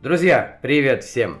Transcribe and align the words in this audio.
Друзья, 0.00 0.60
привет 0.62 1.02
всем! 1.02 1.38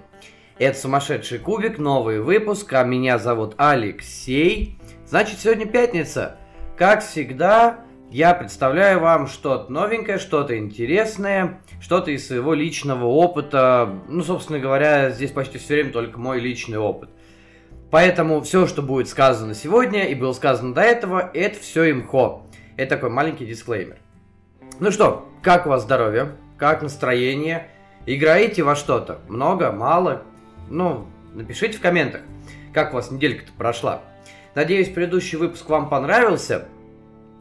Это 0.58 0.76
«Сумасшедший 0.76 1.38
кубик», 1.38 1.78
новый 1.78 2.20
выпуск, 2.20 2.72
а 2.72 2.82
меня 2.82 3.16
зовут 3.16 3.54
Алексей. 3.56 4.80
Значит, 5.06 5.38
сегодня 5.38 5.64
пятница. 5.64 6.38
Как 6.76 7.04
всегда, 7.04 7.84
я 8.10 8.34
представляю 8.34 8.98
вам 8.98 9.28
что-то 9.28 9.70
новенькое, 9.70 10.18
что-то 10.18 10.58
интересное, 10.58 11.60
что-то 11.80 12.10
из 12.10 12.26
своего 12.26 12.52
личного 12.52 13.04
опыта. 13.04 14.00
Ну, 14.08 14.24
собственно 14.24 14.58
говоря, 14.58 15.10
здесь 15.10 15.30
почти 15.30 15.58
все 15.58 15.74
время 15.74 15.92
только 15.92 16.18
мой 16.18 16.40
личный 16.40 16.78
опыт. 16.78 17.10
Поэтому 17.92 18.40
все, 18.40 18.66
что 18.66 18.82
будет 18.82 19.08
сказано 19.08 19.54
сегодня 19.54 20.08
и 20.08 20.16
было 20.16 20.32
сказано 20.32 20.74
до 20.74 20.80
этого, 20.80 21.30
это 21.32 21.60
все 21.60 21.92
имхо. 21.92 22.42
Это 22.76 22.96
такой 22.96 23.10
маленький 23.10 23.46
дисклеймер. 23.46 23.98
Ну 24.80 24.90
что, 24.90 25.28
как 25.44 25.66
у 25.66 25.68
вас 25.68 25.84
здоровье? 25.84 26.32
Как 26.58 26.82
настроение? 26.82 27.70
Играете 28.10 28.62
во 28.62 28.74
что-то? 28.74 29.18
Много? 29.28 29.70
Мало? 29.70 30.22
Ну, 30.70 31.06
напишите 31.34 31.76
в 31.76 31.82
комментах, 31.82 32.22
как 32.72 32.92
у 32.92 32.96
вас 32.96 33.10
неделька-то 33.10 33.52
прошла. 33.52 34.00
Надеюсь, 34.54 34.88
предыдущий 34.88 35.36
выпуск 35.36 35.68
вам 35.68 35.90
понравился. 35.90 36.68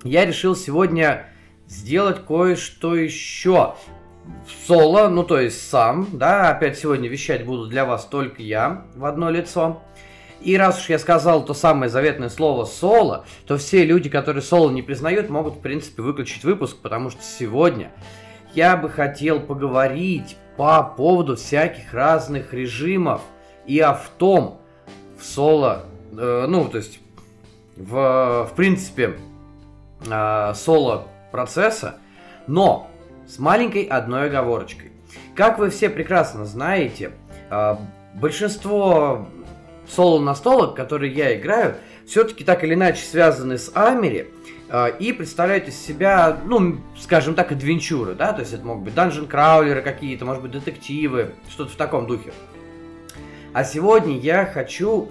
Я 0.04 0.26
решил 0.26 0.58
сегодня 0.58 1.28
сделать 1.68 2.26
кое-что 2.26 2.98
еще 2.98 3.76
соло, 4.66 5.08
ну 5.08 5.24
то 5.24 5.40
есть 5.40 5.70
сам, 5.70 6.10
да, 6.12 6.50
опять 6.50 6.78
сегодня 6.78 7.08
вещать 7.08 7.46
буду 7.46 7.68
для 7.68 7.86
вас 7.86 8.04
только 8.04 8.44
я 8.44 8.88
в 8.94 9.06
одно 9.06 9.30
лицо. 9.30 9.82
И 10.42 10.58
раз 10.58 10.82
уж 10.82 10.90
я 10.90 11.00
сказал 11.00 11.46
то 11.46 11.54
самое 11.54 11.90
заветное 11.90 12.28
слово 12.28 12.66
соло, 12.66 13.26
то 13.46 13.58
все 13.58 13.86
люди, 13.86 14.10
которые 14.10 14.44
соло 14.44 14.70
не 14.70 14.82
признают, 14.82 15.30
могут, 15.30 15.56
в 15.56 15.62
принципе, 15.62 16.02
выключить 16.02 16.44
выпуск, 16.44 16.76
потому 16.82 17.10
что 17.10 17.24
сегодня 17.24 17.90
я 18.54 18.76
бы 18.76 18.90
хотел 18.90 19.40
поговорить 19.40 20.36
по 20.58 20.84
поводу 20.84 21.36
всяких 21.36 21.94
разных 21.94 22.54
режимов 22.54 23.22
и 23.68 23.80
автом 23.80 24.58
в 25.18 25.24
соло, 25.24 25.86
э, 26.12 26.46
ну, 26.50 26.68
то 26.68 26.78
есть, 26.78 27.00
в, 27.76 28.50
в 28.52 28.56
принципе, 28.56 29.18
э, 30.10 30.54
соло 30.56 31.08
процесса, 31.32 31.98
но 32.48 32.90
с 33.28 33.38
маленькой 33.40 33.84
одной 33.84 34.28
оговорочкой. 34.28 34.92
Как 35.36 35.60
вы 35.60 35.70
все 35.70 35.90
прекрасно 35.90 36.46
знаете, 36.46 37.12
э, 37.52 37.76
большинство 38.16 39.28
соло-настолок, 39.88 40.76
которые 40.76 41.14
я 41.14 41.38
играю, 41.38 41.76
все-таки 42.08 42.44
так 42.44 42.64
или 42.64 42.74
иначе 42.74 43.06
связаны 43.06 43.58
с 43.58 43.72
Амери 43.76 44.32
и 45.00 45.14
представляют 45.14 45.68
из 45.68 45.78
себя, 45.78 46.40
ну, 46.46 46.78
скажем 47.00 47.36
так, 47.36 47.52
адвенчуры, 47.52 48.16
да, 48.16 48.34
то 48.34 48.42
есть 48.42 48.54
это 48.54 48.66
могут 48.66 48.84
быть 48.84 48.96
данжен-краулеры 48.96 49.82
какие-то, 49.82 50.26
может 50.26 50.42
быть, 50.42 50.52
детективы, 50.52 51.36
что-то 51.50 51.72
в 51.72 51.76
таком 51.76 52.06
духе. 52.06 52.34
А 53.54 53.64
сегодня 53.64 54.18
я 54.18 54.46
хочу 54.46 55.10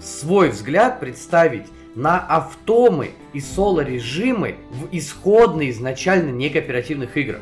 свой 0.00 0.50
взгляд 0.50 1.00
представить 1.00 1.66
на 1.94 2.18
автомы 2.18 3.12
и 3.32 3.40
соло-режимы 3.40 4.56
в 4.70 4.88
исходно 4.92 5.68
изначально 5.70 6.30
некооперативных 6.30 7.16
играх. 7.16 7.40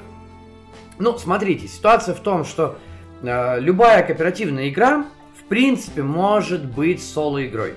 Ну, 0.98 1.19
смотрите, 1.19 1.66
ситуация 1.66 2.14
в 2.14 2.20
том, 2.20 2.44
что 2.44 2.78
э, 3.22 3.58
любая 3.61 4.05
кооперативная 4.05 4.69
игра 4.69 5.06
принципе, 5.50 6.03
может 6.03 6.64
быть 6.64 7.03
соло-игрой. 7.03 7.75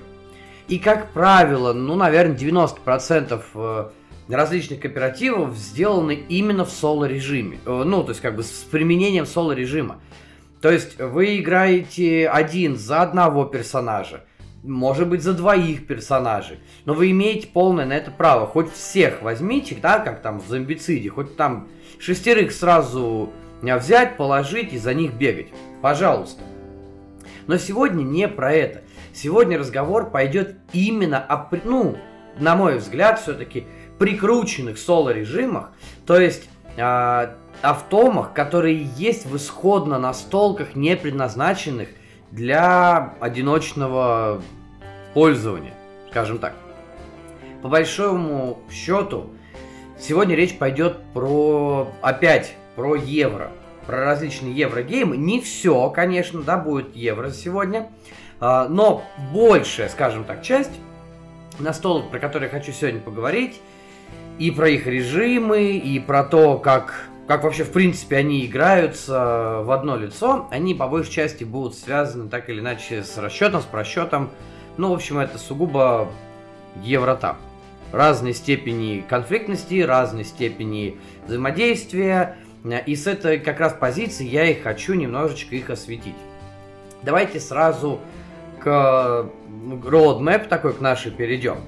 И, 0.68 0.78
как 0.78 1.12
правило, 1.12 1.72
ну, 1.72 1.94
наверное, 1.94 2.36
90% 2.36 3.42
э, 3.54 3.88
различных 4.28 4.80
кооперативов 4.80 5.56
сделаны 5.56 6.14
именно 6.28 6.64
в 6.64 6.70
соло-режиме. 6.70 7.58
Э, 7.66 7.82
ну, 7.84 8.02
то 8.02 8.10
есть, 8.10 8.22
как 8.22 8.36
бы 8.36 8.42
с 8.42 8.66
применением 8.70 9.26
соло-режима. 9.26 10.00
То 10.62 10.70
есть, 10.70 10.98
вы 10.98 11.38
играете 11.38 12.28
один 12.28 12.78
за 12.78 13.02
одного 13.02 13.44
персонажа, 13.44 14.24
может 14.62 15.08
быть, 15.08 15.22
за 15.22 15.34
двоих 15.34 15.86
персонажей, 15.86 16.60
но 16.86 16.94
вы 16.94 17.10
имеете 17.10 17.46
полное 17.46 17.84
на 17.84 17.92
это 17.92 18.10
право. 18.10 18.46
Хоть 18.46 18.72
всех 18.72 19.20
возьмите, 19.20 19.76
да, 19.80 19.98
как 19.98 20.22
там 20.22 20.40
в 20.40 20.48
зомбициде, 20.48 21.10
хоть 21.10 21.36
там 21.36 21.68
шестерых 21.98 22.52
сразу 22.52 23.30
взять, 23.60 24.16
положить 24.16 24.72
и 24.72 24.78
за 24.78 24.94
них 24.94 25.12
бегать. 25.12 25.48
Пожалуйста. 25.82 26.42
Но 27.46 27.58
сегодня 27.58 28.02
не 28.02 28.26
про 28.26 28.52
это. 28.52 28.83
Сегодня 29.14 29.56
разговор 29.56 30.10
пойдет 30.10 30.56
именно 30.72 31.18
о, 31.18 31.48
ну, 31.64 31.96
на 32.38 32.56
мой 32.56 32.78
взгляд, 32.78 33.20
все-таки 33.20 33.64
прикрученных 33.98 34.76
соло-режимах, 34.76 35.70
то 36.04 36.20
есть 36.20 36.48
э, 36.76 37.28
автомах, 37.62 38.32
которые 38.32 38.82
есть 38.96 39.26
в 39.26 39.36
исходно 39.36 40.00
настолках, 40.00 40.74
не 40.74 40.96
предназначенных 40.96 41.90
для 42.32 43.14
одиночного 43.20 44.42
пользования, 45.14 45.74
скажем 46.10 46.38
так. 46.38 46.54
По 47.62 47.68
большому 47.68 48.58
счету, 48.68 49.30
сегодня 49.96 50.34
речь 50.34 50.58
пойдет 50.58 50.98
про, 51.14 51.88
опять, 52.02 52.56
про 52.74 52.96
евро 52.96 53.52
про 53.86 54.04
различные 54.04 54.54
еврогеймы. 54.54 55.16
Не 55.16 55.40
все, 55.40 55.90
конечно, 55.90 56.42
да, 56.42 56.56
будет 56.56 56.96
евро 56.96 57.30
сегодня. 57.30 57.90
А, 58.46 58.68
но 58.68 59.02
большая, 59.32 59.88
скажем 59.88 60.24
так, 60.24 60.42
часть 60.42 60.70
настолок, 61.58 62.10
про 62.10 62.18
которые 62.18 62.50
я 62.52 62.54
хочу 62.54 62.72
сегодня 62.72 63.00
поговорить, 63.00 63.58
и 64.38 64.50
про 64.50 64.68
их 64.68 64.86
режимы, 64.86 65.78
и 65.78 65.98
про 65.98 66.24
то, 66.24 66.58
как, 66.58 67.08
как 67.26 67.42
вообще, 67.44 67.64
в 67.64 67.72
принципе, 67.72 68.18
они 68.18 68.44
играются 68.44 69.62
в 69.64 69.70
одно 69.70 69.96
лицо, 69.96 70.46
они 70.50 70.74
по 70.74 70.86
большей 70.88 71.10
части 71.10 71.42
будут 71.42 71.74
связаны 71.74 72.28
так 72.28 72.50
или 72.50 72.60
иначе 72.60 73.02
с 73.02 73.16
расчетом, 73.16 73.62
с 73.62 73.64
просчетом. 73.64 74.28
Ну, 74.76 74.90
в 74.90 74.92
общем, 74.92 75.20
это 75.20 75.38
сугубо 75.38 76.10
еврота. 76.82 77.38
Разной 77.92 78.34
степени 78.34 79.02
конфликтности, 79.08 79.80
разной 79.80 80.24
степени 80.24 80.98
взаимодействия, 81.26 82.36
и 82.84 82.94
с 82.94 83.06
этой 83.06 83.38
как 83.38 83.58
раз 83.58 83.72
позиции 83.72 84.26
я 84.26 84.44
и 84.44 84.54
хочу 84.54 84.92
немножечко 84.92 85.56
их 85.56 85.70
осветить. 85.70 86.16
Давайте 87.02 87.40
сразу 87.40 88.00
к 88.64 89.30
roadmap 89.82 90.48
такой 90.48 90.72
к 90.72 90.80
нашей 90.80 91.12
перейдем. 91.12 91.58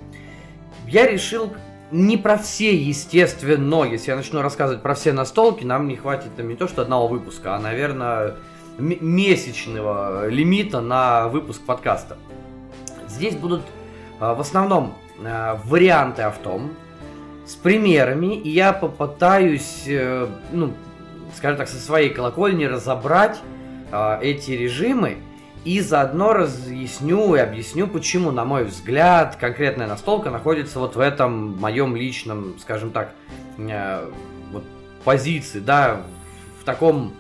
Я 0.89 1.07
решил 1.07 1.53
не 1.91 2.17
про 2.17 2.39
все, 2.39 2.75
естественно, 2.75 3.84
если 3.84 4.11
я 4.11 4.17
начну 4.17 4.43
рассказывать 4.43 4.83
про 4.83 4.95
все 4.95 5.12
настолки, 5.12 5.65
нам 5.65 5.87
не 5.87 5.97
хватит 5.97 6.35
там 6.37 6.49
не 6.49 6.56
то 6.56 6.67
что 6.67 6.83
одного 6.83 7.06
выпуска, 7.06 7.55
а, 7.55 7.61
наверное, 7.61 8.37
месячного 8.79 10.29
лимита 10.29 10.81
на 10.81 11.29
выпуск 11.29 11.62
подкаста. 11.65 12.17
Здесь 13.09 13.37
будут 13.37 13.62
а, 14.19 14.35
в 14.35 14.41
основном 14.41 14.95
а, 15.25 15.61
варианты 15.65 16.23
автом 16.23 16.73
с 17.47 17.55
примерами, 17.55 18.35
и 18.35 18.51
я 18.51 18.73
попытаюсь, 18.73 19.85
э, 19.87 20.27
ну, 20.51 20.73
скажем 21.37 21.59
так, 21.59 21.69
со 21.69 21.77
своей 21.77 22.11
колокольни 22.11 22.65
разобрать 22.65 23.39
э, 23.93 24.19
эти 24.21 24.51
режимы 24.51 25.19
и 25.66 25.81
заодно 25.81 26.32
разъясню 26.32 27.34
и 27.34 27.41
объясню, 27.41 27.88
почему, 27.88 28.31
на 28.31 28.44
мой 28.44 28.62
взгляд, 28.62 29.34
конкретная 29.34 29.88
настолка 29.88 30.31
находится 30.31 30.78
вот 30.78 30.94
в 30.94 31.00
этом 31.00 31.59
моем 31.59 31.97
личном, 31.97 32.56
скажем 32.60 32.93
так, 32.93 33.12
э, 33.59 34.09
вот 34.53 34.62
позиции, 35.05 35.59
да, 35.59 36.03
в 36.60 36.65
таком, 36.65 37.12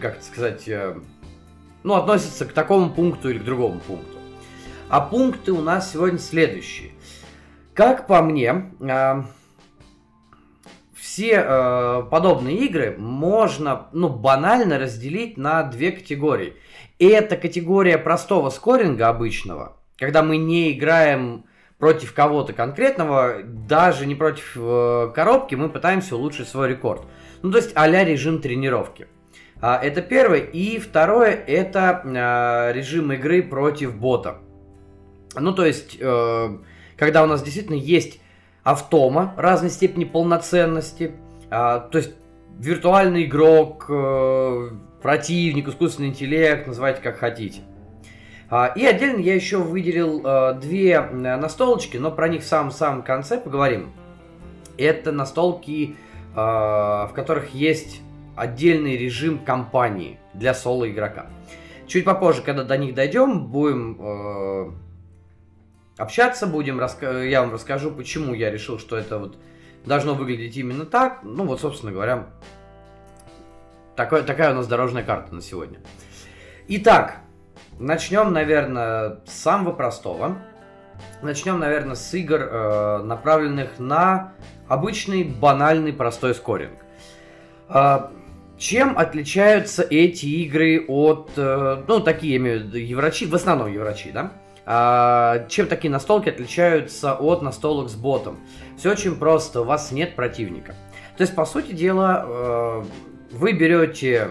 как 0.00 0.22
сказать, 0.22 0.66
э, 0.68 0.96
ну, 1.82 1.94
относится 1.96 2.46
к 2.46 2.54
такому 2.54 2.88
пункту 2.88 3.28
или 3.28 3.38
к 3.38 3.44
другому 3.44 3.78
пункту. 3.80 4.16
А 4.88 5.02
пункты 5.02 5.52
у 5.52 5.60
нас 5.60 5.92
сегодня 5.92 6.18
следующие. 6.18 6.92
Как 7.74 8.06
по 8.06 8.22
мне, 8.22 8.72
э, 8.80 9.22
все 10.94 11.44
э, 11.44 12.02
подобные 12.10 12.56
игры 12.56 12.96
можно, 12.98 13.88
ну, 13.92 14.08
банально 14.08 14.78
разделить 14.78 15.36
на 15.36 15.62
две 15.64 15.92
категории. 15.92 16.54
И 17.00 17.06
это 17.06 17.36
категория 17.36 17.96
простого 17.96 18.50
скоринга 18.50 19.08
обычного, 19.08 19.78
когда 19.96 20.22
мы 20.22 20.36
не 20.36 20.72
играем 20.72 21.46
против 21.78 22.12
кого-то 22.12 22.52
конкретного, 22.52 23.42
даже 23.42 24.04
не 24.04 24.14
против 24.14 24.52
э, 24.54 25.10
коробки, 25.14 25.54
мы 25.54 25.70
пытаемся 25.70 26.14
улучшить 26.14 26.46
свой 26.46 26.68
рекорд. 26.68 27.06
Ну, 27.40 27.50
то 27.52 27.56
есть 27.56 27.72
а 27.74 27.88
режим 27.88 28.42
тренировки. 28.42 29.06
А, 29.62 29.80
это 29.82 30.02
первое. 30.02 30.40
И 30.40 30.78
второе, 30.78 31.32
это 31.32 32.02
э, 32.04 32.72
режим 32.74 33.12
игры 33.12 33.42
против 33.42 33.96
бота. 33.96 34.42
Ну, 35.34 35.54
то 35.54 35.64
есть, 35.64 35.96
э, 35.98 36.58
когда 36.98 37.22
у 37.22 37.26
нас 37.26 37.42
действительно 37.42 37.76
есть 37.76 38.20
автома 38.62 39.32
разной 39.38 39.70
степени 39.70 40.04
полноценности, 40.04 41.12
а, 41.48 41.78
то 41.78 41.96
есть 41.96 42.10
виртуальный 42.58 43.24
игрок, 43.24 43.86
э, 43.88 44.70
противник, 45.02 45.68
искусственный 45.68 46.08
интеллект, 46.08 46.66
называйте 46.66 47.00
как 47.00 47.18
хотите. 47.18 47.60
А, 48.50 48.66
и 48.66 48.84
отдельно 48.84 49.20
я 49.20 49.34
еще 49.34 49.58
выделил 49.58 50.22
э, 50.24 50.54
две 50.60 51.00
настолочки, 51.00 51.96
но 51.96 52.10
про 52.10 52.28
них 52.28 52.42
в 52.42 52.46
самом-самом 52.46 53.02
конце 53.02 53.38
поговорим. 53.38 53.92
Это 54.76 55.12
настолки, 55.12 55.94
э, 55.94 56.36
в 56.36 57.10
которых 57.14 57.54
есть 57.54 58.00
отдельный 58.36 58.96
режим 58.96 59.38
компании 59.38 60.18
для 60.34 60.52
соло 60.54 60.90
игрока. 60.90 61.26
Чуть 61.86 62.04
попозже, 62.04 62.42
когда 62.42 62.64
до 62.64 62.76
них 62.76 62.94
дойдем, 62.94 63.46
будем 63.46 63.98
э, 64.00 64.70
общаться, 65.96 66.46
будем 66.46 66.80
я 67.28 67.42
вам 67.42 67.52
расскажу, 67.52 67.90
почему 67.92 68.34
я 68.34 68.50
решил, 68.50 68.78
что 68.78 68.96
это 68.96 69.18
вот 69.18 69.36
должно 69.84 70.14
выглядеть 70.14 70.56
именно 70.56 70.86
так. 70.86 71.20
Ну 71.22 71.44
вот, 71.44 71.60
собственно 71.60 71.92
говоря, 71.92 72.30
такой, 74.00 74.22
такая 74.22 74.52
у 74.52 74.54
нас 74.54 74.66
дорожная 74.66 75.02
карта 75.02 75.34
на 75.34 75.42
сегодня. 75.42 75.78
Итак, 76.68 77.18
начнем, 77.78 78.32
наверное, 78.32 79.18
с 79.26 79.32
самого 79.32 79.74
простого. 79.74 80.38
Начнем, 81.20 81.58
наверное, 81.58 81.96
с 81.96 82.14
игр, 82.14 82.40
э, 82.40 83.02
направленных 83.02 83.78
на 83.78 84.32
обычный, 84.68 85.24
банальный, 85.24 85.92
простой 85.92 86.34
скоринг. 86.34 86.78
Э, 87.68 88.08
чем 88.56 88.96
отличаются 88.96 89.82
эти 89.82 90.24
игры 90.44 90.82
от, 90.88 91.32
э, 91.36 91.82
ну, 91.86 92.00
такие, 92.00 92.32
я 92.32 92.38
имею 92.38 92.60
в 92.60 92.62
виду, 92.64 92.78
еврочи, 92.78 93.26
в 93.26 93.34
основном 93.34 93.70
еврочи, 93.70 94.12
да? 94.12 94.32
А, 94.64 95.46
чем 95.48 95.66
такие 95.66 95.90
настолки 95.90 96.30
отличаются 96.30 97.14
от 97.14 97.42
настолок 97.42 97.90
с 97.90 97.94
ботом? 97.94 98.38
Все 98.78 98.92
очень 98.92 99.16
просто, 99.16 99.60
у 99.60 99.64
вас 99.64 99.92
нет 99.92 100.16
противника. 100.16 100.74
То 101.18 101.22
есть, 101.22 101.34
по 101.34 101.44
сути 101.44 101.72
дела, 101.72 102.24
э, 102.26 102.82
вы 103.30 103.52
берете 103.52 104.28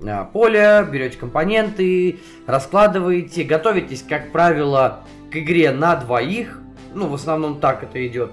э, 0.00 0.24
поле, 0.32 0.86
берете 0.90 1.18
компоненты, 1.18 2.20
раскладываете, 2.46 3.44
готовитесь, 3.44 4.04
как 4.08 4.32
правило, 4.32 5.04
к 5.30 5.36
игре 5.36 5.70
на 5.72 5.96
двоих, 5.96 6.60
ну, 6.94 7.08
в 7.08 7.14
основном 7.14 7.60
так 7.60 7.82
это 7.82 8.06
идет, 8.06 8.32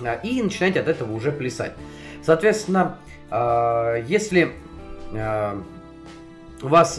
э, 0.00 0.20
и 0.22 0.42
начинаете 0.42 0.80
от 0.80 0.88
этого 0.88 1.12
уже 1.12 1.32
плясать. 1.32 1.74
Соответственно, 2.22 2.98
если 4.08 4.52
у 6.62 6.68
вас 6.68 6.98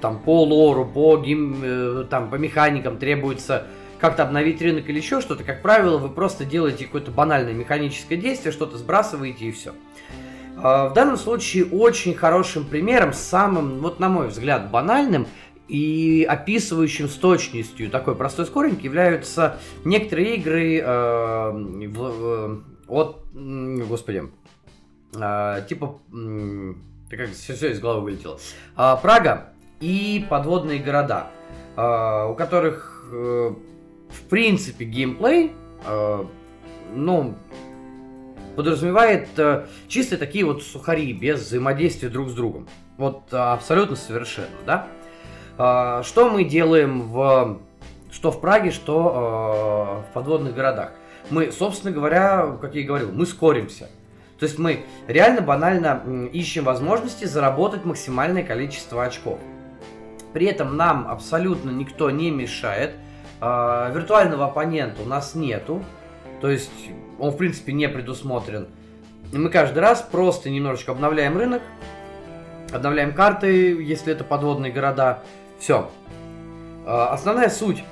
там 0.00 0.18
по 0.20 0.44
лору, 0.44 0.84
по, 0.84 1.16
гим, 1.18 1.60
э, 1.62 2.04
там, 2.08 2.30
по 2.30 2.36
механикам 2.36 2.98
требуется 2.98 3.66
как-то 3.98 4.22
обновить 4.22 4.62
рынок 4.62 4.88
или 4.88 4.98
еще 4.98 5.20
что-то, 5.20 5.44
как 5.44 5.62
правило, 5.62 5.98
вы 5.98 6.08
просто 6.08 6.44
делаете 6.44 6.84
какое-то 6.84 7.10
банальное 7.10 7.52
механическое 7.52 8.16
действие, 8.16 8.52
что-то 8.52 8.78
сбрасываете 8.78 9.46
и 9.46 9.52
все. 9.52 9.72
А, 10.62 10.88
в 10.88 10.92
данном 10.92 11.16
случае 11.16 11.66
очень 11.66 12.14
хорошим 12.14 12.64
примером, 12.64 13.12
самым, 13.12 13.78
вот 13.78 14.00
на 14.00 14.08
мой 14.08 14.28
взгляд, 14.28 14.70
банальным 14.70 15.26
и 15.68 16.26
описывающим 16.28 17.08
с 17.08 17.14
точностью 17.14 17.90
такой 17.90 18.14
простой 18.14 18.46
скоринг 18.46 18.82
являются 18.82 19.58
некоторые 19.84 20.36
игры 20.36 20.78
э, 20.78 21.50
в, 21.88 22.12
э, 22.24 22.58
от, 22.88 23.24
господи, 23.34 24.24
э, 25.14 25.66
типа, 25.68 25.98
э, 26.12 26.74
как 27.10 27.30
все, 27.32 27.54
все 27.54 27.70
из 27.70 27.80
головы 27.80 28.00
вылетело. 28.02 28.38
Э, 28.76 28.96
Прага 29.00 29.52
и 29.80 30.26
подводные 30.28 30.80
города, 30.80 31.28
а, 31.76 32.26
у 32.26 32.34
которых, 32.34 33.04
э, 33.12 33.54
в 34.10 34.22
принципе, 34.28 34.84
геймплей, 34.84 35.52
э, 35.86 36.24
ну, 36.94 37.36
подразумевает 38.58 39.28
э, 39.36 39.66
чисто 39.86 40.18
такие 40.18 40.44
вот 40.44 40.64
сухари, 40.64 41.12
без 41.12 41.40
взаимодействия 41.46 42.08
друг 42.08 42.28
с 42.28 42.32
другом. 42.32 42.66
Вот 42.96 43.32
абсолютно 43.32 43.94
совершенно, 43.94 44.48
да? 44.66 44.88
А, 45.56 46.02
что 46.02 46.28
мы 46.28 46.42
делаем 46.42 47.02
в 47.02 47.60
что 48.10 48.32
в 48.32 48.40
Праге, 48.40 48.72
что 48.72 50.02
в 50.10 50.12
подводных 50.12 50.56
городах? 50.56 50.90
Мы, 51.30 51.52
собственно 51.52 51.92
говоря, 51.92 52.56
как 52.60 52.74
я 52.74 52.80
и 52.80 52.84
говорил, 52.84 53.12
мы 53.12 53.26
скоримся. 53.26 53.90
То 54.40 54.46
есть 54.46 54.58
мы 54.58 54.86
реально 55.06 55.40
банально 55.40 56.02
ищем 56.32 56.64
возможности 56.64 57.26
заработать 57.26 57.84
максимальное 57.84 58.42
количество 58.42 59.04
очков. 59.04 59.38
При 60.32 60.46
этом 60.46 60.76
нам 60.76 61.06
абсолютно 61.06 61.70
никто 61.70 62.10
не 62.10 62.32
мешает. 62.32 62.96
А, 63.40 63.88
виртуального 63.90 64.46
оппонента 64.46 65.00
у 65.02 65.06
нас 65.06 65.36
нету. 65.36 65.84
То 66.40 66.50
есть 66.50 66.70
он, 67.18 67.30
в 67.30 67.36
принципе, 67.36 67.72
не 67.72 67.88
предусмотрен. 67.88 68.68
И 69.32 69.38
мы 69.38 69.50
каждый 69.50 69.80
раз 69.80 70.00
просто 70.00 70.50
немножечко 70.50 70.92
обновляем 70.92 71.36
рынок, 71.36 71.62
обновляем 72.72 73.12
карты, 73.12 73.82
если 73.82 74.12
это 74.12 74.24
подводные 74.24 74.72
города. 74.72 75.22
Все. 75.58 75.90
А, 76.86 77.12
основная 77.12 77.50
суть 77.50 77.82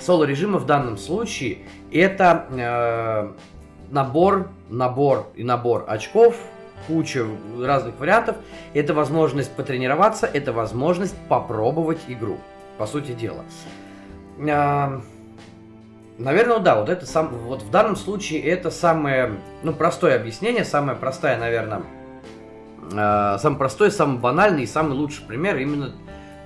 соло-режима 0.00 0.58
в 0.58 0.66
данном 0.66 0.98
случае 0.98 1.58
это 1.92 2.46
э, 2.50 3.32
набор, 3.90 4.50
набор 4.68 5.26
и 5.34 5.44
набор 5.44 5.84
очков 5.88 6.36
куча 6.86 7.24
разных 7.60 7.98
вариантов. 7.98 8.36
Это 8.74 8.94
возможность 8.94 9.54
потренироваться, 9.54 10.26
это 10.26 10.52
возможность 10.52 11.16
попробовать 11.28 11.98
игру, 12.08 12.38
по 12.78 12.86
сути 12.86 13.12
дела. 13.12 13.44
А, 14.48 15.00
наверное, 16.18 16.58
да, 16.58 16.80
вот 16.80 16.88
это 16.88 17.06
сам, 17.06 17.28
вот 17.28 17.62
в 17.62 17.70
данном 17.70 17.96
случае 17.96 18.42
это 18.42 18.70
самое, 18.70 19.32
ну, 19.62 19.72
простое 19.72 20.16
объяснение, 20.16 20.64
самое 20.64 20.96
простое, 20.96 21.36
наверное, 21.38 21.82
э, 22.92 23.38
самый 23.38 23.56
простой, 23.56 23.90
самый 23.90 24.18
банальный 24.18 24.64
и 24.64 24.66
самый 24.66 24.92
лучший 24.92 25.24
пример 25.24 25.56
именно 25.56 25.92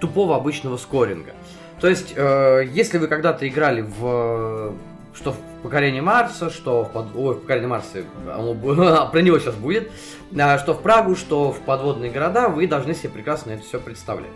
тупого 0.00 0.36
обычного 0.36 0.76
скоринга. 0.76 1.32
То 1.80 1.88
есть, 1.88 2.14
э, 2.16 2.64
если 2.70 2.98
вы 2.98 3.06
когда-то 3.06 3.48
играли 3.48 3.82
в 3.82 4.74
что 5.12 5.32
в 5.32 5.36
покорении 5.62 6.00
Марса, 6.00 6.50
что 6.50 6.84
в, 6.84 6.92
под... 6.92 7.14
Ой, 7.14 7.34
в 7.34 7.40
покорении 7.40 7.66
Марса, 7.66 8.04
оно... 8.32 8.54
про 9.12 9.20
него 9.20 9.38
сейчас 9.38 9.54
будет, 9.54 9.90
а, 10.38 10.58
что 10.58 10.74
в 10.74 10.82
Прагу, 10.82 11.16
что 11.16 11.52
в 11.52 11.60
подводные 11.60 12.10
города, 12.10 12.48
вы 12.48 12.66
должны 12.66 12.94
себе 12.94 13.10
прекрасно 13.10 13.52
это 13.52 13.62
все 13.62 13.80
представлять. 13.80 14.30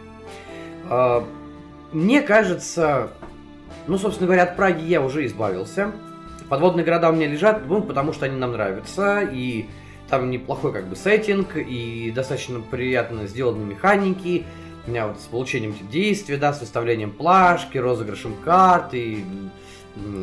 А, 0.91 1.25
мне 1.93 2.23
кажется, 2.23 3.11
ну, 3.87 3.99
собственно 3.99 4.27
говоря, 4.27 4.45
от 4.45 4.57
Праги 4.57 4.85
я 4.85 5.01
уже 5.01 5.27
избавился. 5.27 5.93
Подводные 6.49 6.85
города 6.85 7.11
у 7.11 7.13
меня 7.13 7.27
лежат, 7.27 7.67
ну, 7.67 7.83
потому 7.83 8.13
что 8.13 8.27
они 8.27 8.37
нам 8.37 8.53
нравятся, 8.53 9.21
и 9.23 9.67
там 10.09 10.31
неплохой 10.31 10.73
как 10.73 10.87
бы 10.87 10.97
сеттинг, 10.97 11.57
и 11.57 12.13
достаточно 12.15 12.61
приятно 12.61 13.27
сделаны 13.27 13.65
механики, 13.65 14.45
у 14.87 14.91
меня 14.91 15.09
вот 15.09 15.19
с 15.19 15.25
получением 15.25 15.75
действия, 15.91 16.37
да, 16.37 16.53
с 16.53 16.61
выставлением 16.61 17.11
плашки, 17.11 17.79
розыгрышем 17.79 18.35
карт, 18.45 18.93
и 18.93 19.25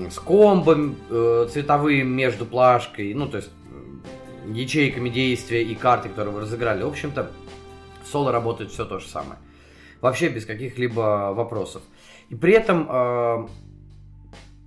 с 0.09 0.19
комбом 0.19 0.97
э, 1.09 1.47
цветовым 1.51 2.09
между 2.09 2.45
плашкой, 2.45 3.13
ну, 3.13 3.27
то 3.27 3.37
есть 3.37 3.49
ячейками 4.53 5.09
действия 5.09 5.63
и 5.63 5.73
карты, 5.75 6.09
которые 6.09 6.33
вы 6.33 6.41
разыграли. 6.41 6.83
В 6.83 6.87
общем-то, 6.87 7.31
соло 8.11 8.31
работает 8.31 8.71
все 8.71 8.85
то 8.85 8.99
же 8.99 9.07
самое. 9.07 9.39
Вообще 10.01 10.29
без 10.29 10.45
каких-либо 10.45 11.31
вопросов. 11.33 11.83
И 12.31 12.35
при 12.35 12.53
этом 12.53 12.87
э, 12.89 13.47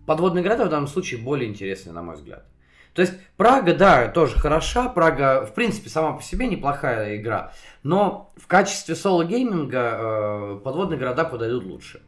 подводные 0.07 0.45
города 0.45 0.67
в 0.67 0.69
данном 0.69 0.87
случае 0.87 1.23
более 1.23 1.49
интересны, 1.49 1.93
на 1.93 2.03
мой 2.03 2.17
взгляд. 2.17 2.45
То 2.93 3.01
есть 3.01 3.15
Прага, 3.39 3.75
да, 3.75 4.09
тоже 4.09 4.39
хороша. 4.39 4.91
Прага, 4.91 5.47
в 5.47 5.55
принципе, 5.55 5.89
сама 5.89 6.13
по 6.13 6.23
себе 6.23 6.47
неплохая 6.47 7.17
игра. 7.17 7.53
Но 7.83 8.31
в 8.37 8.47
качестве 8.49 8.95
соло-гейминга 8.95 9.79
э, 9.79 10.61
подводные 10.63 10.99
города 10.99 11.25
подойдут 11.25 11.65
лучше. 11.65 12.03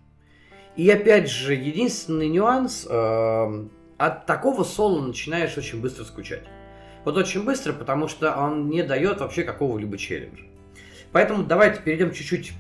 И 0.76 0.90
опять 0.90 1.30
же, 1.30 1.54
единственный 1.54 2.28
нюанс, 2.28 2.86
э, 2.86 3.66
от 3.96 4.26
такого 4.26 4.62
соло 4.62 5.00
начинаешь 5.00 5.56
очень 5.56 5.80
быстро 5.80 6.04
скучать. 6.04 6.44
Вот 7.06 7.16
очень 7.16 7.44
быстро, 7.44 7.72
потому 7.72 8.08
что 8.08 8.36
он 8.36 8.68
не 8.68 8.82
дает 8.82 9.20
вообще 9.20 9.42
какого-либо 9.42 9.96
челленджа. 9.96 10.44
Поэтому 11.12 11.44
давайте 11.44 11.80
перейдем 11.80 12.12
чуть-чуть 12.12 12.52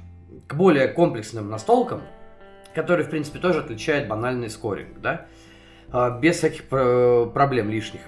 к 0.46 0.54
более 0.54 0.88
комплексным 0.88 1.50
настолкам, 1.50 2.00
которые, 2.76 3.06
в 3.06 3.10
принципе, 3.10 3.38
тоже 3.38 3.60
отличают 3.60 4.06
банальный 4.06 4.50
скоринг, 4.50 5.00
да, 5.00 5.26
э, 5.92 6.20
без 6.20 6.36
всяких 6.36 6.64
проблем 6.68 7.70
лишних. 7.70 8.02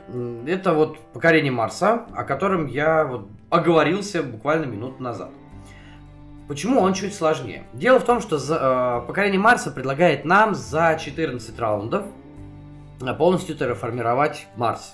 Это 0.47 0.75
вот 0.75 0.99
покорение 1.15 1.51
Марса, 1.51 2.05
о 2.15 2.25
котором 2.25 2.67
я 2.67 3.05
вот 3.05 3.29
оговорился 3.49 4.23
буквально 4.23 4.67
минуту 4.67 5.03
назад. 5.03 5.31
Почему 6.49 6.81
он 6.81 6.93
чуть 6.93 7.15
сложнее? 7.15 7.65
Дело 7.73 7.99
в 7.99 8.05
том, 8.05 8.21
что 8.21 8.37
за, 8.37 9.03
э, 9.03 9.07
покорение 9.07 9.41
Марса 9.41 9.71
предлагает 9.71 10.27
нам 10.27 10.55
за 10.55 10.99
14 11.03 11.59
раундов 11.59 12.05
э, 13.01 13.15
полностью 13.15 13.57
терраформировать 13.57 14.49
Марс. 14.57 14.93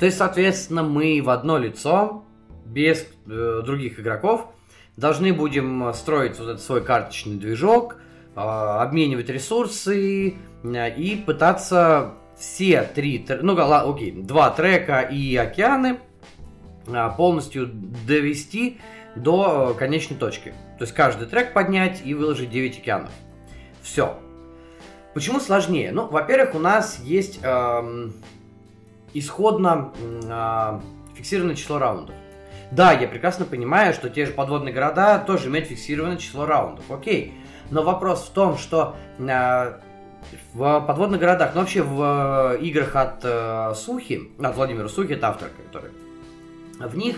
То 0.00 0.06
есть, 0.06 0.18
соответственно, 0.18 0.82
мы 0.82 1.20
в 1.22 1.30
одно 1.30 1.56
лицо, 1.56 2.24
без 2.64 3.06
э, 3.28 3.62
других 3.64 4.00
игроков, 4.00 4.48
должны 4.96 5.32
будем 5.32 5.92
строить 5.94 6.38
вот 6.40 6.48
этот 6.48 6.62
свой 6.62 6.82
карточный 6.82 7.36
движок, 7.36 7.94
э, 7.94 8.11
обменивать 8.34 9.28
ресурсы 9.28 10.34
э, 10.64 10.94
и 10.96 11.16
пытаться 11.16 12.14
все 12.36 12.82
три, 12.82 13.26
ну, 13.42 13.56
окей, 13.58 14.12
два 14.12 14.50
трека 14.50 15.00
и 15.00 15.36
океаны 15.36 16.00
э, 16.86 17.10
полностью 17.16 17.68
довести 18.06 18.80
до 19.14 19.74
конечной 19.78 20.16
точки. 20.16 20.54
То 20.78 20.84
есть 20.84 20.94
каждый 20.94 21.28
трек 21.28 21.52
поднять 21.52 22.02
и 22.04 22.14
выложить 22.14 22.50
9 22.50 22.78
океанов. 22.78 23.10
Все. 23.82 24.18
Почему 25.14 25.38
сложнее? 25.40 25.92
Ну, 25.92 26.06
во-первых, 26.06 26.54
у 26.54 26.58
нас 26.58 26.98
есть 27.00 27.40
эм, 27.42 28.14
исходно 29.12 29.92
э, 30.00 30.80
фиксированное 31.14 31.54
число 31.54 31.78
раундов. 31.78 32.14
Да, 32.70 32.92
я 32.92 33.06
прекрасно 33.06 33.44
понимаю, 33.44 33.92
что 33.92 34.08
те 34.08 34.24
же 34.24 34.32
подводные 34.32 34.72
города 34.72 35.18
тоже 35.18 35.48
имеют 35.48 35.68
фиксированное 35.68 36.16
число 36.16 36.46
раундов, 36.46 36.90
окей. 36.90 37.34
Но 37.72 37.82
вопрос 37.82 38.24
в 38.24 38.30
том, 38.30 38.58
что 38.58 38.96
э, 39.18 39.78
в 40.52 40.80
подводных 40.80 41.18
городах, 41.18 41.52
ну 41.54 41.60
вообще 41.62 41.82
в 41.82 42.54
э, 42.54 42.58
играх 42.60 42.94
от 42.94 43.20
э, 43.22 43.72
Сухи, 43.74 44.30
от 44.38 44.54
Владимира 44.56 44.88
Сухи, 44.90 45.14
это 45.14 45.30
автор, 45.30 45.48
который, 45.48 45.90
в 46.78 46.94
них, 46.98 47.16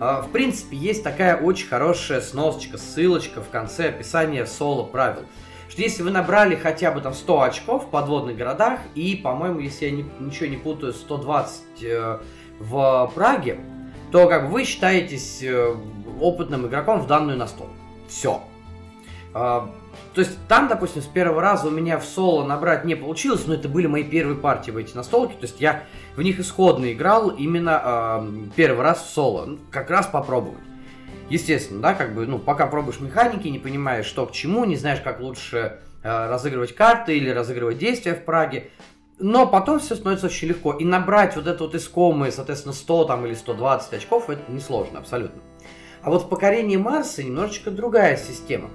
э, 0.00 0.22
в 0.22 0.30
принципе, 0.32 0.78
есть 0.78 1.04
такая 1.04 1.36
очень 1.36 1.68
хорошая 1.68 2.22
сносочка, 2.22 2.78
ссылочка 2.78 3.42
в 3.42 3.50
конце 3.50 3.90
описания 3.90 4.46
соло 4.46 4.84
правил. 4.84 5.24
Что 5.68 5.82
если 5.82 6.02
вы 6.02 6.10
набрали 6.10 6.56
хотя 6.56 6.92
бы 6.92 7.02
там 7.02 7.12
100 7.12 7.42
очков 7.42 7.84
в 7.84 7.90
подводных 7.90 8.38
городах 8.38 8.80
и, 8.94 9.14
по-моему, 9.16 9.60
если 9.60 9.84
я 9.84 9.90
не, 9.90 10.06
ничего 10.18 10.46
не 10.46 10.56
путаю, 10.56 10.94
120 10.94 11.62
э, 11.82 12.18
в 12.58 13.12
Праге, 13.14 13.60
то 14.12 14.26
как 14.28 14.46
бы 14.46 14.52
вы 14.52 14.64
считаетесь 14.64 15.42
э, 15.42 15.76
опытным 16.18 16.66
игроком 16.66 17.00
в 17.02 17.06
данную 17.06 17.36
настолку. 17.36 17.74
Все. 18.08 18.40
А, 19.32 19.70
то 20.14 20.22
есть 20.22 20.36
там, 20.48 20.66
допустим, 20.66 21.02
с 21.02 21.06
первого 21.06 21.40
раза 21.40 21.68
у 21.68 21.70
меня 21.70 21.98
в 21.98 22.04
соло 22.04 22.44
набрать 22.44 22.84
не 22.84 22.96
получилось, 22.96 23.46
но 23.46 23.54
это 23.54 23.68
были 23.68 23.86
мои 23.86 24.02
первые 24.02 24.36
партии 24.36 24.72
в 24.72 24.76
эти 24.76 24.96
настолки. 24.96 25.34
То 25.34 25.42
есть 25.42 25.60
я 25.60 25.84
в 26.16 26.22
них 26.22 26.40
исходно 26.40 26.92
играл 26.92 27.28
именно 27.28 27.80
э, 27.84 28.48
первый 28.56 28.82
раз 28.82 29.02
в 29.02 29.10
соло. 29.10 29.46
Ну, 29.46 29.58
как 29.70 29.88
раз 29.88 30.06
попробовать. 30.06 30.58
Естественно, 31.28 31.80
да, 31.80 31.94
как 31.94 32.12
бы, 32.12 32.26
ну, 32.26 32.40
пока 32.40 32.66
пробуешь 32.66 32.98
механики, 32.98 33.46
не 33.46 33.60
понимаешь, 33.60 34.06
что 34.06 34.26
к 34.26 34.32
чему, 34.32 34.64
не 34.64 34.74
знаешь, 34.74 35.00
как 35.00 35.20
лучше 35.20 35.78
э, 36.02 36.28
разыгрывать 36.28 36.74
карты 36.74 37.16
или 37.16 37.30
разыгрывать 37.30 37.78
действия 37.78 38.14
в 38.14 38.24
Праге. 38.24 38.70
Но 39.20 39.46
потом 39.46 39.78
все 39.78 39.94
становится 39.94 40.26
очень 40.26 40.48
легко. 40.48 40.72
И 40.72 40.84
набрать 40.84 41.36
вот 41.36 41.46
это 41.46 41.62
вот 41.62 41.76
искомые, 41.76 42.32
соответственно, 42.32 42.72
100 42.72 43.04
там, 43.04 43.26
или 43.26 43.34
120 43.34 43.92
очков, 43.92 44.28
это 44.28 44.50
несложно 44.50 44.98
абсолютно. 44.98 45.40
А 46.02 46.10
вот 46.10 46.24
в 46.24 46.28
покорении 46.28 46.76
Марса 46.76 47.22
немножечко 47.22 47.70
другая 47.70 48.16
система. 48.16 48.70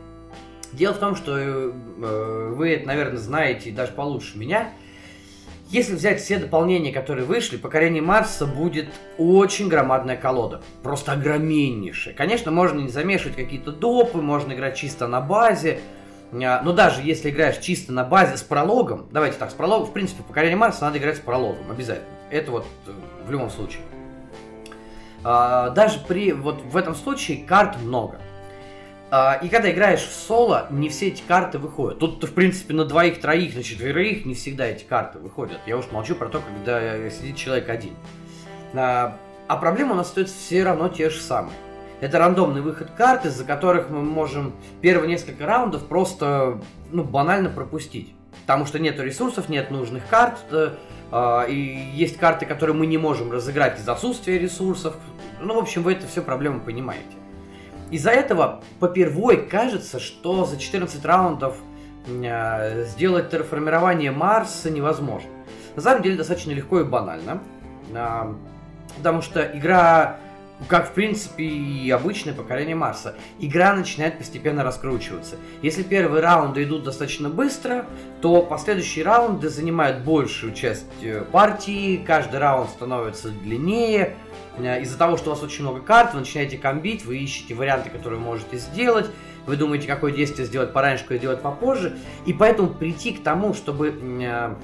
Дело 0.75 0.93
в 0.93 0.99
том, 0.99 1.15
что 1.15 1.37
э, 1.37 2.51
вы 2.53 2.73
это, 2.73 2.87
наверное, 2.87 3.17
знаете 3.17 3.71
даже 3.71 3.93
получше 3.93 4.37
меня. 4.37 4.71
Если 5.69 5.95
взять 5.95 6.21
все 6.21 6.37
дополнения, 6.37 6.91
которые 6.91 7.25
вышли, 7.25 7.57
покорение 7.57 8.01
Марса 8.01 8.45
будет 8.45 8.87
очень 9.17 9.67
громадная 9.67 10.15
колода. 10.15 10.61
Просто 10.83 11.13
огромнейшая. 11.13 12.13
Конечно, 12.13 12.51
можно 12.51 12.79
не 12.79 12.89
замешивать 12.89 13.35
какие-то 13.35 13.71
допы, 13.71 14.21
можно 14.21 14.53
играть 14.53 14.75
чисто 14.75 15.07
на 15.07 15.21
базе. 15.21 15.79
А, 16.31 16.61
но 16.61 16.71
даже 16.73 17.01
если 17.01 17.29
играешь 17.29 17.57
чисто 17.57 17.93
на 17.93 18.03
базе 18.03 18.37
с 18.37 18.43
прологом, 18.43 19.07
давайте 19.11 19.37
так, 19.37 19.49
с 19.49 19.53
прологом, 19.53 19.87
в 19.87 19.93
принципе, 19.93 20.23
покорение 20.23 20.57
Марса 20.57 20.83
надо 20.85 20.97
играть 20.97 21.17
с 21.17 21.21
прологом, 21.21 21.71
обязательно. 21.71 22.07
Это 22.29 22.51
вот 22.51 22.65
э, 22.87 22.91
в 23.25 23.31
любом 23.31 23.49
случае. 23.49 23.81
А, 25.23 25.71
даже 25.71 25.99
при, 25.99 26.31
вот 26.31 26.61
в 26.61 26.77
этом 26.77 26.93
случае 26.93 27.43
карт 27.43 27.81
много. 27.81 28.19
А, 29.17 29.39
и 29.41 29.47
когда 29.47 29.71
играешь 29.71 30.01
в 30.01 30.11
соло, 30.11 30.67
не 30.69 30.89
все 30.89 31.07
эти 31.07 31.23
карты 31.25 31.57
выходят. 31.57 31.99
Тут, 31.99 32.21
в 32.21 32.33
принципе, 32.33 32.73
на 32.73 32.83
двоих-троих, 32.83 33.55
на 33.55 33.63
четверых 33.63 34.25
не 34.25 34.33
всегда 34.33 34.65
эти 34.65 34.83
карты 34.83 35.19
выходят. 35.19 35.59
Я 35.65 35.77
уж 35.77 35.89
молчу 35.89 36.15
про 36.15 36.27
то, 36.27 36.41
когда 36.41 37.09
сидит 37.09 37.37
человек 37.37 37.69
один. 37.69 37.93
А, 38.73 39.17
а 39.47 39.55
проблема 39.55 39.93
у 39.93 39.95
нас 39.95 40.09
остается 40.09 40.35
все 40.37 40.63
равно 40.63 40.89
те 40.89 41.09
же 41.09 41.21
самые. 41.21 41.55
Это 42.01 42.19
рандомный 42.19 42.59
выход 42.59 42.91
карт, 42.97 43.25
из-за 43.25 43.45
которых 43.45 43.89
мы 43.89 44.01
можем 44.01 44.53
первые 44.81 45.07
несколько 45.07 45.45
раундов 45.45 45.85
просто 45.87 46.59
ну, 46.91 47.05
банально 47.05 47.49
пропустить. 47.49 48.13
Потому 48.41 48.65
что 48.65 48.79
нет 48.79 48.99
ресурсов, 48.99 49.47
нет 49.47 49.71
нужных 49.71 50.05
карт, 50.09 50.39
э, 50.51 51.45
и 51.47 51.89
есть 51.93 52.17
карты, 52.17 52.45
которые 52.45 52.75
мы 52.75 52.85
не 52.85 52.97
можем 52.97 53.31
разыграть 53.31 53.79
из-за 53.79 53.93
отсутствия 53.93 54.37
ресурсов. 54.37 54.97
Ну, 55.39 55.55
в 55.55 55.59
общем, 55.59 55.83
вы 55.83 55.93
это 55.93 56.05
все 56.05 56.21
проблемы 56.21 56.59
понимаете. 56.59 57.15
Из-за 57.95 58.09
этого 58.09 58.59
попервой 58.81 59.47
кажется, 59.47 60.01
что 60.01 60.43
за 60.43 60.59
14 60.59 61.05
раундов 61.05 61.55
э, 62.07 62.83
сделать 62.83 63.29
терраформирование 63.29 64.11
Марса 64.11 64.69
невозможно. 64.69 65.29
На 65.77 65.81
самом 65.81 66.03
деле 66.03 66.17
достаточно 66.17 66.51
легко 66.51 66.81
и 66.81 66.83
банально. 66.83 67.41
Э, 67.93 68.33
потому 68.97 69.21
что 69.21 69.43
игра, 69.43 70.17
как 70.67 70.89
в 70.89 70.91
принципе 70.91 71.45
и 71.45 71.89
обычное 71.89 72.33
покорение 72.33 72.75
Марса, 72.75 73.15
игра 73.39 73.73
начинает 73.73 74.17
постепенно 74.17 74.65
раскручиваться. 74.65 75.37
Если 75.61 75.81
первые 75.81 76.21
раунды 76.21 76.63
идут 76.63 76.83
достаточно 76.83 77.29
быстро, 77.29 77.85
то 78.19 78.41
последующие 78.41 79.05
раунды 79.05 79.47
занимают 79.47 80.03
большую 80.03 80.53
часть 80.53 80.83
э, 81.01 81.23
партии, 81.31 82.03
каждый 82.05 82.41
раунд 82.41 82.71
становится 82.71 83.29
длиннее, 83.29 84.17
из-за 84.59 84.97
того, 84.97 85.17
что 85.17 85.31
у 85.31 85.33
вас 85.33 85.43
очень 85.43 85.63
много 85.63 85.81
карт, 85.81 86.13
вы 86.13 86.19
начинаете 86.19 86.57
комбить, 86.57 87.05
вы 87.05 87.17
ищете 87.17 87.53
варианты, 87.53 87.89
которые 87.89 88.19
вы 88.19 88.25
можете 88.25 88.57
сделать, 88.57 89.09
вы 89.45 89.57
думаете, 89.57 89.87
какое 89.87 90.11
действие 90.11 90.47
сделать 90.47 90.73
пораньше, 90.73 91.03
какое 91.03 91.17
сделать 91.17 91.41
попозже, 91.41 91.97
и 92.25 92.33
поэтому 92.33 92.69
прийти 92.69 93.13
к 93.13 93.23
тому, 93.23 93.53
чтобы 93.53 93.89
э, 93.89 94.55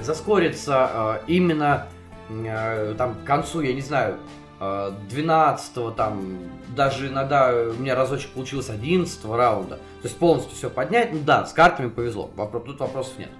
заскориться 0.00 0.90
э, 0.92 1.20
именно 1.28 1.86
э, 2.28 2.94
там 2.98 3.14
к 3.14 3.24
концу, 3.24 3.60
я 3.60 3.72
не 3.72 3.80
знаю, 3.80 4.18
12 4.58 5.76
э, 5.76 5.92
там, 5.96 6.38
даже 6.74 7.08
иногда 7.08 7.52
у 7.52 7.74
меня 7.74 7.94
разочек 7.94 8.30
получилось 8.30 8.70
11 8.70 9.24
раунда, 9.26 9.76
то 9.76 10.04
есть 10.04 10.16
полностью 10.18 10.56
все 10.56 10.70
поднять, 10.70 11.12
ну 11.12 11.20
да, 11.24 11.46
с 11.46 11.52
картами 11.52 11.88
повезло, 11.88 12.30
тут 12.64 12.80
вопросов 12.80 13.18
нет. 13.18 13.30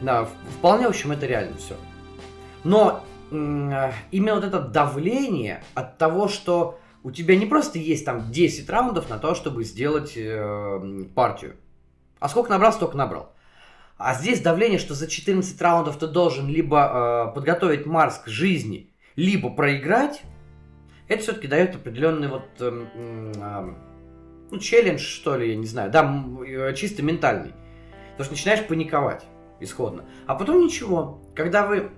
Да, 0.00 0.28
вполне, 0.58 0.86
в 0.86 0.90
общем, 0.90 1.12
это 1.12 1.26
реально 1.26 1.56
все. 1.56 1.74
Но 2.62 3.02
именно 3.30 4.34
вот 4.34 4.44
это 4.44 4.60
давление 4.60 5.62
от 5.74 5.98
того, 5.98 6.28
что 6.28 6.78
у 7.02 7.10
тебя 7.10 7.36
не 7.36 7.46
просто 7.46 7.78
есть 7.78 8.04
там 8.04 8.30
10 8.30 8.68
раундов 8.68 9.08
на 9.08 9.18
то, 9.18 9.34
чтобы 9.34 9.64
сделать 9.64 10.12
э, 10.16 11.04
партию. 11.14 11.56
А 12.18 12.28
сколько 12.28 12.50
набрал, 12.50 12.72
столько 12.72 12.96
набрал. 12.96 13.32
А 13.96 14.14
здесь 14.14 14.40
давление, 14.40 14.78
что 14.78 14.94
за 14.94 15.08
14 15.08 15.60
раундов 15.60 15.98
ты 15.98 16.06
должен 16.06 16.48
либо 16.48 17.30
э, 17.30 17.34
подготовить 17.34 17.86
Марс 17.86 18.18
к 18.18 18.28
жизни, 18.28 18.90
либо 19.16 19.50
проиграть. 19.50 20.22
Это 21.08 21.22
все-таки 21.22 21.46
дает 21.46 21.74
определенный 21.74 22.28
вот 22.28 22.48
э, 22.60 22.86
э, 22.94 23.74
ну, 24.50 24.58
челлендж, 24.58 25.00
что 25.00 25.36
ли, 25.36 25.50
я 25.50 25.56
не 25.56 25.66
знаю, 25.66 25.90
да, 25.90 26.24
э, 26.46 26.74
чисто 26.74 27.02
ментальный. 27.02 27.52
Потому 28.12 28.24
что 28.24 28.34
начинаешь 28.34 28.66
паниковать 28.66 29.24
исходно. 29.60 30.04
А 30.26 30.34
потом 30.34 30.64
ничего. 30.64 31.22
Когда 31.34 31.66
вы 31.66 31.90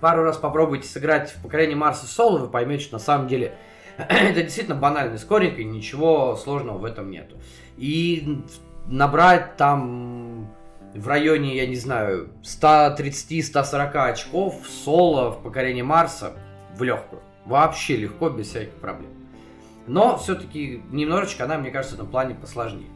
пару 0.00 0.22
раз 0.22 0.36
попробуйте 0.36 0.88
сыграть 0.88 1.30
в 1.30 1.42
покорение 1.42 1.76
Марса 1.76 2.06
соло, 2.06 2.38
вы 2.38 2.48
поймете, 2.48 2.84
что 2.84 2.94
на 2.94 2.98
самом 2.98 3.28
деле 3.28 3.54
это 3.96 4.42
действительно 4.42 4.76
банальный 4.76 5.18
скоринг, 5.18 5.58
и 5.58 5.64
ничего 5.64 6.36
сложного 6.36 6.78
в 6.78 6.84
этом 6.84 7.10
нету. 7.10 7.36
И 7.76 8.42
набрать 8.86 9.56
там 9.56 10.48
в 10.94 11.06
районе, 11.06 11.56
я 11.56 11.66
не 11.66 11.76
знаю, 11.76 12.30
130-140 12.42 13.96
очков 14.10 14.66
соло 14.66 15.30
в 15.30 15.42
покорении 15.42 15.82
Марса 15.82 16.32
в 16.76 16.82
легкую. 16.82 17.22
Вообще 17.44 17.96
легко, 17.96 18.30
без 18.30 18.48
всяких 18.48 18.74
проблем. 18.74 19.10
Но 19.86 20.18
все-таки 20.18 20.82
немножечко 20.90 21.44
она, 21.44 21.56
мне 21.56 21.70
кажется, 21.70 21.96
в 21.96 21.98
этом 21.98 22.10
плане 22.10 22.34
посложнее. 22.34 22.90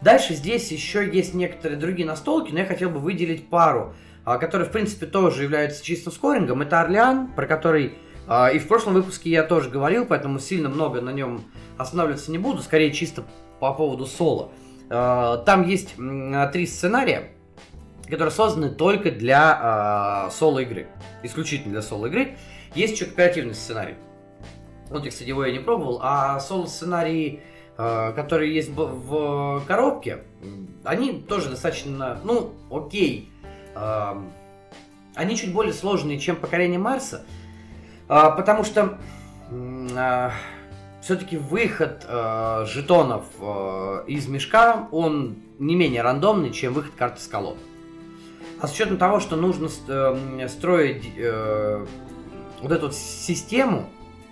Дальше 0.00 0.34
здесь 0.34 0.70
еще 0.70 1.08
есть 1.10 1.34
некоторые 1.34 1.78
другие 1.78 2.06
настолки, 2.06 2.52
но 2.52 2.60
я 2.60 2.66
хотел 2.66 2.90
бы 2.90 3.00
выделить 3.00 3.48
пару. 3.48 3.94
А, 4.24 4.38
который, 4.38 4.66
в 4.66 4.70
принципе, 4.70 5.06
тоже 5.06 5.42
является 5.42 5.84
чистым 5.84 6.12
скорингом. 6.12 6.62
Это 6.62 6.80
Орлеан, 6.80 7.32
про 7.32 7.46
который 7.46 7.94
а, 8.28 8.50
и 8.50 8.58
в 8.58 8.68
прошлом 8.68 8.94
выпуске 8.94 9.30
я 9.30 9.42
тоже 9.42 9.68
говорил, 9.68 10.06
поэтому 10.06 10.38
сильно 10.38 10.68
много 10.68 11.00
на 11.00 11.10
нем 11.10 11.44
останавливаться 11.76 12.30
не 12.30 12.38
буду, 12.38 12.62
скорее 12.62 12.92
чисто 12.92 13.24
по 13.58 13.74
поводу 13.74 14.06
соло. 14.06 14.52
А, 14.90 15.38
там 15.38 15.66
есть 15.66 15.96
три 16.52 16.66
сценария, 16.66 17.32
которые 18.08 18.30
созданы 18.30 18.70
только 18.70 19.10
для 19.10 20.28
соло-игры. 20.30 20.86
Исключительно 21.24 21.72
для 21.72 21.82
соло-игры. 21.82 22.36
Есть 22.74 22.94
еще 22.94 23.06
кооперативный 23.06 23.54
сценарий. 23.54 23.96
Вот, 24.88 25.06
кстати, 25.06 25.28
его 25.28 25.44
я 25.44 25.52
не 25.52 25.58
пробовал. 25.58 26.00
А 26.02 26.38
соло-сценарии, 26.38 27.40
которые 27.76 28.54
есть 28.54 28.70
в 28.70 29.64
коробке, 29.66 30.24
они 30.84 31.22
тоже 31.22 31.48
достаточно, 31.48 32.20
ну, 32.24 32.52
окей, 32.70 33.31
они 33.74 35.36
чуть 35.36 35.52
более 35.52 35.72
сложные, 35.72 36.18
чем 36.18 36.36
покорение 36.36 36.78
Марса, 36.78 37.24
а, 38.08 38.30
потому 38.30 38.64
что 38.64 38.98
а, 39.96 40.32
все-таки 41.02 41.36
выход 41.36 42.04
а, 42.08 42.64
жетонов 42.66 43.24
из 44.06 44.26
мешка, 44.26 44.88
он 44.90 45.36
не 45.58 45.74
менее 45.76 46.02
рандомный, 46.02 46.50
чем 46.50 46.72
выход 46.72 46.92
карты 46.96 47.20
с 47.20 47.26
колод. 47.26 47.58
А 48.60 48.68
с 48.68 48.72
учетом 48.72 48.96
того, 48.96 49.18
что 49.18 49.34
нужно 49.34 49.68
э, 49.88 50.48
строить 50.48 51.04
э, 51.16 51.84
вот 52.60 52.70
эту 52.70 52.92
систему, 52.92 53.88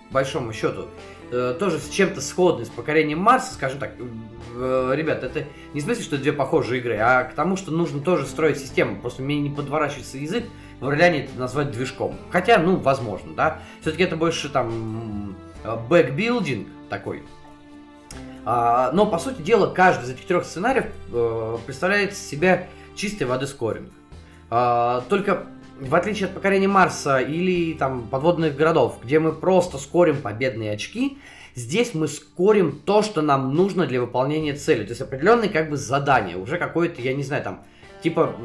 большому 0.09 0.53
счету, 0.53 0.87
э, 1.31 1.55
тоже 1.59 1.79
с 1.79 1.89
чем-то 1.89 2.21
сходной 2.21 2.65
с 2.65 2.69
покорением 2.69 3.19
Марса, 3.19 3.53
скажем 3.53 3.79
так, 3.79 3.93
э, 3.97 4.91
ребят, 4.93 5.23
это 5.23 5.45
не 5.73 5.81
в 5.81 5.83
смысле, 5.83 6.03
что 6.03 6.17
две 6.17 6.33
похожие 6.33 6.81
игры, 6.81 6.97
а 6.97 7.23
к 7.23 7.33
тому, 7.33 7.57
что 7.57 7.71
нужно 7.71 8.01
тоже 8.01 8.25
строить 8.25 8.59
систему. 8.59 8.99
Просто 9.01 9.21
мне 9.21 9.39
не 9.39 9.49
подворачивается 9.49 10.17
язык 10.17 10.45
в 10.79 10.87
Орлеане 10.87 11.25
это 11.25 11.39
назвать 11.39 11.71
движком. 11.71 12.17
Хотя, 12.31 12.57
ну, 12.57 12.75
возможно, 12.77 13.33
да. 13.35 13.59
Все-таки 13.81 14.03
это 14.03 14.15
больше 14.15 14.49
там 14.49 15.35
bag 15.89 16.10
building 16.10 16.67
такой. 16.89 17.23
А, 18.43 18.91
но, 18.91 19.05
по 19.05 19.19
сути 19.19 19.41
дела, 19.41 19.67
каждый 19.67 20.05
из 20.05 20.09
этих 20.11 20.25
трех 20.25 20.45
сценариев 20.45 20.87
э, 21.11 21.57
представляет 21.65 22.15
себя 22.15 22.67
чистой 22.95 23.23
воды 23.23 23.45
скоринг. 23.45 23.89
А, 24.49 25.03
только 25.09 25.45
в 25.81 25.95
отличие 25.95 26.27
от 26.27 26.35
покорения 26.35 26.67
Марса 26.67 27.17
или 27.17 27.73
там 27.73 28.07
подводных 28.07 28.55
городов, 28.55 28.99
где 29.03 29.19
мы 29.19 29.33
просто 29.33 29.79
скорим 29.79 30.21
победные 30.21 30.73
очки, 30.73 31.17
здесь 31.55 31.95
мы 31.95 32.07
скорим 32.07 32.79
то, 32.79 33.01
что 33.01 33.21
нам 33.21 33.55
нужно 33.55 33.87
для 33.87 33.99
выполнения 33.99 34.53
цели. 34.53 34.83
То 34.83 34.91
есть 34.91 35.01
определенные 35.01 35.49
как 35.49 35.69
бы 35.69 35.77
задания, 35.77 36.37
уже 36.37 36.57
какой-то, 36.57 37.01
я 37.01 37.15
не 37.15 37.23
знаю, 37.23 37.43
там, 37.43 37.63
типа 38.03 38.35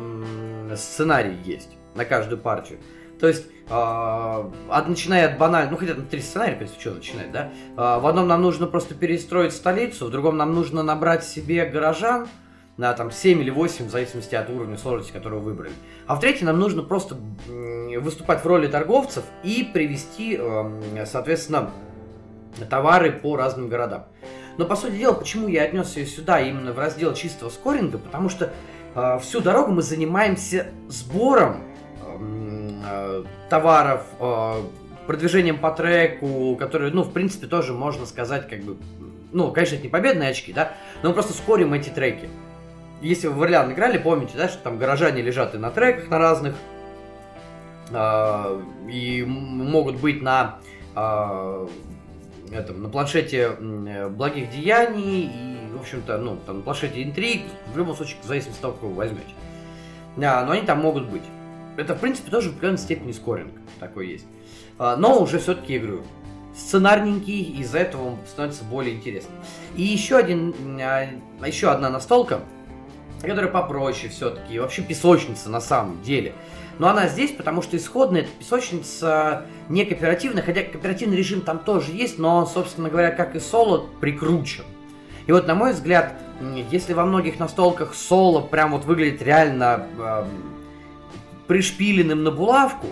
сценарий 0.76 1.37
есть 1.45 1.76
на 1.95 2.07
каждую 2.07 2.40
партию. 2.40 2.78
То 3.21 3.28
есть, 3.28 3.47
э, 3.69 3.71
от, 3.71 4.88
начиная 4.88 5.31
от 5.31 5.38
банального, 5.38 5.73
ну 5.73 5.78
хотя 5.78 5.95
там 5.95 6.07
три 6.07 6.21
сценария, 6.21 6.55
в 6.55 6.59
принципе, 6.59 6.81
что 6.81 6.90
начинать, 6.93 7.33
да? 7.33 7.50
Э, 7.76 7.99
в 8.00 8.07
одном 8.07 8.28
нам 8.28 8.43
нужно 8.43 8.66
просто 8.66 8.95
перестроить 8.95 9.52
столицу, 9.52 10.07
в 10.07 10.11
другом 10.11 10.37
нам 10.37 10.55
нужно 10.55 10.83
набрать 10.83 11.25
себе 11.25 11.64
горожан, 11.64 12.28
на 12.76 12.92
там 12.92 13.11
7 13.11 13.40
или 13.40 13.50
8, 13.50 13.87
в 13.87 13.90
зависимости 13.90 14.35
от 14.35 14.50
уровня 14.50 14.76
сложности, 14.76 15.12
который 15.12 15.38
вы 15.38 15.47
выбрали. 15.47 15.73
А 16.06 16.14
в 16.14 16.21
третьем 16.21 16.47
нам 16.47 16.59
нужно 16.59 16.83
просто 16.83 17.16
выступать 17.99 18.45
в 18.45 18.47
роли 18.47 18.66
торговцев 18.66 19.25
и 19.42 19.64
привести, 19.64 20.38
э, 20.38 21.06
соответственно, 21.06 21.71
товары 22.68 23.12
по 23.12 23.37
разным 23.37 23.68
городам. 23.68 24.06
Но, 24.59 24.64
по 24.66 24.76
сути 24.76 24.97
дела, 24.97 25.14
почему 25.14 25.49
я 25.49 25.64
отнес 25.64 25.97
ее 25.97 26.06
сюда, 26.06 26.40
именно 26.40 26.73
в 26.73 26.78
раздел 26.78 27.14
чистого 27.14 27.50
скоринга, 27.50 27.99
потому 27.99 28.28
что 28.28 28.52
э, 28.95 29.18
всю 29.23 29.40
дорогу 29.40 29.73
мы 29.73 29.83
занимаемся 29.83 30.68
сбором 30.88 31.62
Э, 32.88 33.25
товаров, 33.49 34.02
э, 34.21 34.62
продвижением 35.06 35.59
по 35.59 35.71
треку, 35.71 36.56
который, 36.56 36.90
ну, 36.92 37.02
в 37.02 37.12
принципе, 37.12 37.47
тоже 37.47 37.73
можно 37.73 38.06
сказать, 38.06 38.49
как 38.49 38.61
бы, 38.61 38.76
ну, 39.33 39.50
конечно, 39.50 39.75
это 39.75 39.85
не 39.85 39.90
победные 39.90 40.30
очки, 40.30 40.52
да, 40.52 40.73
но 41.02 41.09
мы 41.09 41.14
просто 41.14 41.33
скорим 41.33 41.73
эти 41.73 41.88
треки. 41.88 42.28
Если 43.06 43.28
вы 43.28 43.34
в 43.34 43.42
Орлеан 43.42 43.72
играли, 43.72 43.98
помните, 43.98 44.32
да, 44.36 44.48
что 44.48 44.58
там 44.58 44.78
горожане 44.78 45.22
лежат 45.22 45.54
и 45.54 45.58
на 45.58 45.70
треках 45.70 46.08
на 46.08 46.18
разных, 46.18 46.56
э, 47.90 48.60
и 48.90 49.25
могут 49.25 49.96
быть 49.96 50.22
на 50.22 50.58
э, 50.94 51.68
этом, 52.52 52.82
на 52.82 52.88
планшете 52.88 53.50
благих 54.10 54.50
деяний 54.50 55.30
и, 55.32 55.76
в 55.76 55.80
общем-то, 55.80 56.18
ну, 56.18 56.36
там, 56.46 56.56
на 56.56 56.62
планшете 56.62 57.02
интриг, 57.02 57.42
в 57.72 57.78
любом 57.78 57.94
случае, 57.94 58.16
в 58.22 58.26
зависимости 58.26 58.58
от 58.58 58.62
того, 58.62 58.75
кого 58.75 58.88
вы 58.90 58.96
возьмете. 58.96 59.34
Да, 60.16 60.44
но 60.44 60.52
они 60.52 60.62
там 60.62 60.80
могут 60.80 61.06
быть 61.06 61.22
это, 61.76 61.94
в 61.94 62.00
принципе, 62.00 62.30
тоже 62.30 62.48
в 62.48 62.52
определенной 62.52 62.78
степени 62.78 63.12
скоринг 63.12 63.52
такой 63.80 64.08
есть. 64.08 64.26
А, 64.78 64.96
но 64.96 65.20
уже 65.20 65.38
все-таки, 65.38 65.76
игру 65.76 66.02
сценарненький, 66.56 67.42
и 67.42 67.60
из-за 67.60 67.80
этого 67.80 68.08
он 68.08 68.16
становится 68.26 68.64
более 68.64 68.94
интересным. 68.94 69.36
И 69.76 69.82
еще 69.82 70.16
один, 70.16 70.54
еще 71.44 71.70
одна 71.70 71.90
настолка, 71.90 72.40
которая 73.20 73.50
попроще 73.50 74.08
все-таки, 74.08 74.58
вообще 74.58 74.82
песочница 74.82 75.50
на 75.50 75.61
самом 75.61 76.02
деле. 76.02 76.35
Но 76.78 76.88
она 76.88 77.08
здесь, 77.08 77.32
потому 77.32 77.62
что 77.62 77.76
исходная 77.76 78.23
эта 78.23 78.30
песочница 78.38 79.46
не 79.68 79.85
кооперативная, 79.85 80.42
хотя 80.42 80.62
кооперативный 80.62 81.16
режим 81.16 81.40
там 81.40 81.58
тоже 81.58 81.92
есть, 81.92 82.18
но, 82.18 82.44
собственно 82.46 82.90
говоря, 82.90 83.11
как 83.11 83.35
и 83.35 83.40
соло, 83.40 83.87
прикручен. 84.00 84.64
И 85.26 85.32
вот, 85.32 85.46
на 85.46 85.54
мой 85.54 85.73
взгляд, 85.73 86.14
если 86.70 86.92
во 86.92 87.04
многих 87.04 87.38
настолках 87.38 87.94
соло 87.94 88.42
прям 88.42 88.73
вот 88.73 88.85
выглядит 88.85 89.23
реально 89.23 89.87
пришпиленным 91.46 92.25
на 92.25 92.30
булавку, 92.30 92.88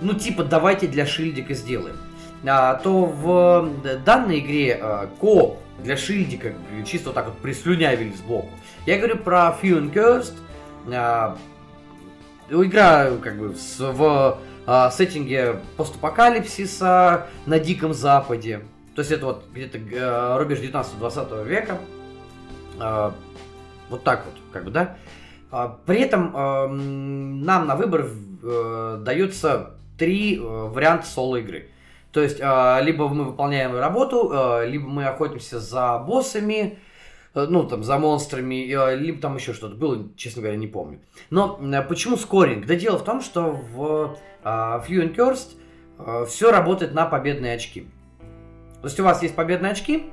ну 0.00 0.14
типа 0.14 0.44
давайте 0.44 0.86
для 0.86 1.06
шильдика 1.06 1.54
сделаем, 1.54 1.96
а, 2.44 2.74
то 2.74 3.04
в 3.04 3.70
данной 4.04 4.40
игре 4.40 4.78
а, 4.80 5.10
кооп 5.20 5.58
для 5.82 5.96
шильдика 5.96 6.54
чисто 6.86 7.08
вот 7.08 7.14
так 7.14 7.26
вот 7.26 7.38
прислюнявили 7.38 8.12
сбоку. 8.12 8.50
Я 8.86 8.96
говорю 8.96 9.18
про 9.18 9.56
Few 9.60 9.78
and 9.78 9.92
Cursed. 9.92 10.34
А, 10.92 11.36
игра 12.48 13.10
как 13.22 13.38
бы 13.38 13.50
в, 13.50 13.78
в 13.78 14.38
а, 14.66 14.90
сеттинге 14.90 15.56
постапокалипсиса 15.76 17.26
на 17.44 17.58
Диком 17.58 17.92
Западе. 17.92 18.62
То 18.94 19.02
есть 19.02 19.12
это 19.12 19.26
вот 19.26 19.44
где-то 19.52 19.78
а, 19.92 20.38
рубеж 20.38 20.60
19-20 20.60 21.46
века. 21.46 21.78
А, 22.78 23.14
вот 23.90 24.02
так 24.02 24.24
вот, 24.24 24.34
как 24.52 24.64
бы, 24.64 24.70
да. 24.70 24.96
А, 25.50 25.78
при 25.84 26.00
этом 26.00 26.32
нам 27.44 27.66
на 27.66 27.76
выбор 27.76 28.08
э, 28.42 29.02
дается 29.04 29.72
три 29.98 30.38
э, 30.38 30.40
варианта 30.40 31.06
соло-игры. 31.06 31.68
То 32.12 32.22
есть, 32.22 32.38
а, 32.40 32.80
либо 32.80 33.08
мы 33.08 33.24
выполняем 33.24 33.76
работу, 33.78 34.32
либо 34.64 34.88
мы 34.88 35.04
охотимся 35.04 35.60
за 35.60 35.98
боссами, 35.98 36.78
ну, 37.34 37.64
там, 37.64 37.84
за 37.84 37.98
монстрами, 37.98 38.94
либо 38.94 39.20
там 39.20 39.36
еще 39.36 39.52
что-то 39.52 39.76
было, 39.76 40.08
честно 40.16 40.42
говоря, 40.42 40.58
не 40.58 40.66
помню. 40.66 41.00
Но 41.30 41.58
почему 41.88 42.16
скоринг? 42.16 42.66
Да 42.66 42.74
дело 42.74 42.98
в 42.98 43.04
том, 43.04 43.20
что 43.20 43.52
в 43.52 44.16
Few 44.42 44.88
and 44.88 45.14
Cursed 45.14 46.26
все 46.26 46.50
работает 46.50 46.94
на 46.94 47.06
победные 47.06 47.54
очки. 47.54 47.86
То 48.80 48.86
есть 48.86 48.98
у 48.98 49.04
вас 49.04 49.22
есть 49.22 49.34
победные 49.34 49.72
очки, 49.72 50.10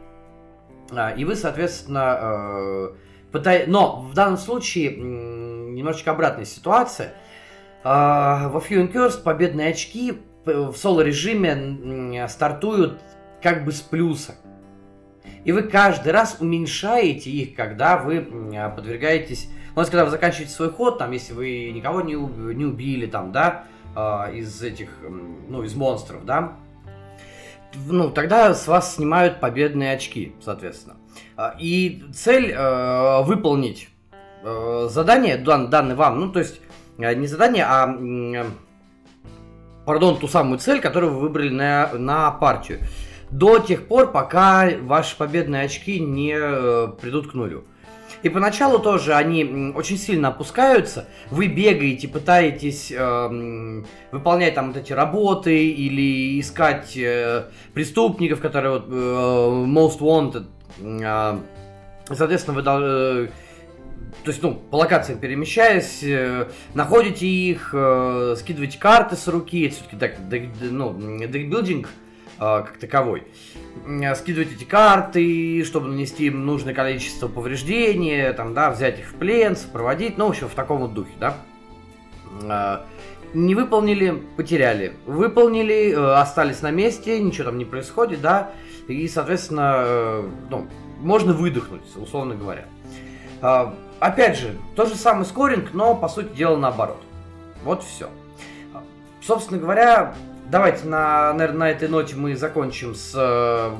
а, 0.92 1.12
и 1.12 1.24
вы, 1.26 1.36
соответственно, 1.36 2.92
пытай... 3.32 3.66
Но 3.68 4.02
в 4.02 4.14
данном 4.14 4.38
случае 4.38 4.96
немножечко 4.98 6.12
обратная 6.12 6.46
ситуация. 6.46 7.14
Во 7.84 8.62
Few 8.70 8.82
and 8.86 8.92
Cursed 8.92 9.24
победные 9.24 9.70
очки 9.70 10.22
в 10.46 10.76
соло-режиме 10.76 12.28
стартуют 12.28 13.00
как 13.42 13.64
бы 13.66 13.72
с 13.72 13.82
плюса. 13.82 14.36
И 15.44 15.52
вы 15.52 15.64
каждый 15.64 16.12
раз 16.12 16.38
уменьшаете 16.40 17.30
их, 17.30 17.56
когда 17.56 17.98
вы 17.98 18.22
подвергаетесь... 18.76 19.50
Ну, 19.76 19.84
когда 19.84 20.06
вы 20.06 20.12
заканчиваете 20.12 20.52
свой 20.52 20.72
ход, 20.72 20.98
там, 20.98 21.12
если 21.12 21.34
вы 21.34 21.70
никого 21.72 22.02
не, 22.02 22.14
не 22.14 22.66
убили, 22.66 23.06
там, 23.06 23.32
да, 23.32 23.66
а, 23.96 24.30
из 24.32 24.62
этих, 24.64 24.90
ну, 25.48 25.64
из 25.64 25.76
монстров, 25.76 26.26
да, 26.26 26.54
ну, 27.76 28.10
тогда 28.10 28.54
с 28.54 28.68
вас 28.68 28.96
снимают 28.96 29.40
победные 29.40 29.94
очки, 29.94 30.34
соответственно. 30.42 30.98
А, 31.36 31.56
и 31.60 32.04
цель 32.14 32.52
э, 32.52 33.24
выполнить 33.24 33.90
э, 34.44 34.88
задание, 34.90 35.38
дан, 35.38 35.70
данное 35.70 35.96
вам, 35.96 36.20
ну, 36.20 36.32
то 36.32 36.40
есть, 36.40 36.62
э, 36.98 37.14
не 37.14 37.28
задание, 37.28 37.66
а, 37.68 37.88
э, 37.88 38.46
пардон, 39.86 40.18
ту 40.18 40.28
самую 40.28 40.60
цель, 40.60 40.82
которую 40.82 41.14
вы 41.14 41.20
выбрали 41.20 41.50
на, 41.50 41.94
на 41.94 42.32
партию. 42.32 42.80
До 43.32 43.60
тех 43.60 43.88
пор, 43.88 44.12
пока 44.12 44.70
ваши 44.82 45.18
победные 45.18 45.64
очки 45.64 46.00
не 46.00 46.34
э, 46.36 46.88
придут 47.02 47.32
к 47.32 47.34
нулю. 47.34 47.66
И 48.24 48.30
поначалу 48.30 48.80
тоже 48.80 49.14
они 49.14 49.74
очень 49.76 49.98
сильно 49.98 50.30
опускаются. 50.30 51.08
Вы 51.30 51.48
бегаете, 51.48 52.08
пытаетесь 52.08 52.92
э, 52.92 53.84
выполнять 54.12 54.56
там 54.56 54.70
вот 54.70 54.78
эти 54.78 54.94
работы 54.94 55.70
или 55.70 56.40
искать 56.40 56.96
э, 56.98 57.46
преступников, 57.74 58.40
которые 58.40 58.74
вот 58.80 58.86
э, 58.88 58.92
most 58.92 60.00
wanted. 60.00 60.46
Э, 60.80 61.38
соответственно, 62.14 62.56
вы 62.56 62.62
должны 62.64 63.30
то 64.24 64.32
есть, 64.32 64.42
ну, 64.42 64.56
по 64.56 64.78
локациям 64.78 65.20
перемещаясь, 65.20 66.02
э, 66.04 66.48
находите 66.74 67.28
их, 67.28 67.70
э, 67.74 68.36
скидываете 68.38 68.80
карты 68.80 69.16
с 69.16 69.28
руки, 69.28 69.70
все-таки 69.70 69.96
так, 69.96 70.16
ну, 70.62 70.94
декбилдинг 71.20 71.88
э, 71.88 71.90
как 72.38 72.78
таковой. 72.78 73.24
Э, 73.86 74.16
скидывать 74.16 74.52
эти 74.52 74.64
карты, 74.64 75.64
чтобы 75.64 75.88
нанести 75.88 76.26
им 76.26 76.46
нужное 76.46 76.74
количество 76.74 77.28
повреждений, 77.28 78.32
там, 78.34 78.54
да, 78.54 78.72
взять 78.72 79.00
их 79.00 79.08
в 79.08 79.16
плен, 79.16 79.56
сопроводить, 79.56 80.18
ну, 80.18 80.28
в 80.28 80.30
общем, 80.30 80.48
в 80.48 80.54
таком 80.54 80.80
вот 80.80 80.94
духе, 80.94 81.12
да. 81.20 81.38
Э, 82.42 82.80
не 83.34 83.56
выполнили, 83.56 84.24
потеряли. 84.36 84.94
Выполнили, 85.06 85.94
э, 85.94 86.14
остались 86.16 86.62
на 86.62 86.72
месте, 86.72 87.20
ничего 87.20 87.46
там 87.46 87.58
не 87.58 87.66
происходит, 87.66 88.22
да, 88.22 88.52
и, 88.88 89.08
соответственно, 89.08 90.24
ну, 90.50 90.68
можно 91.00 91.34
выдохнуть, 91.34 91.84
условно 91.96 92.36
говоря. 92.36 92.66
Опять 94.00 94.38
же, 94.38 94.56
тот 94.76 94.88
же 94.90 94.96
самый 94.96 95.26
скоринг, 95.26 95.74
но, 95.74 95.94
по 95.94 96.08
сути 96.08 96.34
дела, 96.36 96.56
наоборот. 96.56 97.02
Вот 97.64 97.84
все. 97.84 98.10
Собственно 99.22 99.60
говоря, 99.60 100.16
давайте 100.50 100.88
на, 100.88 101.34
наверное, 101.34 101.60
на 101.60 101.72
этой 101.72 101.88
ноте 101.90 102.16
мы 102.16 102.36
закончим 102.36 102.96
с 102.96 103.14
э, 103.16 103.72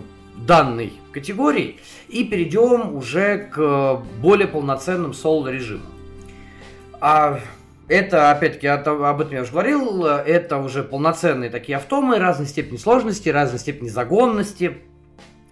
данной 0.46 0.94
категорией 1.12 1.80
и 2.08 2.24
перейдем 2.24 2.96
уже 2.96 3.50
к 3.54 4.02
более 4.22 4.48
полноценным 4.48 5.14
соло-режимам. 5.14 5.88
А 7.00 7.40
это, 7.88 8.32
опять-таки, 8.32 8.68
об 8.68 9.22
этом 9.22 9.34
я 9.34 9.42
уже 9.44 9.52
говорил, 9.52 10.06
это 10.06 10.58
уже 10.58 10.84
полноценные 10.84 11.50
такие 11.50 11.78
автомы 11.78 12.20
разной 12.20 12.48
степени 12.48 12.78
сложности, 12.78 13.30
разной 13.30 13.60
степени 13.60 13.88
загонности. 13.88 14.80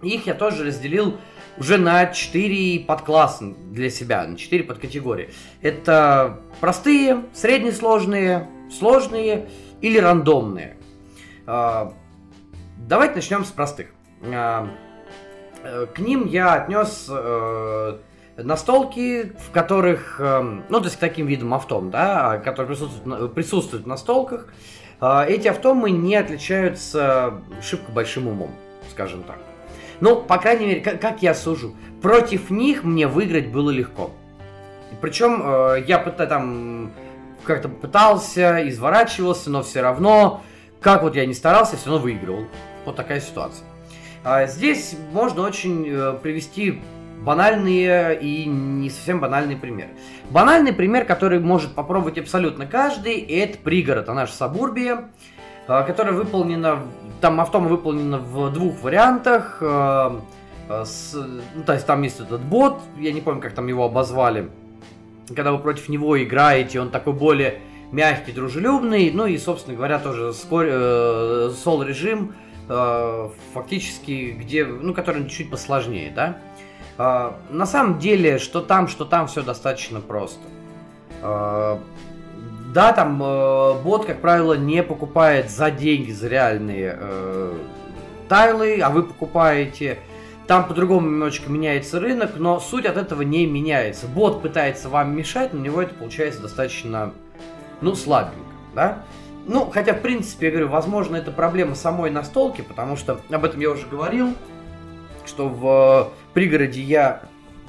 Их 0.02 0.26
я 0.26 0.34
тоже 0.34 0.64
разделил 0.64 1.16
уже 1.58 1.78
на 1.78 2.06
4 2.06 2.80
подкласса 2.80 3.54
для 3.70 3.88
себя, 3.88 4.26
на 4.26 4.36
4 4.36 4.64
подкатегории. 4.64 5.30
Это 5.62 6.40
простые, 6.60 7.24
среднесложные, 7.32 8.48
сложные 8.70 9.48
или 9.80 9.98
рандомные. 9.98 10.75
А, 11.46 11.92
давайте 12.76 13.16
начнем 13.16 13.44
с 13.44 13.50
простых. 13.50 13.88
Э, 14.22 14.66
э, 15.62 15.86
к 15.94 15.98
ним 16.00 16.26
я 16.26 16.54
отнес 16.54 17.06
э, 17.08 17.98
настолки, 18.36 19.32
в 19.38 19.52
которых, 19.52 20.16
э, 20.18 20.40
ну, 20.68 20.78
то 20.80 20.86
есть 20.86 20.96
к 20.96 20.98
таким 21.00 21.26
видам 21.26 21.54
автом, 21.54 21.90
да, 21.90 22.38
которые 22.38 22.74
присутствуют, 22.74 23.34
присутствуют 23.34 23.86
на 23.86 23.96
столках, 23.96 24.48
э, 25.00 25.26
эти 25.28 25.46
автомы 25.46 25.90
не 25.92 26.16
отличаются 26.16 27.34
шибко 27.62 27.92
большим 27.92 28.26
умом, 28.26 28.50
скажем 28.90 29.22
так. 29.22 29.38
Ну, 30.00 30.16
по 30.20 30.38
крайней 30.38 30.66
мере, 30.66 30.80
как, 30.80 31.22
я 31.22 31.32
сужу, 31.32 31.76
против 32.02 32.50
них 32.50 32.82
мне 32.82 33.06
выиграть 33.06 33.52
было 33.52 33.70
легко. 33.70 34.10
Причем 35.00 35.42
я 35.86 35.98
там 35.98 36.92
как-то 37.44 37.68
пытался, 37.68 38.68
изворачивался, 38.68 39.48
но 39.50 39.62
все 39.62 39.80
равно, 39.80 40.42
как 40.86 41.02
вот 41.02 41.16
я 41.16 41.26
не 41.26 41.34
старался, 41.34 41.76
все 41.76 41.86
равно 41.86 42.04
выигрывал. 42.04 42.46
Вот 42.84 42.94
такая 42.94 43.20
ситуация. 43.20 43.66
А 44.22 44.46
здесь 44.46 44.94
можно 45.12 45.42
очень 45.42 45.84
э, 45.88 46.12
привести 46.22 46.80
банальные 47.24 48.16
и 48.20 48.44
не 48.44 48.88
совсем 48.88 49.18
банальный 49.18 49.56
пример. 49.56 49.88
Банальный 50.30 50.72
пример, 50.72 51.04
который 51.04 51.40
может 51.40 51.74
попробовать 51.74 52.18
абсолютно 52.18 52.66
каждый, 52.66 53.18
это 53.18 53.58
пригород, 53.58 54.08
она 54.08 54.26
же 54.26 54.32
Сабурбия, 54.32 55.08
э, 55.66 55.84
которая 55.88 56.14
выполнена, 56.14 56.84
там 57.20 57.40
автома 57.40 57.66
выполнена 57.66 58.18
в 58.18 58.52
двух 58.52 58.80
вариантах. 58.82 59.58
Э, 59.60 60.20
с, 60.84 61.14
ну, 61.14 61.64
то 61.64 61.72
есть 61.72 61.84
там 61.84 62.00
есть 62.02 62.20
этот 62.20 62.42
бот, 62.42 62.78
я 62.96 63.12
не 63.12 63.20
помню, 63.20 63.40
как 63.40 63.54
там 63.54 63.66
его 63.66 63.86
обозвали, 63.86 64.50
когда 65.34 65.50
вы 65.50 65.58
против 65.58 65.88
него 65.88 66.22
играете, 66.22 66.80
он 66.80 66.90
такой 66.90 67.12
более 67.12 67.58
мягкий, 67.92 68.32
дружелюбный, 68.32 69.10
ну 69.12 69.26
и, 69.26 69.38
собственно 69.38 69.76
говоря, 69.76 69.98
тоже 69.98 70.32
э, 70.32 71.50
сол-режим, 71.62 72.34
э, 72.68 73.28
фактически, 73.54 74.36
где, 74.38 74.64
ну, 74.64 74.94
который 74.94 75.28
чуть 75.28 75.50
посложнее, 75.50 76.12
да. 76.14 76.38
Э, 76.98 77.32
на 77.50 77.66
самом 77.66 77.98
деле, 77.98 78.38
что 78.38 78.60
там, 78.60 78.88
что 78.88 79.04
там, 79.04 79.26
все 79.28 79.42
достаточно 79.42 80.00
просто. 80.00 80.40
Да, 81.22 82.92
там 82.92 83.18
бот, 83.18 84.04
как 84.04 84.20
правило, 84.20 84.52
не 84.52 84.82
покупает 84.82 85.50
за 85.50 85.70
деньги, 85.70 86.12
за 86.12 86.28
реальные 86.28 86.98
тайлы, 88.28 88.80
а 88.80 88.90
вы 88.90 89.02
покупаете 89.02 89.98
там 90.46 90.68
по-другому 90.68 91.08
немножечко 91.08 91.50
меняется 91.50 91.98
рынок, 91.98 92.32
но 92.36 92.60
суть 92.60 92.86
от 92.86 92.96
этого 92.96 93.22
не 93.22 93.46
меняется. 93.46 94.06
Бот 94.06 94.42
пытается 94.42 94.88
вам 94.88 95.16
мешать, 95.16 95.52
но 95.52 95.60
у 95.60 95.62
него 95.62 95.82
это 95.82 95.94
получается 95.94 96.40
достаточно, 96.40 97.12
ну, 97.80 97.94
слабенько, 97.94 98.36
да? 98.74 99.04
Ну, 99.46 99.70
хотя, 99.70 99.94
в 99.94 100.00
принципе, 100.00 100.46
я 100.46 100.52
говорю, 100.52 100.68
возможно, 100.68 101.16
это 101.16 101.30
проблема 101.30 101.74
самой 101.74 102.10
настолки, 102.10 102.62
потому 102.62 102.96
что, 102.96 103.20
об 103.30 103.44
этом 103.44 103.60
я 103.60 103.70
уже 103.70 103.86
говорил, 103.86 104.34
что 105.24 105.48
в 105.48 106.12
пригороде 106.34 106.80
я, 106.80 107.22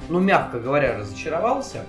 ну, 0.08 0.18
мягко 0.18 0.58
говоря, 0.58 0.98
разочаровался. 0.98 1.84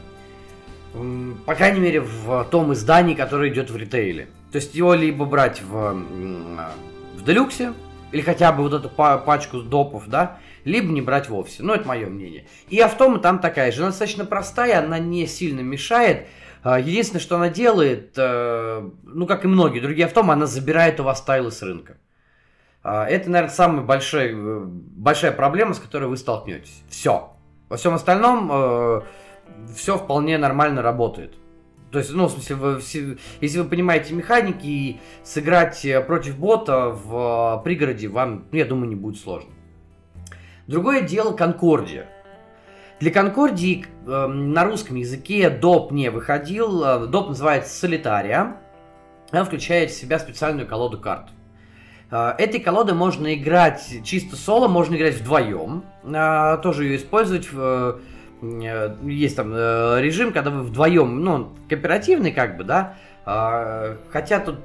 По 1.46 1.56
крайней 1.56 1.80
мере, 1.80 2.02
в 2.02 2.46
том 2.52 2.74
издании, 2.74 3.16
которое 3.16 3.50
идет 3.52 3.70
в 3.70 3.78
ритейле. 3.78 4.28
То 4.52 4.58
есть 4.58 4.74
его 4.76 4.94
либо 4.94 5.26
брать 5.26 5.62
в, 5.62 5.94
в 7.16 7.24
делюксе, 7.24 7.74
или 8.12 8.22
хотя 8.22 8.52
бы 8.52 8.64
вот 8.64 8.74
эту 8.74 8.90
пачку 8.90 9.62
допов, 9.62 10.08
да, 10.08 10.40
либо 10.66 10.92
не 10.92 11.02
брать 11.02 11.30
вовсе. 11.30 11.64
Ну, 11.64 11.74
это 11.74 11.88
мое 11.88 12.08
мнение. 12.08 12.46
И 12.70 12.80
автома 12.80 13.20
там 13.20 13.40
такая 13.40 13.72
же. 13.72 13.82
Она 13.82 13.90
достаточно 13.90 14.26
простая, 14.26 14.80
она 14.80 15.00
не 15.00 15.28
сильно 15.28 15.62
мешает. 15.62 16.28
А, 16.62 16.80
единственное, 16.80 17.22
что 17.22 17.38
она 17.38 17.50
делает, 17.50 18.14
э, 18.18 18.90
ну, 19.04 19.28
как 19.28 19.46
и 19.46 19.48
многие 19.48 19.80
другие 19.80 20.06
автомы, 20.06 20.34
она 20.34 20.46
забирает 20.46 21.00
у 21.00 21.04
вас 21.04 21.22
тайлы 21.22 21.52
с 21.52 21.62
рынка. 21.62 21.98
А, 22.84 23.06
это, 23.06 23.30
наверное, 23.30 23.54
самая 23.54 23.82
большая, 23.82 24.34
э, 24.34 24.62
большая 24.66 25.32
проблема, 25.32 25.74
с 25.74 25.80
которой 25.80 26.06
вы 26.06 26.18
столкнетесь. 26.18 26.84
Все. 26.90 27.34
Во 27.70 27.78
всем 27.78 27.94
остальном 27.94 28.50
э, 28.52 29.02
все 29.76 29.98
вполне 29.98 30.38
нормально 30.38 30.82
работает. 30.82 31.36
То 31.92 32.00
есть, 32.00 32.12
ну, 32.14 32.26
в 32.26 32.32
смысле, 32.32 32.56
вы, 32.56 32.82
если 33.42 33.60
вы 33.60 33.66
понимаете 33.66 34.14
механики, 34.14 34.66
и 34.66 35.00
сыграть 35.24 35.86
против 36.06 36.38
бота 36.38 36.90
в 36.90 37.62
пригороде 37.64 38.08
вам, 38.10 38.46
ну, 38.52 38.58
я 38.58 38.66
думаю, 38.66 38.90
не 38.90 38.96
будет 38.96 39.20
сложно. 39.20 39.50
Другое 40.68 41.02
дело 41.02 41.34
Конкордия. 41.34 42.08
Для 43.00 43.12
Конкордии 43.12 43.86
э, 44.06 44.28
на 44.28 44.66
русском 44.66 44.98
языке 44.98 45.50
доп 45.50 45.92
не 45.92 46.12
выходил. 46.12 46.84
Э, 46.84 47.08
доп 47.08 47.30
называется 47.30 47.74
Солитария. 47.74 48.58
Она 49.32 49.46
включает 49.46 49.92
в 49.92 49.98
себя 49.98 50.20
специальную 50.20 50.68
колоду 50.68 51.00
карт. 51.00 51.30
Э, 52.12 52.34
этой 52.38 52.60
колодой 52.60 52.96
можно 52.96 53.34
играть 53.34 54.04
чисто 54.04 54.36
соло, 54.36 54.68
можно 54.68 54.96
играть 54.96 55.16
вдвоем. 55.16 55.86
Э, 56.04 56.58
тоже 56.62 56.86
ее 56.86 56.98
использовать. 56.98 57.50
В, 57.50 58.02
э, 58.42 58.96
есть 59.04 59.38
там 59.38 59.54
э, 59.54 60.02
режим, 60.02 60.34
когда 60.34 60.50
вы 60.50 60.64
вдвоем, 60.64 61.24
ну, 61.24 61.56
кооперативный 61.70 62.34
как 62.34 62.58
бы, 62.58 62.66
да. 62.66 62.96
Хотя 64.12 64.40
тут 64.40 64.56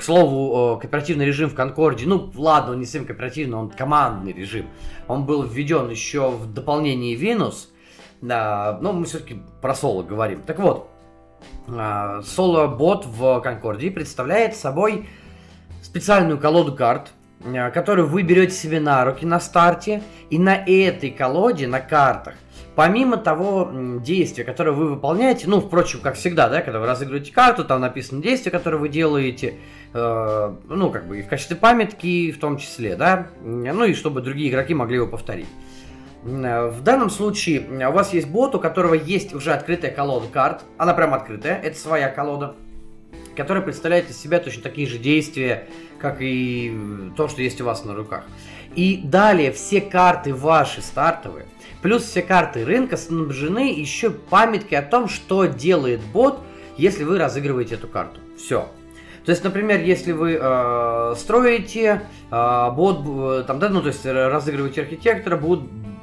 к 0.00 0.02
слову, 0.02 0.78
кооперативный 0.78 1.26
режим 1.26 1.48
в 1.48 1.54
Конкорде, 1.54 2.06
ну 2.06 2.32
ладно, 2.34 2.72
он 2.72 2.80
не 2.80 2.86
совсем 2.86 3.06
кооперативный, 3.06 3.56
он 3.56 3.70
командный 3.70 4.32
режим. 4.32 4.66
Он 5.06 5.24
был 5.26 5.42
введен 5.42 5.90
еще 5.90 6.30
в 6.30 6.52
дополнении 6.52 7.14
да, 8.20 8.78
но 8.80 8.92
мы 8.92 9.06
все-таки 9.06 9.42
про 9.60 9.74
соло 9.74 10.02
говорим. 10.02 10.42
Так 10.42 10.58
вот, 10.58 10.90
а, 11.68 12.22
соло-бот 12.22 13.06
в 13.06 13.40
Конкорде 13.40 13.90
представляет 13.90 14.56
собой 14.56 15.08
специальную 15.82 16.38
колоду 16.38 16.74
карт, 16.74 17.12
а, 17.44 17.70
которую 17.70 18.08
вы 18.08 18.22
берете 18.22 18.54
себе 18.54 18.80
на 18.80 19.04
руки 19.04 19.24
на 19.24 19.40
старте, 19.40 20.02
и 20.28 20.38
на 20.38 20.56
этой 20.56 21.10
колоде, 21.10 21.66
на 21.66 21.80
картах, 21.80 22.34
помимо 22.74 23.16
того 23.16 23.70
действия, 24.02 24.44
которое 24.44 24.72
вы 24.72 24.88
выполняете, 24.88 25.48
ну, 25.48 25.60
впрочем, 25.60 26.00
как 26.00 26.16
всегда, 26.16 26.48
да, 26.48 26.60
когда 26.60 26.78
вы 26.80 26.86
разыгрываете 26.86 27.32
карту, 27.32 27.64
там 27.64 27.80
написано 27.80 28.22
действие, 28.22 28.52
которое 28.52 28.76
вы 28.76 28.88
делаете, 28.88 29.54
э, 29.92 30.54
ну, 30.68 30.90
как 30.90 31.06
бы 31.06 31.18
и 31.18 31.22
в 31.22 31.28
качестве 31.28 31.56
памятки 31.56 32.32
в 32.32 32.38
том 32.38 32.58
числе, 32.58 32.96
да, 32.96 33.28
ну, 33.42 33.84
и 33.84 33.94
чтобы 33.94 34.20
другие 34.20 34.50
игроки 34.50 34.74
могли 34.74 34.96
его 34.96 35.06
повторить. 35.06 35.48
Э, 36.24 36.68
в 36.68 36.82
данном 36.82 37.10
случае 37.10 37.88
у 37.88 37.92
вас 37.92 38.12
есть 38.12 38.28
бот, 38.28 38.54
у 38.54 38.60
которого 38.60 38.94
есть 38.94 39.34
уже 39.34 39.52
открытая 39.52 39.90
колода 39.90 40.26
карт, 40.28 40.62
она 40.78 40.94
прям 40.94 41.14
открытая, 41.14 41.60
это 41.60 41.78
своя 41.78 42.08
колода, 42.08 42.54
которая 43.36 43.62
представляет 43.62 44.10
из 44.10 44.18
себя 44.18 44.38
точно 44.38 44.62
такие 44.62 44.86
же 44.86 44.98
действия, 44.98 45.66
как 45.98 46.18
и 46.20 46.76
то, 47.16 47.28
что 47.28 47.42
есть 47.42 47.60
у 47.60 47.64
вас 47.64 47.84
на 47.84 47.94
руках. 47.94 48.24
И 48.74 49.00
далее 49.02 49.52
все 49.52 49.80
карты 49.80 50.34
ваши 50.34 50.80
стартовые– 50.80 51.46
Плюс 51.82 52.02
все 52.02 52.22
карты 52.22 52.64
рынка 52.64 52.96
снабжены 52.96 53.72
еще 53.72 54.10
памяткой 54.10 54.78
о 54.78 54.82
том, 54.82 55.08
что 55.08 55.46
делает 55.46 56.00
бот, 56.00 56.40
если 56.76 57.04
вы 57.04 57.18
разыгрываете 57.18 57.76
эту 57.76 57.88
карту. 57.88 58.20
Все. 58.36 58.68
То 59.24 59.32
есть, 59.32 59.44
например, 59.44 59.80
если 59.82 60.12
вы 60.12 60.38
э, 60.40 61.14
строите 61.16 62.02
э, 62.30 62.70
бот, 62.74 63.46
там, 63.46 63.58
да, 63.58 63.68
ну, 63.68 63.82
то 63.82 63.88
есть 63.88 64.04
разыгрываете 64.04 64.82
архитектора, 64.82 65.36
бот, 65.36 65.60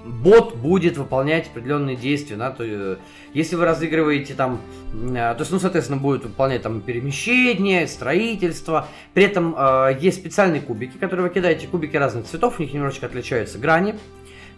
бот 0.08 0.56
будет 0.56 0.98
выполнять 0.98 1.48
определенные 1.48 1.96
действия, 1.96 2.36
да, 2.36 2.52
то, 2.52 2.64
э, 2.64 2.98
если 3.34 3.56
вы 3.56 3.66
разыгрываете 3.66 4.34
там, 4.34 4.62
э, 4.94 5.14
то 5.16 5.38
есть, 5.40 5.52
ну, 5.52 5.60
соответственно, 5.60 6.00
будет 6.00 6.24
выполнять 6.24 6.62
там 6.62 6.82
перемещение, 6.82 7.88
строительство, 7.88 8.88
при 9.14 9.24
этом 9.24 9.56
э, 9.58 9.98
есть 10.00 10.18
специальные 10.18 10.62
кубики, 10.62 10.98
которые 10.98 11.28
вы 11.28 11.34
кидаете, 11.34 11.68
кубики 11.68 11.96
разных 11.98 12.26
цветов, 12.26 12.60
у 12.60 12.64
них 12.64 12.74
немножечко 12.74 13.06
отличаются 13.06 13.58
грани, 13.58 13.96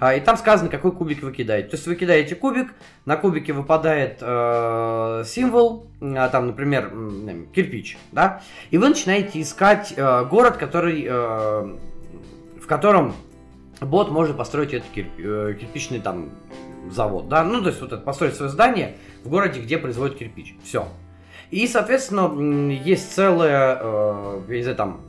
и 0.02 0.22
там 0.22 0.38
сказано, 0.38 0.70
какой 0.70 0.94
кубик 0.94 1.24
вы 1.24 1.34
кидаете. 1.34 1.70
То 1.70 1.76
есть 1.76 1.86
вы 1.86 1.96
кидаете 1.96 2.36
кубик, 2.36 2.74
на 3.06 3.18
кубике 3.18 3.52
выпадает 3.52 4.20
э, 4.22 5.24
символ, 5.26 5.88
э, 6.00 6.30
там, 6.32 6.48
например, 6.48 6.92
э, 6.94 7.46
кирпич, 7.54 7.98
да, 8.12 8.42
и 8.72 8.78
вы 8.78 8.90
начинаете 8.90 9.42
искать 9.42 9.94
э, 9.96 10.26
город, 10.26 10.58
который, 10.58 11.06
э, 11.06 11.12
в 11.12 12.66
котором 12.66 13.14
бот 13.82 14.10
может 14.10 14.38
построить 14.38 14.74
этот 14.74 14.90
кирп, 14.90 15.10
э, 15.18 15.56
кирпичный 15.60 16.00
там 16.00 16.30
завод, 16.90 17.28
да, 17.28 17.44
ну, 17.44 17.62
то 17.62 17.68
есть 17.68 17.82
вот 17.82 17.92
это, 17.92 18.02
построить 18.02 18.36
свое 18.36 18.50
здание 18.50 18.96
в 19.24 19.30
городе, 19.30 19.60
где 19.60 19.78
производят 19.78 20.18
кирпич. 20.18 20.56
Все. 20.64 20.88
И, 21.52 21.68
соответственно, 21.68 22.72
есть 22.72 23.14
целая, 23.14 23.78
э, 23.82 24.42
я 24.48 24.56
не 24.56 24.62
знаю, 24.62 24.78
там, 24.78 25.02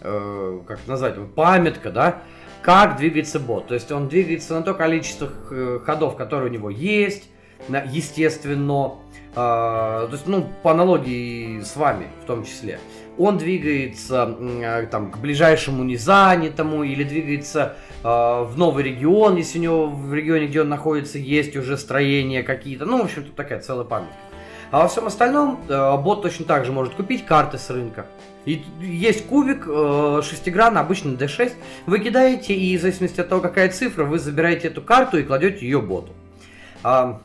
э, 0.00 0.60
как 0.66 0.80
это 0.80 0.90
назвать, 0.90 1.14
памятка, 1.34 1.90
да, 1.90 2.22
как 2.64 2.96
двигается 2.96 3.38
бот. 3.38 3.66
То 3.66 3.74
есть 3.74 3.92
он 3.92 4.08
двигается 4.08 4.54
на 4.54 4.62
то 4.62 4.72
количество 4.72 5.28
э, 5.50 5.80
ходов, 5.84 6.16
которые 6.16 6.48
у 6.48 6.52
него 6.52 6.70
есть, 6.70 7.28
естественно. 7.68 8.94
А, 9.36 10.06
то 10.06 10.12
есть, 10.12 10.26
ну, 10.26 10.48
по 10.62 10.70
аналогии 10.70 11.60
с 11.60 11.76
вами 11.76 12.06
в 12.22 12.26
том 12.26 12.44
числе. 12.44 12.80
Он 13.18 13.36
двигается 13.36 14.34
э, 14.40 14.86
там, 14.90 15.10
к 15.10 15.18
ближайшему 15.18 15.84
незанятому 15.84 16.84
или 16.84 17.04
двигается 17.04 17.76
в 18.02 18.52
новый 18.56 18.84
регион, 18.84 19.36
если 19.36 19.58
у 19.58 19.62
него 19.62 19.86
в 19.86 20.12
регионе, 20.12 20.46
где 20.46 20.60
он 20.60 20.68
находится, 20.68 21.18
есть 21.18 21.56
уже 21.56 21.78
строения 21.78 22.42
какие-то. 22.42 22.84
Ну, 22.84 22.98
в 22.98 23.04
общем, 23.04 23.24
тут 23.24 23.34
такая 23.34 23.60
целая 23.60 23.84
память. 23.84 24.10
А 24.70 24.80
во 24.80 24.88
всем 24.88 25.06
остальном 25.06 25.60
э, 25.68 25.96
бот 25.98 26.22
точно 26.22 26.46
так 26.46 26.64
же 26.64 26.72
может 26.72 26.94
купить 26.94 27.24
карты 27.24 27.58
с 27.58 27.70
рынка. 27.70 28.06
И 28.44 28.62
есть 28.80 29.26
кубик, 29.26 29.64
э, 29.66 30.20
шестигранный, 30.22 30.80
обычный 30.80 31.14
D6. 31.14 31.52
Вы 31.86 31.98
кидаете, 31.98 32.54
и 32.54 32.76
в 32.76 32.80
зависимости 32.80 33.20
от 33.20 33.28
того, 33.28 33.40
какая 33.40 33.70
цифра, 33.70 34.04
вы 34.04 34.18
забираете 34.18 34.68
эту 34.68 34.82
карту 34.82 35.18
и 35.18 35.22
кладете 35.22 35.64
ее 35.64 35.80
боту. 35.80 36.12
А, 36.82 37.22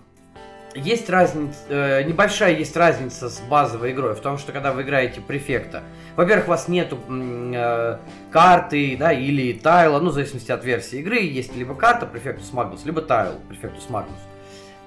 есть 0.75 1.09
разница, 1.09 1.57
э, 1.67 2.03
небольшая 2.03 2.53
есть 2.53 2.77
разница 2.77 3.29
с 3.29 3.39
базовой 3.39 3.91
игрой 3.91 4.15
в 4.15 4.19
том, 4.19 4.37
что 4.37 4.51
когда 4.51 4.71
вы 4.71 4.83
играете 4.83 5.19
префекта, 5.19 5.83
во-первых, 6.15 6.47
у 6.47 6.49
вас 6.51 6.67
нету 6.67 6.99
э, 7.09 7.97
карты, 8.31 8.95
да, 8.97 9.11
или 9.11 9.53
тайла, 9.53 9.99
ну, 9.99 10.11
в 10.11 10.13
зависимости 10.13 10.51
от 10.51 10.63
версии 10.63 10.99
игры, 10.99 11.19
есть 11.19 11.55
либо 11.55 11.73
карта 11.75 12.05
префектус 12.05 12.53
магнус, 12.53 12.85
либо 12.85 13.01
тайл 13.01 13.33
префектус 13.49 13.89
магнус. 13.89 14.19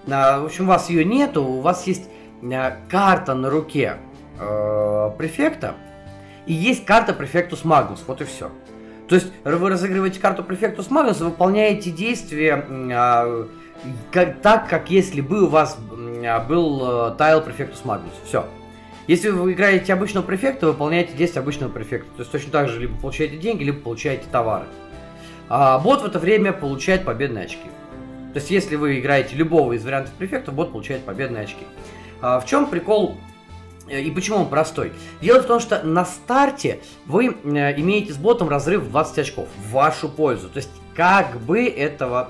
Э, 0.07 0.41
в 0.41 0.47
общем, 0.47 0.65
у 0.65 0.69
вас 0.69 0.89
ее 0.89 1.05
нету, 1.05 1.45
у 1.45 1.61
вас 1.61 1.87
есть 1.87 2.09
э, 2.43 2.73
карта 2.89 3.35
на 3.35 3.51
руке 3.51 3.97
э, 4.39 5.11
префекта, 5.19 5.75
и 6.47 6.53
есть 6.53 6.85
карта 6.85 7.13
префектус 7.13 7.65
магнус, 7.65 8.03
вот 8.07 8.21
и 8.21 8.25
все. 8.25 8.51
То 9.09 9.17
есть 9.17 9.33
вы 9.45 9.69
разыгрываете 9.69 10.21
карту 10.21 10.43
префектус 10.43 10.91
магнус, 10.91 11.21
выполняете 11.21 11.91
действия 11.91 12.65
э, 12.69 13.47
как, 14.11 14.41
так, 14.41 14.69
как 14.69 14.91
если 14.91 15.21
бы 15.21 15.45
у 15.45 15.49
вас 15.49 15.77
был 16.49 17.11
э, 17.11 17.15
тайл 17.17 17.43
префектус 17.43 17.85
магнус. 17.85 18.13
Все. 18.25 18.47
Если 19.09 19.31
вы 19.31 19.53
играете 19.53 19.93
обычного 19.93 20.25
префекта, 20.25 20.69
выполняете 20.69 21.13
действия 21.15 21.41
обычного 21.41 21.71
префекта. 21.71 22.09
То 22.17 22.21
есть 22.21 22.33
точно 22.33 22.53
так 22.53 22.69
же 22.69 22.81
либо 22.81 22.97
получаете 22.97 23.37
деньги, 23.37 23.65
либо 23.65 23.81
получаете 23.81 24.25
товары. 24.31 24.67
А 25.49 25.79
бот 25.79 26.03
в 26.03 26.07
это 26.07 26.19
время 26.19 26.53
получает 26.53 27.05
победные 27.05 27.45
очки. 27.45 27.69
То 28.33 28.39
есть 28.39 28.51
если 28.51 28.77
вы 28.77 29.01
играете 29.01 29.37
любого 29.37 29.75
из 29.75 29.85
вариантов 29.85 30.15
префекта, 30.15 30.53
бот 30.53 30.73
получает 30.73 31.03
победные 31.03 31.43
очки. 31.43 31.67
А 32.23 32.41
в 32.41 32.47
чем 32.47 32.67
прикол 32.67 33.19
и 33.89 34.11
почему 34.11 34.39
он 34.39 34.49
простой? 34.49 34.93
Дело 35.21 35.43
в 35.43 35.47
том, 35.47 35.61
что 35.61 35.83
на 35.83 36.05
старте 36.05 36.81
вы 37.07 37.27
э, 37.27 37.81
имеете 37.81 38.13
с 38.13 38.17
ботом 38.17 38.49
разрыв 38.49 38.83
в 38.83 38.91
20 38.91 39.19
очков 39.19 39.49
в 39.59 39.73
вашу 39.73 40.09
пользу. 40.09 40.49
То 40.49 40.59
есть 40.59 40.71
как 40.95 41.41
бы 41.41 41.67
этого 41.67 42.29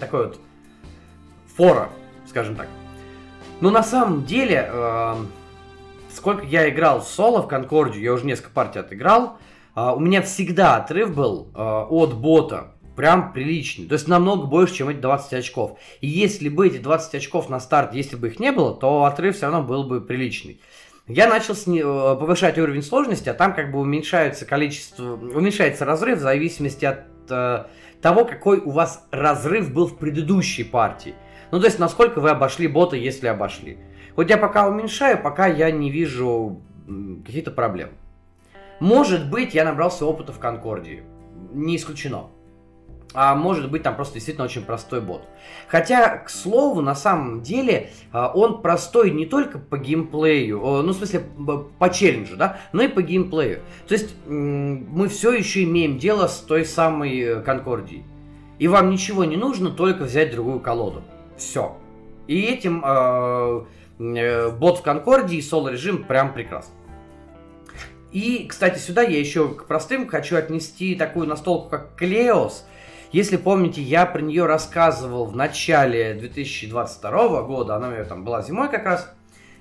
такой 0.00 0.26
вот 0.26 0.38
фора, 1.56 1.88
скажем 2.26 2.56
так. 2.56 2.68
Но 3.60 3.70
на 3.70 3.82
самом 3.82 4.24
деле, 4.24 4.70
э, 4.70 5.14
сколько 6.14 6.44
я 6.44 6.68
играл 6.68 7.02
соло 7.02 7.42
в 7.42 7.48
Конкордию, 7.48 8.02
я 8.02 8.12
уже 8.12 8.24
несколько 8.24 8.50
партий 8.50 8.78
отыграл, 8.78 9.38
э, 9.74 9.80
у 9.80 9.98
меня 9.98 10.22
всегда 10.22 10.76
отрыв 10.76 11.14
был 11.14 11.48
э, 11.54 11.60
от 11.60 12.14
бота 12.14 12.74
прям 12.98 13.32
приличный. 13.32 13.86
То 13.86 13.92
есть 13.92 14.08
намного 14.08 14.46
больше, 14.46 14.74
чем 14.74 14.88
эти 14.88 14.98
20 14.98 15.32
очков. 15.34 15.78
И 16.00 16.08
если 16.08 16.48
бы 16.48 16.66
эти 16.66 16.78
20 16.78 17.14
очков 17.14 17.48
на 17.48 17.60
старт, 17.60 17.94
если 17.94 18.16
бы 18.16 18.26
их 18.26 18.40
не 18.40 18.50
было, 18.50 18.74
то 18.74 19.04
отрыв 19.04 19.36
все 19.36 19.46
равно 19.46 19.62
был 19.62 19.84
бы 19.84 20.00
приличный. 20.00 20.60
Я 21.06 21.28
начал 21.28 21.54
сни- 21.54 21.80
э, 21.80 21.84
повышать 21.84 22.58
уровень 22.58 22.82
сложности, 22.82 23.28
а 23.28 23.34
там 23.34 23.54
как 23.54 23.70
бы 23.70 23.78
уменьшается 23.78 24.46
количество, 24.46 25.12
уменьшается 25.12 25.84
разрыв 25.84 26.18
в 26.18 26.22
зависимости 26.22 26.86
от 26.86 27.04
э, 27.30 27.66
того, 28.02 28.24
какой 28.24 28.58
у 28.58 28.70
вас 28.70 29.06
разрыв 29.12 29.72
был 29.72 29.86
в 29.86 29.96
предыдущей 29.96 30.64
партии. 30.64 31.14
Ну, 31.52 31.60
то 31.60 31.66
есть, 31.66 31.78
насколько 31.78 32.18
вы 32.20 32.30
обошли 32.30 32.66
бота, 32.66 32.96
если 32.96 33.28
обошли. 33.28 33.78
Вот 34.16 34.28
я 34.28 34.38
пока 34.38 34.68
уменьшаю, 34.68 35.22
пока 35.22 35.46
я 35.46 35.70
не 35.70 35.92
вижу 35.92 36.60
каких-то 37.24 37.52
проблем. 37.52 37.90
Может 38.80 39.30
быть, 39.30 39.54
я 39.54 39.64
набрался 39.64 40.04
опыта 40.04 40.32
в 40.32 40.40
Конкордии. 40.40 41.04
Не 41.52 41.76
исключено. 41.76 42.30
А 43.14 43.34
может 43.34 43.70
быть, 43.70 43.82
там 43.82 43.96
просто 43.96 44.14
действительно 44.14 44.44
очень 44.44 44.62
простой 44.62 45.00
бот. 45.00 45.22
Хотя, 45.66 46.18
к 46.18 46.28
слову, 46.28 46.82
на 46.82 46.94
самом 46.94 47.40
деле, 47.40 47.90
а, 48.12 48.30
он 48.34 48.60
простой 48.60 49.10
не 49.10 49.24
только 49.24 49.58
по 49.58 49.78
геймплею, 49.78 50.58
ну, 50.60 50.92
в 50.92 50.94
смысле, 50.94 51.22
по 51.78 51.88
челленджу, 51.90 52.36
да, 52.36 52.58
но 52.72 52.82
и 52.82 52.88
по 52.88 53.00
геймплею. 53.00 53.60
То 53.86 53.94
есть, 53.94 54.14
мы 54.26 55.08
все 55.08 55.32
еще 55.32 55.64
имеем 55.64 55.98
дело 55.98 56.26
с 56.26 56.38
той 56.38 56.66
самой 56.66 57.18
э, 57.18 57.40
Конкордией. 57.40 58.04
И 58.58 58.68
вам 58.68 58.90
ничего 58.90 59.24
не 59.24 59.36
нужно, 59.36 59.70
только 59.70 60.04
взять 60.04 60.32
другую 60.32 60.60
колоду. 60.60 61.02
Все. 61.36 61.76
И 62.26 62.42
этим 62.42 62.82
э, 62.84 63.64
э, 64.00 64.50
бот 64.50 64.78
в 64.78 64.82
Конкорде 64.82 65.36
и 65.36 65.42
соло 65.42 65.68
режим 65.68 66.04
прям 66.04 66.34
прекрасно. 66.34 66.74
И, 68.12 68.46
кстати, 68.48 68.78
сюда 68.78 69.02
я 69.02 69.18
еще 69.18 69.48
к 69.48 69.66
простым 69.66 70.08
хочу 70.08 70.36
отнести 70.36 70.94
такую 70.94 71.26
настолку, 71.26 71.68
как 71.68 71.94
Клеос. 71.94 72.64
Если 73.12 73.36
помните, 73.36 73.80
я 73.82 74.06
про 74.06 74.20
нее 74.20 74.46
рассказывал 74.46 75.26
в 75.26 75.34
начале 75.36 76.14
2022 76.14 77.42
года, 77.42 77.76
она 77.76 77.88
у 77.88 77.90
меня 77.90 78.04
там 78.04 78.24
была 78.24 78.42
зимой 78.42 78.68
как 78.68 78.84
раз. 78.84 79.12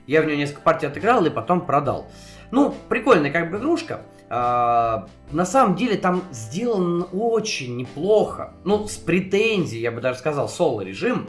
Я 0.06 0.22
в 0.22 0.26
нее 0.26 0.38
несколько 0.38 0.62
партий 0.62 0.86
отыграл 0.86 1.26
и 1.26 1.30
потом 1.30 1.66
продал. 1.66 2.08
Ну, 2.52 2.74
прикольная 2.90 3.32
как 3.32 3.52
бы 3.52 3.58
игрушка. 3.58 4.02
А, 4.30 5.08
на 5.32 5.46
самом 5.46 5.76
деле 5.76 5.98
там 5.98 6.24
сделан 6.32 7.08
очень 7.12 7.78
неплохо. 7.78 8.54
Ну, 8.64 8.88
с 8.88 8.98
претензией, 8.98 9.82
я 9.82 9.92
бы 9.92 10.02
даже 10.02 10.20
сказал, 10.20 10.48
соло 10.48 10.82
режим 10.82 11.28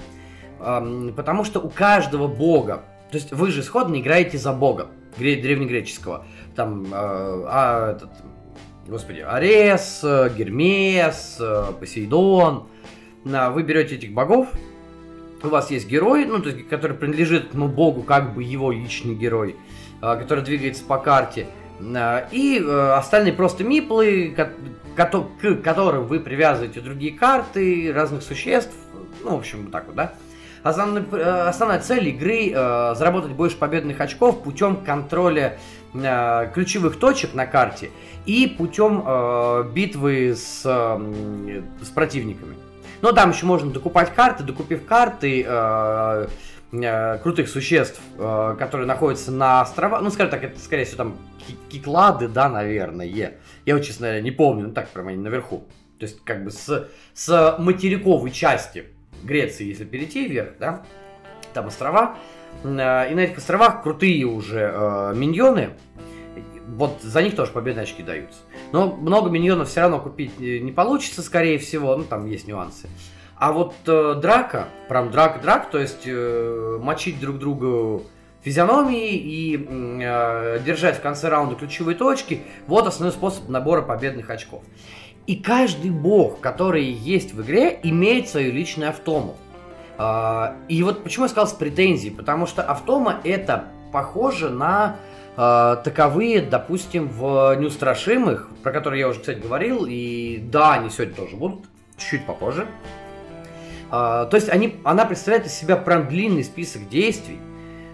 потому 0.59 1.45
что 1.45 1.61
у 1.61 1.71
каждого 1.71 2.27
бога, 2.27 2.83
то 3.11 3.17
есть 3.17 3.33
вы 3.33 3.51
же 3.51 3.61
исходно 3.61 4.01
играете 4.01 4.39
за 4.39 4.53
бога 4.53 4.89
древнегреческого, 5.17 6.25
там, 6.55 6.87
а, 6.93 7.47
а 7.49 7.91
этот, 7.93 8.11
господи, 8.89 9.21
Арес, 9.21 10.01
Гермес, 10.03 11.41
Посейдон, 11.79 12.67
вы 13.25 13.63
берете 13.63 13.97
этих 13.97 14.13
богов, 14.13 14.49
у 15.43 15.49
вас 15.49 15.71
есть 15.71 15.87
герой, 15.89 16.25
ну, 16.25 16.41
то 16.41 16.49
есть, 16.51 16.69
который 16.69 16.97
принадлежит 16.97 17.55
ну, 17.55 17.69
богу, 17.69 18.03
как 18.03 18.35
бы 18.35 18.43
его 18.43 18.73
личный 18.73 19.15
герой, 19.15 19.57
а, 20.01 20.17
который 20.17 20.43
двигается 20.43 20.85
по 20.85 20.99
карте, 20.99 21.47
и 21.81 22.61
э, 22.61 22.91
остальные 22.97 23.35
просто 23.35 23.63
миплы, 23.63 24.35
к 24.37 25.63
которым 25.63 26.07
вы 26.07 26.19
привязываете 26.19 26.81
другие 26.81 27.13
карты, 27.13 27.93
разных 27.95 28.25
существ, 28.25 28.75
ну, 29.23 29.37
в 29.37 29.39
общем, 29.39 29.63
вот 29.63 29.71
так 29.71 29.87
вот, 29.87 29.95
да. 29.95 30.15
Основной, 30.65 31.05
э, 31.13 31.23
основная 31.23 31.79
цель 31.79 32.09
игры 32.09 32.51
э, 32.53 32.95
заработать 32.97 33.31
больше 33.31 33.57
победных 33.57 34.01
очков 34.01 34.43
путем 34.43 34.79
контроля 34.85 35.59
э, 35.95 36.51
ключевых 36.55 36.99
точек 36.99 37.35
на 37.35 37.47
карте 37.47 37.91
и 38.27 38.47
путем 38.47 39.03
э, 39.07 39.71
битвы 39.73 40.35
с, 40.37 40.63
э, 40.65 41.63
с 41.83 41.89
противниками. 41.89 42.57
Но 43.01 43.13
там 43.13 43.31
еще 43.31 43.47
можно 43.47 43.71
докупать 43.71 44.13
карты, 44.15 44.43
докупив 44.43 44.85
карты 44.85 45.45
э, 45.47 46.27
э, 46.73 47.19
крутых 47.19 47.49
существ, 47.49 48.01
э, 48.19 48.57
которые 48.59 48.87
находятся 48.87 49.31
на 49.31 49.61
островах. 49.61 50.03
Ну, 50.03 50.11
скажем 50.11 50.31
так, 50.31 50.45
это 50.45 50.59
скорее 50.59 50.85
всего 50.85 50.99
там 50.99 51.17
киклады, 51.71 52.29
да, 52.29 52.49
наверное. 52.49 53.07
Я 53.07 53.33
вот, 53.67 53.83
честно 53.83 54.21
не 54.21 54.31
помню, 54.31 54.69
ну 54.69 54.73
так 54.73 54.89
прямо 54.89 55.11
они 55.11 55.23
наверху. 55.23 55.65
То 55.99 56.05
есть, 56.05 56.23
как 56.25 56.45
бы 56.45 56.51
с, 56.51 56.89
с 57.15 57.57
материковой 57.59 58.31
части 58.31 58.85
Греции, 59.23 59.67
если 59.67 59.85
перейти 59.85 60.29
вверх, 60.29 60.51
да, 60.61 60.85
там 61.55 61.67
острова, 61.67 62.17
и 62.65 62.67
на 62.67 63.21
этих 63.21 63.39
островах 63.39 63.83
крутые 63.83 64.25
уже 64.25 64.73
э, 64.75 65.13
миньоны, 65.15 65.71
вот 66.67 67.01
за 67.03 67.23
них 67.23 67.35
тоже 67.35 67.53
победные 67.53 67.85
очки 67.85 68.03
даются. 68.03 68.39
Но 68.73 68.95
много 68.95 69.31
миньонов 69.31 69.69
все 69.69 69.81
равно 69.81 70.01
купить 70.01 70.33
э, 70.41 70.59
не 70.59 70.73
получится, 70.73 71.23
скорее 71.23 71.59
всего, 71.59 71.97
ну 71.97 72.05
там 72.05 72.27
есть 72.27 72.47
нюансы. 72.47 72.89
А 73.37 73.53
вот 73.53 73.75
э, 73.87 74.15
драка, 74.21 74.69
прям 74.89 75.11
драк-драк, 75.11 75.71
то 75.71 75.79
есть 75.79 76.03
э, 76.07 76.79
мочить 76.81 77.21
друг 77.21 77.39
друга 77.39 78.03
физиономии 78.43 79.15
и 79.15 79.57
э, 79.57 80.59
держать 80.65 80.99
в 80.99 81.01
конце 81.01 81.29
раунда 81.29 81.55
ключевые 81.55 81.97
точки, 81.97 82.43
вот 82.67 82.87
основной 82.87 83.13
способ 83.13 83.49
набора 83.49 83.83
победных 83.83 84.31
очков. 84.31 84.63
И 85.27 85.37
каждый 85.37 85.91
бог, 85.91 86.41
который 86.41 86.85
есть 86.85 87.35
в 87.35 87.43
игре, 87.43 87.79
имеет 87.83 88.29
свою 88.29 88.53
личную 88.53 88.91
автому. 88.91 89.37
А, 89.99 90.55
и 90.69 90.83
вот 90.83 91.03
почему 91.03 91.25
я 91.25 91.29
сказал 91.29 91.49
с 91.49 91.53
претензией, 91.53 92.15
потому 92.15 92.47
что 92.47 92.63
автома 92.63 93.21
это 93.25 93.65
похоже 93.93 94.51
на 94.51 94.97
э, 95.37 95.77
таковые, 95.83 96.43
допустим, 96.43 97.09
в 97.09 97.57
неустрашимых, 97.57 98.49
про 98.63 98.71
которые 98.71 99.01
я 99.01 99.09
уже, 99.09 99.21
кстати, 99.21 99.39
говорил, 99.39 99.87
и 99.89 100.39
да, 100.41 100.75
они 100.75 100.91
сегодня 100.91 101.15
тоже 101.15 101.37
будут, 101.37 101.65
чуть-чуть 101.97 102.27
попозже. 102.27 102.67
Э, 103.91 104.29
то 104.31 104.35
есть 104.35 104.49
они, 104.49 104.77
она 104.85 105.05
представляет 105.05 105.47
из 105.47 105.55
себя 105.55 105.77
прям 105.77 106.07
длинный 106.07 106.45
список 106.45 106.89
действий, 106.89 107.41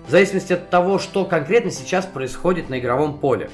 в 0.06 0.10
зависимости 0.10 0.52
от 0.52 0.68
того, 0.68 0.98
что 0.98 1.24
конкретно 1.24 1.70
сейчас 1.70 2.04
происходит 2.04 2.68
на 2.68 2.78
игровом 2.78 3.18
поле. 3.18 3.50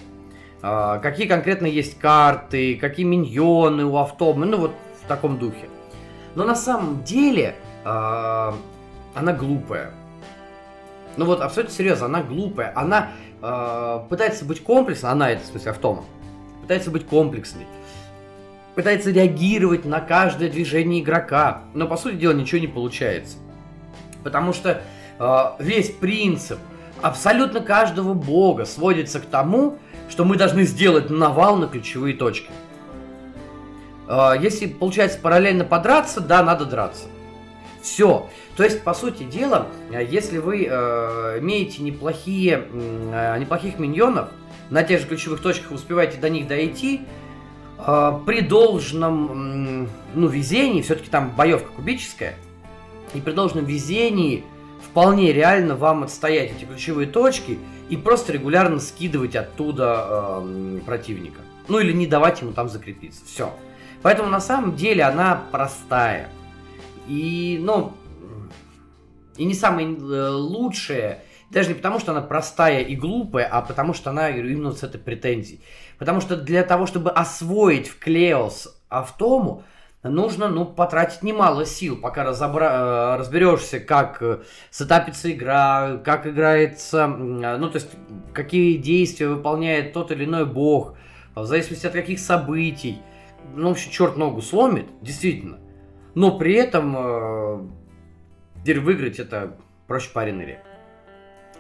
А, 0.62 0.98
какие 0.98 1.26
конкретно 1.26 1.66
есть 1.66 1.98
карты, 1.98 2.76
какие 2.76 3.06
миньоны 3.06 3.84
у 3.84 3.96
автомы, 3.96 4.46
ну 4.46 4.58
вот 4.58 4.72
в 5.02 5.06
таком 5.06 5.38
духе. 5.38 5.68
Но 6.34 6.44
на 6.44 6.54
самом 6.54 7.02
деле 7.04 7.54
э, 7.84 8.52
она 9.14 9.32
глупая. 9.32 9.92
Ну 11.16 11.24
вот 11.24 11.40
абсолютно 11.40 11.74
серьезно, 11.74 12.06
она 12.06 12.22
глупая. 12.22 12.72
Она 12.74 13.08
э, 13.42 14.00
пытается 14.08 14.44
быть 14.44 14.62
комплексной, 14.62 15.10
она 15.10 15.30
это 15.30 15.42
в 15.42 15.46
смысле 15.46 15.70
автома, 15.72 16.04
пытается 16.62 16.90
быть 16.90 17.06
комплексной. 17.06 17.66
Пытается 18.74 19.10
реагировать 19.10 19.84
на 19.84 20.00
каждое 20.00 20.48
движение 20.48 21.02
игрока. 21.02 21.62
Но 21.74 21.86
по 21.88 21.96
сути 21.96 22.14
дела 22.14 22.32
ничего 22.32 22.60
не 22.60 22.68
получается. 22.68 23.36
Потому 24.22 24.52
что 24.52 24.80
э, 25.18 25.44
весь 25.58 25.90
принцип 25.90 26.58
абсолютно 27.02 27.60
каждого 27.60 28.14
бога 28.14 28.64
сводится 28.64 29.20
к 29.20 29.26
тому, 29.26 29.78
что 30.08 30.24
мы 30.24 30.36
должны 30.36 30.64
сделать 30.64 31.10
навал 31.10 31.56
на 31.56 31.66
ключевые 31.66 32.14
точки. 32.14 32.50
А, 34.08 34.34
если 34.34 34.66
получается 34.66 35.18
параллельно 35.20 35.64
подраться, 35.64 36.20
да, 36.20 36.42
надо 36.42 36.64
драться. 36.64 37.04
Все. 37.82 38.28
То 38.56 38.64
есть, 38.64 38.82
по 38.82 38.94
сути 38.94 39.22
дела, 39.22 39.68
если 39.90 40.38
вы 40.38 40.66
э, 40.68 41.38
имеете 41.40 41.82
неплохие, 41.82 42.66
э, 42.72 43.38
неплохих 43.38 43.78
миньонов, 43.78 44.28
на 44.70 44.82
тех 44.82 45.00
же 45.00 45.06
ключевых 45.06 45.40
точках 45.40 45.72
успеваете 45.72 46.18
до 46.18 46.28
них 46.28 46.46
дойти, 46.46 47.02
э, 47.78 48.12
при 48.26 48.40
должном, 48.42 49.88
ну, 50.14 50.26
везении, 50.26 50.82
все-таки 50.82 51.08
там 51.08 51.30
боевка 51.30 51.70
кубическая, 51.72 52.34
и 53.14 53.20
при 53.20 53.32
должном 53.32 53.64
везении 53.64 54.44
вполне 54.82 55.32
реально 55.32 55.76
вам 55.76 56.04
отстоять 56.04 56.52
эти 56.52 56.64
ключевые 56.64 57.06
точки 57.06 57.58
и 57.88 57.96
просто 57.96 58.32
регулярно 58.32 58.78
скидывать 58.80 59.36
оттуда 59.36 60.06
э, 60.08 60.80
противника. 60.84 61.40
Ну 61.68 61.78
или 61.78 61.92
не 61.92 62.06
давать 62.06 62.40
ему 62.40 62.52
там 62.52 62.68
закрепиться. 62.68 63.20
Все. 63.26 63.52
Поэтому 64.02 64.28
на 64.28 64.40
самом 64.40 64.76
деле 64.76 65.04
она 65.04 65.42
простая. 65.50 66.28
И, 67.10 67.58
ну, 67.60 67.92
и 69.36 69.44
не 69.44 69.54
самая 69.54 69.86
э, 69.86 70.28
лучшая, 70.28 71.24
даже 71.50 71.70
не 71.70 71.74
потому, 71.74 71.98
что 71.98 72.12
она 72.12 72.20
простая 72.20 72.82
и 72.82 72.94
глупая, 72.94 73.48
а 73.50 73.62
потому 73.62 73.94
что 73.94 74.10
она 74.10 74.30
именно 74.30 74.70
с 74.70 74.84
этой 74.84 75.00
претензией. 75.00 75.60
Потому 75.98 76.20
что 76.20 76.36
для 76.36 76.62
того, 76.62 76.86
чтобы 76.86 77.10
освоить 77.10 77.88
в 77.88 77.98
Клеос 77.98 78.80
автому, 78.88 79.64
нужно, 80.04 80.48
ну, 80.50 80.64
потратить 80.64 81.24
немало 81.24 81.66
сил, 81.66 82.00
пока 82.00 82.22
разобра... 82.22 83.14
Э, 83.14 83.16
разберешься, 83.18 83.80
как 83.80 84.22
э, 84.22 84.42
сетапится 84.70 85.32
игра, 85.32 86.00
как 86.04 86.28
играется, 86.28 87.08
ну, 87.08 87.68
то 87.70 87.78
есть, 87.78 87.90
какие 88.32 88.76
действия 88.76 89.26
выполняет 89.26 89.94
тот 89.94 90.12
или 90.12 90.26
иной 90.26 90.46
бог, 90.46 90.94
в 91.34 91.44
зависимости 91.44 91.88
от 91.88 91.92
каких 91.92 92.20
событий. 92.20 93.02
Ну, 93.56 93.70
вообще, 93.70 93.90
черт 93.90 94.16
ногу 94.16 94.42
сломит, 94.42 94.86
действительно. 95.02 95.58
Но 96.20 96.37
при 96.37 96.52
этом 96.52 96.94
э, 96.98 98.78
выиграть 98.78 99.18
это 99.18 99.56
проще 99.87 100.11
пареный 100.12 100.44
рек. 100.44 100.59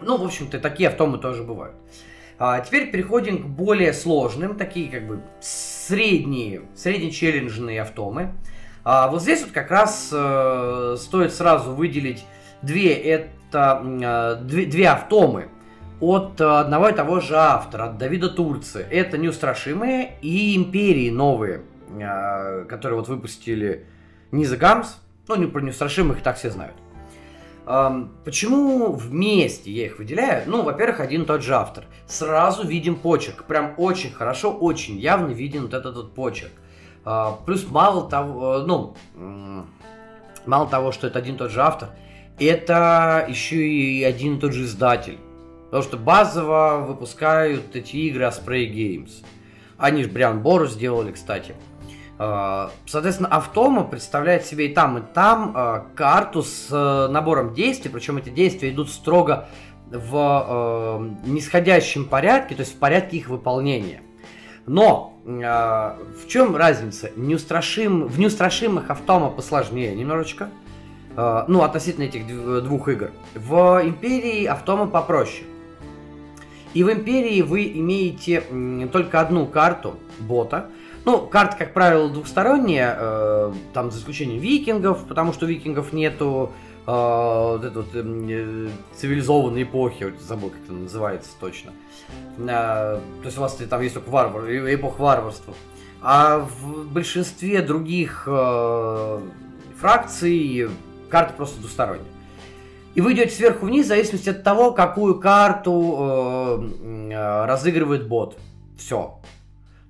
Ну, 0.02 0.18
в 0.18 0.22
общем-то, 0.22 0.60
такие 0.60 0.90
автомы 0.90 1.16
тоже 1.16 1.44
бывают. 1.44 1.76
А 2.38 2.60
теперь 2.60 2.90
переходим 2.90 3.42
к 3.42 3.46
более 3.46 3.94
сложным, 3.94 4.58
такие 4.58 4.90
как 4.90 5.06
бы 5.06 5.22
средние, 5.40 6.60
среднечелленджные 6.74 7.80
автомы. 7.80 8.34
А 8.84 9.08
вот 9.08 9.22
здесь 9.22 9.40
вот 9.40 9.52
как 9.52 9.70
раз 9.70 10.10
э, 10.12 10.96
стоит 10.98 11.32
сразу 11.32 11.72
выделить 11.72 12.26
две, 12.60 12.92
это, 12.92 13.82
э, 13.82 14.44
две, 14.44 14.66
две 14.66 14.88
автомы 14.90 15.48
от 16.00 16.38
одного 16.38 16.90
и 16.90 16.92
того 16.92 17.20
же 17.20 17.34
автора, 17.34 17.84
от 17.84 17.96
Давида 17.96 18.28
Турции. 18.28 18.84
Это 18.90 19.16
Неустрашимые 19.16 20.18
и 20.20 20.54
Империи 20.54 21.08
новые, 21.08 21.62
э, 21.98 22.66
которые 22.68 22.98
вот 22.98 23.08
выпустили 23.08 23.86
Низа 24.32 24.56
Гамс. 24.56 24.96
Ну, 25.28 25.36
не 25.36 25.46
про 25.46 25.60
Неустрашимых 25.60 26.18
и 26.18 26.22
так 26.22 26.36
все 26.36 26.50
знают. 26.50 26.76
Почему 28.24 28.92
вместе 28.92 29.70
я 29.70 29.86
их 29.86 29.98
выделяю? 29.98 30.42
Ну, 30.46 30.62
во-первых, 30.62 30.98
один 30.98 31.22
и 31.22 31.24
тот 31.24 31.42
же 31.42 31.54
автор. 31.54 31.84
Сразу 32.06 32.66
видим 32.66 32.96
почерк. 32.96 33.44
Прям 33.44 33.74
очень 33.76 34.10
хорошо, 34.10 34.52
очень 34.52 34.98
явно 34.98 35.28
виден 35.28 35.62
вот 35.62 35.74
этот 35.74 35.94
вот 35.94 36.14
почерк. 36.14 36.50
А, 37.04 37.38
плюс 37.46 37.66
мало 37.68 38.08
того, 38.10 38.56
э, 38.56 38.64
ну, 38.66 38.96
мало 40.46 40.68
того, 40.68 40.90
что 40.92 41.06
это 41.06 41.18
один 41.20 41.36
и 41.36 41.38
тот 41.38 41.50
же 41.50 41.62
автор, 41.62 41.90
это 42.38 43.24
еще 43.28 43.56
и 43.56 44.02
один 44.02 44.36
и 44.36 44.40
тот 44.40 44.52
же 44.52 44.64
издатель. 44.64 45.18
Потому 45.66 45.82
что 45.82 45.96
базово 45.96 46.84
выпускают 46.88 47.76
эти 47.76 47.96
игры 47.96 48.24
Osprey 48.24 48.68
Games. 48.68 49.24
Они 49.78 50.02
же 50.02 50.10
Бриан 50.10 50.42
Бору 50.42 50.66
сделали, 50.66 51.12
кстати. 51.12 51.54
А, 51.54 51.69
соответственно, 52.86 53.28
автома 53.30 53.84
представляет 53.84 54.44
себе 54.44 54.66
и 54.66 54.74
там, 54.74 54.98
и 54.98 55.00
там 55.00 55.52
а, 55.54 55.86
карту 55.94 56.42
с 56.42 56.68
э, 56.70 57.08
набором 57.10 57.54
действий, 57.54 57.90
причем 57.90 58.18
эти 58.18 58.28
действия 58.28 58.68
идут 58.68 58.90
строго 58.90 59.48
в 59.90 61.16
э, 61.24 61.28
нисходящем 61.28 62.04
порядке, 62.04 62.54
то 62.54 62.60
есть 62.60 62.74
в 62.74 62.78
порядке 62.78 63.16
их 63.16 63.28
выполнения. 63.28 64.02
Но 64.66 65.18
э, 65.24 65.30
в 65.30 66.28
чем 66.28 66.56
разница? 66.56 67.10
Неустрашим, 67.16 68.06
в 68.06 68.18
неустрашимых 68.20 68.90
автома 68.90 69.30
посложнее 69.30 69.94
немножечко, 69.96 70.50
э, 71.16 71.44
ну, 71.48 71.62
относительно 71.62 72.04
этих 72.04 72.26
двух 72.62 72.88
игр. 72.88 73.12
В 73.34 73.80
Империи 73.82 74.44
автома 74.44 74.86
попроще. 74.86 75.44
И 76.74 76.84
в 76.84 76.92
Империи 76.92 77.42
вы 77.42 77.66
имеете 77.74 78.44
э, 78.48 78.88
только 78.92 79.20
одну 79.20 79.46
карту 79.46 79.96
бота, 80.18 80.66
ну, 81.04 81.26
карта, 81.26 81.56
как 81.56 81.72
правило, 81.72 82.08
двухсторонняя, 82.08 82.96
э, 82.98 83.52
там 83.72 83.90
за 83.90 83.98
исключением 83.98 84.40
викингов, 84.40 85.06
потому 85.06 85.32
что 85.32 85.46
викингов 85.46 85.92
нету 85.92 86.52
э, 86.86 86.90
вот 86.90 87.64
этой 87.64 87.76
вот 87.76 87.88
э, 87.94 88.68
цивилизованной 88.96 89.62
эпохи, 89.62 90.04
вот, 90.04 90.20
забыл, 90.20 90.50
как 90.50 90.60
это 90.64 90.72
называется 90.72 91.30
точно. 91.40 91.72
Э, 92.38 93.00
то 93.00 93.24
есть 93.24 93.38
у 93.38 93.40
вас 93.40 93.54
там 93.54 93.80
есть 93.80 93.94
только 93.94 94.10
варвар, 94.10 94.44
эпоха 94.44 95.00
варварства. 95.00 95.54
А 96.02 96.38
в 96.38 96.86
большинстве 96.86 97.60
других 97.62 98.24
э, 98.26 99.20
фракций 99.78 100.68
карта 101.08 101.34
просто 101.34 101.60
двусторонняя. 101.60 102.06
И 102.94 103.00
вы 103.00 103.12
идете 103.12 103.34
сверху 103.34 103.66
вниз 103.66 103.86
в 103.86 103.88
зависимости 103.88 104.30
от 104.30 104.42
того, 104.42 104.72
какую 104.72 105.20
карту 105.20 105.96
э, 106.00 107.12
э, 107.12 107.44
разыгрывает 107.46 108.08
бот. 108.08 108.38
Все. 108.76 109.20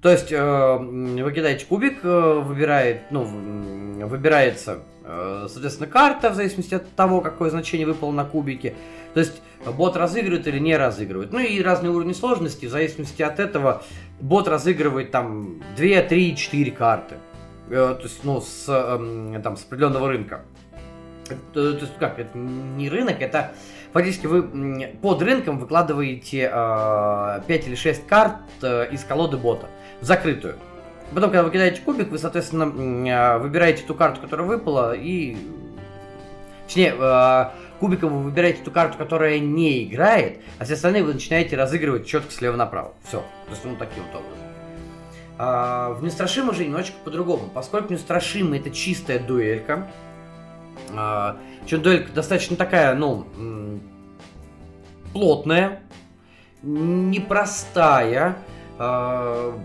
То 0.02 0.10
есть 0.10 0.32
э, 0.32 0.76
вы 0.78 1.32
кидаете 1.32 1.66
кубик, 1.66 1.98
э, 2.02 2.40
выбирает, 2.40 3.02
ну, 3.10 3.24
выбирается, 4.06 4.78
э, 5.04 5.46
соответственно, 5.50 5.90
карта 5.90 6.30
в 6.30 6.34
зависимости 6.34 6.74
от 6.74 6.90
того, 6.94 7.20
какое 7.20 7.50
значение 7.50 7.86
выпало 7.86 8.10
на 8.10 8.24
кубике. 8.24 8.74
То 9.12 9.20
есть 9.20 9.42
бот 9.76 9.96
разыгрывает 9.96 10.46
или 10.46 10.58
не 10.58 10.74
разыгрывает. 10.74 11.32
Ну 11.32 11.38
и 11.38 11.60
разные 11.60 11.90
уровни 11.90 12.14
сложности, 12.14 12.64
в 12.64 12.70
зависимости 12.70 13.20
от 13.20 13.40
этого 13.40 13.82
бот 14.20 14.48
разыгрывает 14.48 15.10
там 15.10 15.62
2, 15.76 16.02
3, 16.02 16.36
4 16.36 16.70
карты. 16.70 17.16
То 17.68 18.00
есть, 18.02 18.24
ну, 18.24 18.40
с, 18.40 18.68
эм, 18.68 19.40
там, 19.42 19.56
с 19.56 19.64
определенного 19.64 20.08
рынка. 20.08 20.40
То, 21.52 21.68
есть, 21.68 21.96
как, 22.00 22.18
это 22.18 22.36
не 22.36 22.88
рынок, 22.88 23.20
это 23.20 23.52
фактически 23.92 24.26
вы 24.26 24.88
под 25.00 25.22
рынком 25.22 25.58
выкладываете 25.60 26.50
э, 26.52 27.40
5 27.46 27.66
или 27.68 27.74
6 27.76 28.06
карт 28.08 28.38
из 28.62 29.04
колоды 29.04 29.36
бота 29.36 29.68
закрытую. 30.00 30.56
Потом, 31.14 31.30
когда 31.30 31.42
вы 31.42 31.50
кидаете 31.50 31.80
кубик, 31.82 32.10
вы, 32.10 32.18
соответственно, 32.18 32.72
а, 33.12 33.38
выбираете 33.38 33.82
ту 33.84 33.94
карту, 33.94 34.20
которая 34.20 34.46
выпала, 34.46 34.94
и... 34.94 35.36
Точнее, 36.66 36.94
а, 36.98 37.52
кубиком 37.80 38.10
вы 38.10 38.22
выбираете 38.22 38.62
ту 38.62 38.70
карту, 38.70 38.96
которая 38.96 39.40
не 39.40 39.84
играет, 39.84 40.40
а 40.58 40.64
все 40.64 40.74
остальные 40.74 41.02
вы 41.02 41.14
начинаете 41.14 41.56
разыгрывать 41.56 42.06
четко 42.06 42.30
слева 42.30 42.56
направо. 42.56 42.92
Все. 43.08 43.18
То 43.46 43.50
есть, 43.50 43.64
ну, 43.64 43.74
таким 43.76 44.04
вот 44.04 44.22
образом. 44.22 44.46
А, 45.38 45.90
в 45.94 46.02
Неустрашимый 46.02 46.54
же 46.54 46.64
немножечко 46.64 46.96
по-другому. 47.02 47.48
Поскольку 47.52 47.92
Неустрашимый 47.92 48.60
это 48.60 48.70
чистая 48.70 49.18
дуэлька, 49.18 49.90
а, 50.94 51.38
причем 51.62 51.82
дуэлька 51.82 52.12
достаточно 52.12 52.56
такая, 52.56 52.94
ну, 52.94 53.26
плотная, 55.12 55.82
непростая, 56.62 58.36
а, 58.78 59.58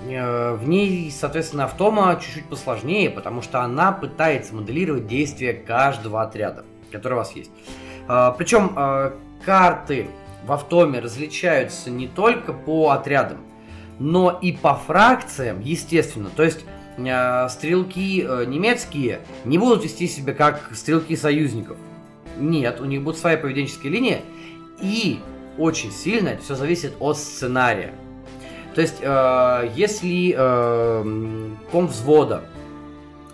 в 0.00 0.60
ней, 0.66 1.10
соответственно, 1.10 1.64
автома 1.64 2.18
чуть-чуть 2.22 2.46
посложнее, 2.46 3.10
потому 3.10 3.42
что 3.42 3.62
она 3.62 3.92
пытается 3.92 4.54
моделировать 4.54 5.06
действия 5.06 5.52
каждого 5.52 6.22
отряда, 6.22 6.64
который 6.92 7.14
у 7.14 7.16
вас 7.16 7.32
есть. 7.32 7.50
Э, 8.08 8.32
Причем 8.38 8.72
э, 8.76 9.12
карты 9.44 10.06
в 10.44 10.52
автоме 10.52 11.00
различаются 11.00 11.90
не 11.90 12.06
только 12.06 12.52
по 12.52 12.90
отрядам, 12.90 13.38
но 13.98 14.38
и 14.40 14.52
по 14.52 14.74
фракциям, 14.74 15.60
естественно. 15.60 16.30
То 16.34 16.44
есть 16.44 16.64
стрелки 16.96 18.22
немецкие 18.46 19.20
не 19.44 19.58
будут 19.58 19.84
вести 19.84 20.08
себя 20.08 20.32
как 20.32 20.70
стрелки 20.74 21.16
союзников. 21.16 21.76
Нет, 22.38 22.80
у 22.80 22.84
них 22.84 23.02
будет 23.02 23.18
своя 23.18 23.36
поведенческая 23.36 23.90
линия. 23.90 24.20
И 24.80 25.20
очень 25.58 25.92
сильно 25.92 26.36
все 26.38 26.54
зависит 26.54 26.94
от 27.00 27.18
сценария. 27.18 27.92
То 28.78 28.82
есть, 28.82 28.98
э, 29.00 29.72
если 29.74 30.36
э, 30.38 31.50
ком 31.72 31.88
взвода, 31.88 32.44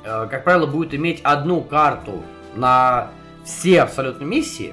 э, 0.02 0.26
как 0.30 0.42
правило, 0.42 0.64
будет 0.64 0.94
иметь 0.94 1.20
одну 1.22 1.60
карту 1.60 2.22
на 2.54 3.08
все 3.44 3.82
абсолютно 3.82 4.24
миссии, 4.24 4.72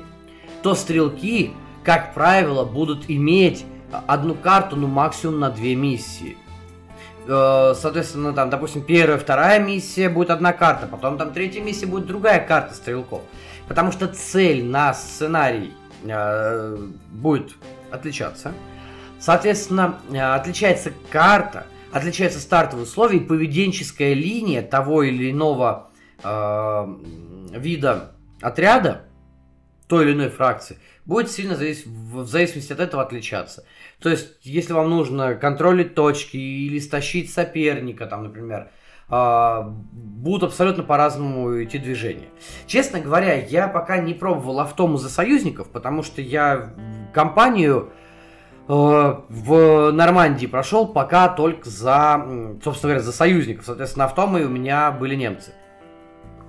то 0.64 0.74
стрелки, 0.74 1.52
как 1.84 2.14
правило, 2.14 2.64
будут 2.64 3.10
иметь 3.10 3.66
одну 4.08 4.34
карту, 4.34 4.78
ну, 4.78 4.88
максимум 4.88 5.42
на 5.42 5.50
две 5.50 5.76
миссии. 5.76 6.38
Э, 7.28 7.74
соответственно, 7.76 8.32
там, 8.32 8.50
допустим, 8.50 8.82
первая, 8.82 9.18
вторая 9.18 9.60
миссия 9.60 10.08
будет 10.08 10.30
одна 10.30 10.54
карта, 10.54 10.88
потом 10.88 11.18
там 11.18 11.34
третья 11.34 11.60
миссия 11.60 11.86
будет 11.86 12.06
другая 12.06 12.40
карта 12.40 12.76
стрелков. 12.76 13.24
Потому 13.68 13.92
что 13.92 14.08
цель 14.08 14.64
на 14.64 14.94
сценарий 14.94 15.74
э, 16.06 16.78
будет 17.12 17.58
отличаться. 17.92 18.54
Соответственно, 19.22 20.00
э, 20.12 20.18
отличается 20.20 20.92
карта, 21.12 21.68
отличаются 21.94 22.40
стартовые 22.40 22.86
условия 22.86 23.18
и 23.18 23.24
поведенческая 23.24 24.14
линия 24.14 24.64
того 24.64 25.04
или 25.04 25.30
иного 25.30 25.92
э, 26.24 26.96
вида 27.52 28.14
отряда, 28.42 29.04
той 29.88 30.06
или 30.06 30.14
иной 30.14 30.30
фракции, 30.30 30.80
будет 31.06 31.30
сильно 31.30 31.54
завис- 31.54 31.86
в 31.86 32.26
зависимости 32.26 32.74
от 32.74 32.80
этого 32.80 33.04
отличаться. 33.04 33.64
То 34.00 34.10
есть, 34.10 34.38
если 34.42 34.74
вам 34.74 34.90
нужно 34.90 35.36
контролить 35.36 35.94
точки 35.94 36.38
или 36.38 36.80
стащить 36.80 37.32
соперника, 37.32 38.08
там, 38.08 38.24
например, 38.24 38.72
э, 39.08 39.62
будут 39.92 40.50
абсолютно 40.50 40.82
по-разному 40.82 41.64
идти 41.64 41.78
движения. 41.78 42.30
Честно 42.66 43.00
говоря, 43.00 43.36
я 43.36 43.68
пока 43.68 44.00
не 44.00 44.16
пробовал 44.16 44.62
автому 44.62 44.98
за 44.98 45.10
союзников, 45.10 45.70
потому 45.70 46.02
что 46.02 46.24
я 46.24 46.74
компанию 47.14 47.92
в 48.72 49.92
Нормандии 49.92 50.46
прошел 50.46 50.88
пока 50.88 51.28
только 51.28 51.70
за, 51.70 52.58
собственно 52.64 52.94
говоря, 52.94 53.00
за 53.02 53.12
союзников. 53.12 53.66
Соответственно, 53.66 54.06
автомы 54.06 54.44
у 54.44 54.50
меня 54.50 54.92
были 54.92 55.16
немцы. 55.16 55.54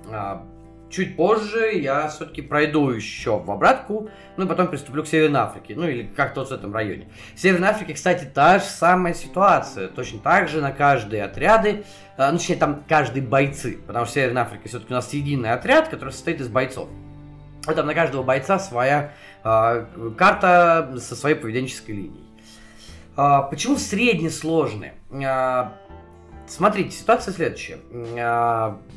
А, 0.09 0.45
чуть 0.89 1.17
позже 1.17 1.73
я 1.73 2.07
все-таки 2.07 2.41
пройду 2.41 2.89
еще 2.89 3.39
в 3.39 3.51
обратку, 3.51 4.09
ну 4.37 4.45
и 4.45 4.47
потом 4.47 4.67
приступлю 4.67 5.03
к 5.03 5.07
Северной 5.07 5.41
Африке, 5.41 5.73
ну 5.75 5.87
или 5.87 6.03
как-то 6.03 6.41
вот 6.41 6.49
в 6.49 6.53
этом 6.53 6.73
районе. 6.73 7.09
В 7.35 7.39
Северной 7.39 7.69
Африке, 7.69 7.93
кстати, 7.93 8.25
та 8.25 8.59
же 8.59 8.65
самая 8.65 9.13
ситуация. 9.13 9.89
Точно 9.89 10.19
так 10.19 10.47
же 10.47 10.61
на 10.61 10.71
каждые 10.71 11.23
отряды, 11.23 11.83
а, 12.15 12.31
ну 12.31 12.37
точнее 12.37 12.55
там 12.55 12.83
каждые 12.87 13.23
бойцы, 13.23 13.79
потому 13.85 14.05
что 14.05 14.13
в 14.13 14.15
Северной 14.15 14.43
Африке 14.43 14.69
все-таки 14.69 14.93
у 14.93 14.95
нас 14.95 15.11
единый 15.13 15.51
отряд, 15.51 15.89
который 15.89 16.11
состоит 16.11 16.39
из 16.39 16.47
бойцов. 16.47 16.87
И 17.69 17.73
там 17.73 17.85
на 17.85 17.93
каждого 17.93 18.23
бойца 18.23 18.59
своя 18.59 19.03
э, 19.05 19.13
карта 19.43 20.95
со 20.99 21.15
своей 21.15 21.35
поведенческой 21.35 21.95
линией. 21.95 22.23
Э, 23.17 23.41
почему 23.49 23.77
средне 23.77 24.29
сложные? 24.29 24.93
Э, 25.11 25.65
смотрите, 26.47 26.91
ситуация 26.91 27.33
следующая. 27.33 27.79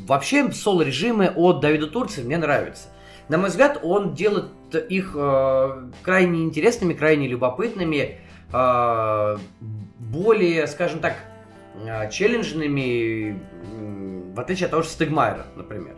Вообще 0.07 0.51
соло-режимы 0.53 1.33
от 1.35 1.61
Давида 1.61 1.89
Турции 1.89 2.23
мне 2.23 2.39
нравятся. 2.39 2.89
На 3.29 3.39
мой 3.39 3.49
взгляд, 3.49 3.81
он 3.83 4.15
делает 4.15 4.47
их 4.89 5.17
крайне 6.03 6.45
интересными, 6.45 6.95
крайне 6.95 7.27
любопытными, 7.27 8.21
более, 9.99 10.67
скажем 10.69 11.01
так, 11.01 11.17
челленджными, 12.13 13.37
в 14.33 14.39
отличие 14.39 14.67
от 14.67 14.71
того 14.71 14.85
же 14.85 14.91
Стегмайера, 14.91 15.47
например 15.57 15.97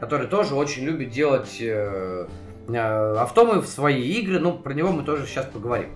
который 0.00 0.26
тоже 0.26 0.54
очень 0.54 0.84
любит 0.84 1.10
делать 1.10 1.56
э, 1.60 2.26
автомы 2.68 3.60
в 3.60 3.66
свои 3.66 4.02
игры. 4.02 4.38
Ну, 4.38 4.52
про 4.52 4.74
него 4.74 4.92
мы 4.92 5.02
тоже 5.02 5.26
сейчас 5.26 5.46
поговорим. 5.46 5.90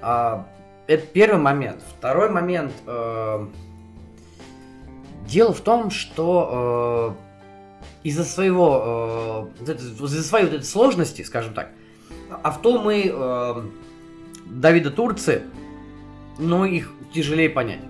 А, 0.00 0.46
это 0.86 1.06
первый 1.06 1.40
момент. 1.40 1.80
Второй 1.98 2.30
момент. 2.30 2.72
Э, 2.86 3.46
дело 5.26 5.52
в 5.52 5.60
том, 5.60 5.90
что 5.90 7.16
э, 8.02 8.08
из-за 8.08 8.24
своего, 8.24 9.50
э, 9.66 9.72
из-за 9.72 10.22
своей 10.22 10.44
вот 10.44 10.54
этой 10.54 10.64
сложности, 10.64 11.22
скажем 11.22 11.54
так, 11.54 11.70
автомы 12.42 13.04
э, 13.06 13.62
Давида 14.46 14.90
Турции, 14.90 15.42
ну, 16.38 16.64
их 16.64 16.92
тяжелее 17.14 17.48
понять. 17.48 17.80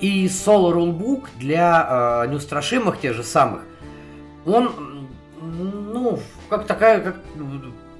И 0.00 0.28
соло 0.28 0.72
рулбук 0.72 1.30
для 1.38 2.24
э, 2.24 2.30
неустрашимых, 2.30 3.00
тех 3.00 3.14
же 3.14 3.22
самых, 3.22 3.62
он, 4.44 4.95
ну, 5.96 6.18
как 6.50 6.66
такая, 6.66 7.00
как, 7.00 7.16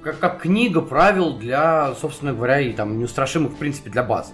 как, 0.03 0.19
как 0.19 0.41
книга 0.41 0.81
правил 0.81 1.37
для, 1.37 1.95
собственно 1.95 2.31
говоря, 2.31 2.59
и 2.59 2.71
там 2.71 2.99
неустрашимых, 2.99 3.53
в 3.53 3.55
принципе, 3.55 3.89
для 3.89 4.03
базы. 4.03 4.33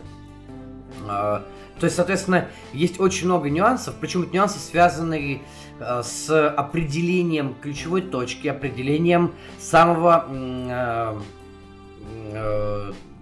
А, 1.07 1.43
то 1.79 1.85
есть, 1.85 1.95
соответственно, 1.95 2.49
есть 2.73 2.99
очень 2.99 3.25
много 3.27 3.49
нюансов, 3.49 3.95
причем 3.99 4.23
эти 4.23 4.35
нюансы 4.35 4.59
связаны 4.59 5.41
а, 5.79 6.03
с 6.03 6.49
определением 6.49 7.55
ключевой 7.61 8.01
точки, 8.01 8.49
определением 8.49 9.31
самого, 9.59 10.25
а, 10.29 11.21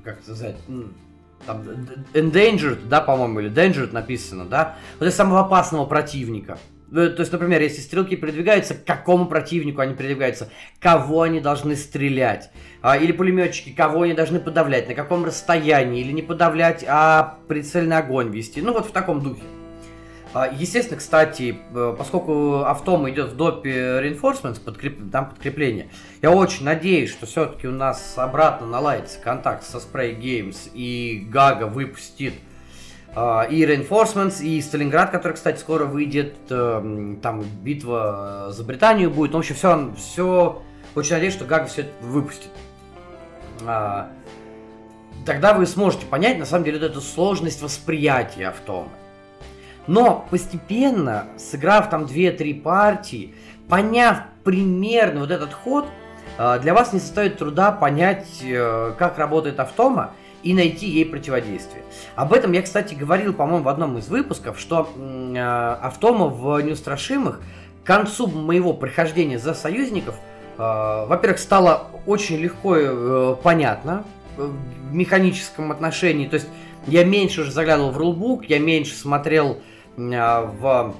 как 0.04 0.16
это 0.16 0.24
сказать, 0.24 0.58
там, 1.46 1.62
endangered, 2.14 2.88
да, 2.88 3.02
по-моему, 3.02 3.42
или 3.42 3.52
dangered 3.52 3.94
написано, 3.94 4.46
да, 4.46 4.76
вот 5.00 5.06
это 5.06 5.16
самого 5.16 5.42
опасного 5.42 5.86
противника. 5.86 6.58
Э, 6.92 7.08
то 7.08 7.22
есть, 7.22 7.32
например, 7.32 7.62
если 7.62 7.82
стрелки 7.82 8.16
передвигаются, 8.16 8.76
к 8.76 8.84
какому 8.84 9.28
противнику 9.28 9.82
они 9.82 9.96
передвигаются, 9.96 10.50
кого 10.80 11.22
они 11.22 11.40
должны 11.40 11.76
стрелять, 11.76 12.52
а, 12.82 12.98
или 12.98 13.12
пулеметчики, 13.12 13.70
кого 13.72 14.02
они 14.02 14.14
должны 14.14 14.40
подавлять, 14.40 14.90
на 14.90 14.96
каком 14.96 15.24
расстоянии, 15.24 16.02
или 16.02 16.12
не 16.12 16.22
подавлять, 16.22 16.84
а 16.88 17.38
прицельный 17.48 17.98
огонь 17.98 18.30
вести. 18.30 18.62
Ну 18.62 18.74
вот 18.74 18.88
в 18.88 18.92
таком 18.92 19.22
духе. 19.22 19.44
А, 20.34 20.50
естественно, 20.52 20.98
кстати, 20.98 21.58
э, 21.74 21.96
поскольку 21.98 22.64
автом 22.64 23.10
идет 23.10 23.32
в 23.32 23.38
допе 23.38 24.02
Reinforcements, 24.02 24.62
подкреп... 24.62 25.12
там 25.12 25.30
подкрепление, 25.30 25.90
я 26.22 26.32
очень 26.32 26.64
надеюсь, 26.66 27.12
что 27.12 27.26
все-таки 27.26 27.68
у 27.68 27.72
нас 27.72 28.14
обратно 28.18 28.68
наладится 28.68 29.20
контакт 29.20 29.64
со 29.64 29.78
Spray 29.78 30.18
Games 30.18 30.70
и 30.74 31.26
Гага 31.30 31.66
выпустит 31.66 32.34
а, 32.34 32.51
и 33.14 33.66
Reinforcements, 33.66 34.42
и 34.42 34.62
Сталинград, 34.62 35.12
который, 35.12 35.34
кстати, 35.34 35.60
скоро 35.60 35.86
выйдет, 35.86 36.36
эм, 36.50 37.18
там 37.22 37.42
битва 37.42 38.48
за 38.52 38.64
Британию 38.64 39.12
будет. 39.12 39.32
Ну, 39.32 39.38
в 39.38 39.42
общем, 39.42 39.56
все, 39.56 39.92
все 39.98 40.62
очень 40.96 41.14
надеюсь, 41.14 41.34
что 41.34 41.46
Гага 41.46 41.66
все 41.66 41.82
это 41.82 41.92
выпустит. 42.02 42.50
А, 43.66 44.10
тогда 45.26 45.54
вы 45.54 45.66
сможете 45.66 46.06
понять, 46.06 46.38
на 46.38 46.46
самом 46.46 46.66
деле, 46.66 46.80
вот 46.80 46.90
эту 46.90 47.02
сложность 47.02 47.62
восприятия 47.62 48.48
автома. 48.48 48.90
Но 49.88 50.28
постепенно, 50.30 51.26
сыграв 51.38 51.90
там 51.90 52.06
2-3 52.06 52.62
партии, 52.62 53.34
поняв 53.68 54.20
примерно 54.44 55.22
вот 55.22 55.32
этот 55.32 55.54
ход, 55.54 55.86
а, 56.38 56.60
для 56.60 56.74
вас 56.74 56.94
не 56.94 57.00
составит 57.00 57.38
труда 57.38 57.72
понять, 57.72 58.28
э, 58.44 58.94
как 58.98 59.18
работает 59.18 59.60
автома, 59.60 60.12
и 60.44 60.54
найти 60.54 60.88
ей 60.88 61.06
противодействие. 61.06 61.84
Об 62.16 62.34
этом 62.34 62.52
я, 62.52 62.62
кстати, 62.62 62.94
говорил, 62.94 63.34
по-моему, 63.34 63.64
в 63.64 63.70
одном 63.70 63.98
из 63.98 64.08
выпусков, 64.08 64.60
что 64.60 64.90
э, 64.96 65.38
автома 65.38 66.28
в 66.28 66.60
неустрашимых 66.62 67.42
к 67.84 67.88
концу 67.88 68.28
моего 68.28 68.74
прохождения 68.74 69.40
за 69.40 69.54
союзников, 69.54 70.16
э, 70.58 70.62
во-первых, 70.62 71.40
стало 71.40 71.88
очень 72.06 72.38
легко 72.38 72.76
э, 72.76 73.36
понятно 73.42 74.04
э, 74.38 74.50
в 74.90 74.94
механическом 74.94 75.72
отношении, 75.72 76.28
то 76.28 76.36
есть 76.36 76.48
я 76.88 77.04
меньше 77.04 77.42
уже 77.42 77.52
заглядывал 77.52 77.92
в 77.92 77.98
рулбук, 77.98 78.46
я 78.46 78.60
меньше 78.60 78.96
смотрел 78.96 79.60
э, 79.98 80.00
в 80.00 80.96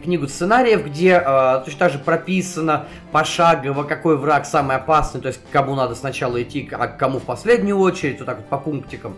книгу 0.00 0.28
сценариев, 0.28 0.84
где 0.84 1.22
э, 1.24 1.62
точно 1.64 1.78
так 1.78 1.92
же 1.92 1.98
прописано 1.98 2.86
пошагово, 3.12 3.84
какой 3.84 4.16
враг 4.16 4.46
самый 4.46 4.76
опасный, 4.76 5.20
то 5.20 5.28
есть 5.28 5.40
кому 5.50 5.74
надо 5.74 5.94
сначала 5.94 6.42
идти, 6.42 6.68
а 6.72 6.86
кому 6.86 7.18
в 7.18 7.24
последнюю 7.24 7.78
очередь, 7.78 8.18
вот 8.18 8.26
так 8.26 8.36
вот 8.38 8.46
по 8.46 8.58
пунктикам. 8.58 9.16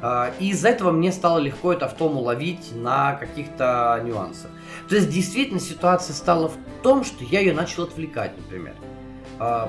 Э, 0.00 0.30
и 0.38 0.50
из-за 0.50 0.70
этого 0.70 0.90
мне 0.90 1.12
стало 1.12 1.38
легко 1.38 1.72
это 1.72 1.86
автому 1.86 2.20
ловить 2.20 2.72
на 2.74 3.14
каких-то 3.14 4.00
нюансах. 4.04 4.50
То 4.88 4.96
есть 4.96 5.10
действительно 5.10 5.60
ситуация 5.60 6.14
стала 6.14 6.48
в 6.48 6.56
том, 6.82 7.04
что 7.04 7.24
я 7.24 7.40
ее 7.40 7.54
начал 7.54 7.84
отвлекать, 7.84 8.32
например. 8.36 8.74
Э, 9.38 9.68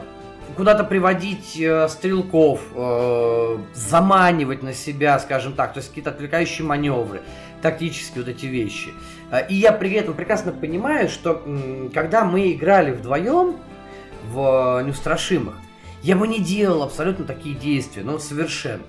куда-то 0.55 0.83
приводить 0.83 1.59
э, 1.59 1.87
стрелков, 1.89 2.61
э, 2.75 3.57
заманивать 3.73 4.63
на 4.63 4.73
себя, 4.73 5.19
скажем 5.19 5.53
так, 5.53 5.73
то 5.73 5.79
есть 5.79 5.89
какие-то 5.89 6.11
отвлекающие 6.11 6.65
маневры 6.65 7.21
тактические 7.63 8.23
вот 8.23 8.29
эти 8.29 8.45
вещи. 8.45 8.89
А, 9.31 9.39
и 9.39 9.55
я 9.55 9.71
при 9.71 9.93
этом 9.93 10.13
прекрасно 10.13 10.51
понимаю, 10.51 11.09
что 11.09 11.41
когда 11.93 12.25
мы 12.25 12.51
играли 12.51 12.91
вдвоем 12.91 13.55
в 14.25 14.83
Неустрашимых, 14.85 15.55
я 16.03 16.15
бы 16.15 16.27
не 16.27 16.39
делал 16.39 16.83
абсолютно 16.83 17.25
такие 17.25 17.55
действия, 17.55 18.03
ну 18.03 18.19
совершенно. 18.19 18.83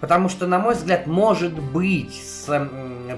Потому 0.00 0.28
что, 0.28 0.46
на 0.46 0.58
мой 0.58 0.74
взгляд, 0.74 1.06
может 1.06 1.52
быть, 1.52 2.14
с 2.14 2.68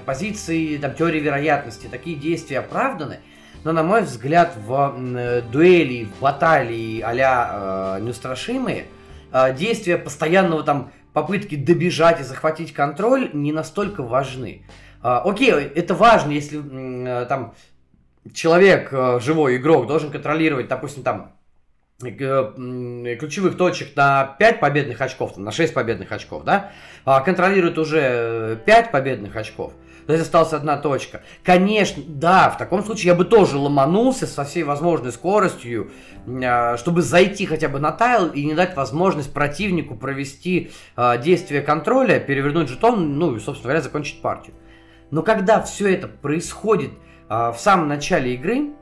позиции 0.05 0.77
там, 0.77 0.93
теории 0.93 1.19
вероятности 1.19 1.87
такие 1.89 2.15
действия 2.15 2.59
оправданы, 2.59 3.19
но, 3.63 3.71
на 3.71 3.81
мой 3.81 4.03
взгляд, 4.03 4.53
в 4.55 4.95
дуэли, 5.51 6.03
в 6.05 6.21
баталии 6.21 7.01
а-ля 7.01 7.97
э, 7.97 8.01
неустрашимые, 8.01 8.85
э, 9.31 9.55
действия 9.55 9.97
постоянного 9.97 10.61
там 10.61 10.91
попытки 11.13 11.55
добежать 11.55 12.19
и 12.19 12.23
захватить 12.23 12.73
контроль 12.73 13.31
не 13.33 13.51
настолько 13.51 14.03
важны. 14.03 14.61
А, 15.07 15.19
окей, 15.19 15.51
это 15.51 15.93
важно, 15.93 16.31
если 16.31 16.59
э, 16.63 17.25
там 17.27 17.53
человек, 18.33 18.89
э, 18.91 19.19
живой 19.21 19.57
игрок, 19.57 19.85
должен 19.85 20.09
контролировать, 20.09 20.67
допустим, 20.67 21.03
там 21.03 21.33
э, 22.01 23.15
ключевых 23.19 23.55
точек 23.55 23.95
на 23.95 24.35
5 24.39 24.59
победных 24.59 24.99
очков, 25.01 25.37
на 25.37 25.51
6 25.51 25.75
победных 25.75 26.11
очков, 26.11 26.43
да, 26.43 26.71
а 27.05 27.21
контролирует 27.21 27.77
уже 27.77 28.59
5 28.65 28.91
победных 28.91 29.35
очков, 29.35 29.73
то 30.07 30.13
есть 30.13 30.25
осталась 30.25 30.53
одна 30.53 30.75
точка. 30.75 31.21
Конечно, 31.43 32.01
да, 32.07 32.49
в 32.49 32.57
таком 32.57 32.83
случае 32.83 33.09
я 33.09 33.13
бы 33.13 33.25
тоже 33.25 33.59
ломанулся 33.59 34.25
со 34.25 34.43
всей 34.43 34.63
возможной 34.63 35.11
скоростью, 35.11 35.91
а, 36.27 36.77
чтобы 36.77 37.03
зайти 37.03 37.45
хотя 37.45 37.69
бы 37.69 37.77
на 37.77 37.91
тайл 37.91 38.29
и 38.29 38.43
не 38.43 38.55
дать 38.55 38.75
возможность 38.75 39.31
противнику 39.31 39.93
провести 39.93 40.71
действие 41.21 41.61
контроля, 41.61 42.19
перевернуть 42.19 42.69
жетон, 42.69 43.19
ну 43.19 43.35
и, 43.35 43.39
собственно 43.39 43.65
говоря, 43.65 43.81
закончить 43.83 44.19
партию. 44.23 44.55
Но 45.15 45.23
когда 45.23 45.61
все 45.61 45.93
это 45.93 46.09
происходит 46.09 46.91
а, 47.29 47.53
в 47.53 47.57
самом 47.57 47.87
начале 47.87 48.33
игры, 48.33 48.73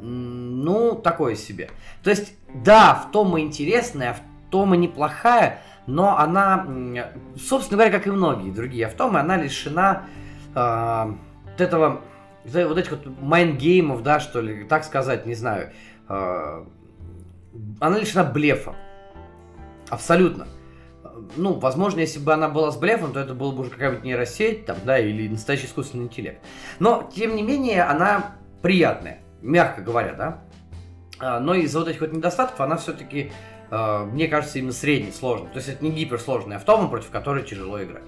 ну, 0.00 0.96
такое 0.96 1.36
себе. 1.36 1.70
То 2.02 2.10
есть, 2.10 2.34
да, 2.52 2.96
в 2.96 3.12
том 3.12 3.38
и 3.38 3.42
интересная, 3.42 4.14
в 4.14 4.50
том 4.50 4.74
и 4.74 4.76
неплохая, 4.76 5.60
но 5.86 6.18
она, 6.18 6.66
собственно 7.36 7.76
говоря, 7.76 7.96
как 7.96 8.08
и 8.08 8.10
многие 8.10 8.50
другие 8.50 8.86
автомы, 8.86 9.20
она 9.20 9.36
лишена 9.36 10.02
э, 10.52 11.12
вот 11.44 11.60
этого, 11.60 12.00
вот 12.44 12.76
этих 12.76 12.90
вот 12.90 13.06
майнгеймов, 13.20 14.02
да, 14.02 14.18
что 14.18 14.40
ли, 14.40 14.64
так 14.64 14.82
сказать, 14.82 15.26
не 15.26 15.34
знаю. 15.34 15.70
Э, 16.08 16.64
она 17.78 17.98
лишена 18.00 18.24
блефа. 18.24 18.74
Абсолютно. 19.90 20.48
Ну, 21.36 21.54
возможно, 21.54 22.00
если 22.00 22.18
бы 22.18 22.32
она 22.32 22.48
была 22.48 22.70
с 22.70 22.76
блефом, 22.76 23.12
то 23.12 23.20
это 23.20 23.34
было 23.34 23.52
бы 23.52 23.60
уже 23.60 23.70
какая-нибудь 23.70 24.04
нейросеть, 24.04 24.66
там, 24.66 24.76
да, 24.84 24.98
или 24.98 25.28
настоящий 25.28 25.66
искусственный 25.66 26.04
интеллект. 26.04 26.42
Но, 26.78 27.10
тем 27.14 27.36
не 27.36 27.42
менее, 27.42 27.84
она 27.84 28.36
приятная, 28.62 29.20
мягко 29.42 29.82
говоря, 29.82 30.14
да. 30.14 30.42
А, 31.20 31.40
но 31.40 31.54
из-за 31.54 31.78
вот 31.78 31.88
этих 31.88 32.00
вот 32.00 32.12
недостатков 32.12 32.60
она 32.60 32.76
все-таки 32.76 33.30
Э, 33.74 34.04
мне 34.04 34.28
кажется, 34.28 34.58
именно 34.58 34.72
средний 34.72 35.12
сложный. 35.12 35.48
То 35.48 35.56
есть 35.56 35.68
это 35.68 35.84
не 35.84 35.90
гиперсложный 35.90 36.56
автомат, 36.56 36.90
против 36.90 37.10
которой 37.10 37.42
тяжело 37.42 37.82
играть. 37.82 38.04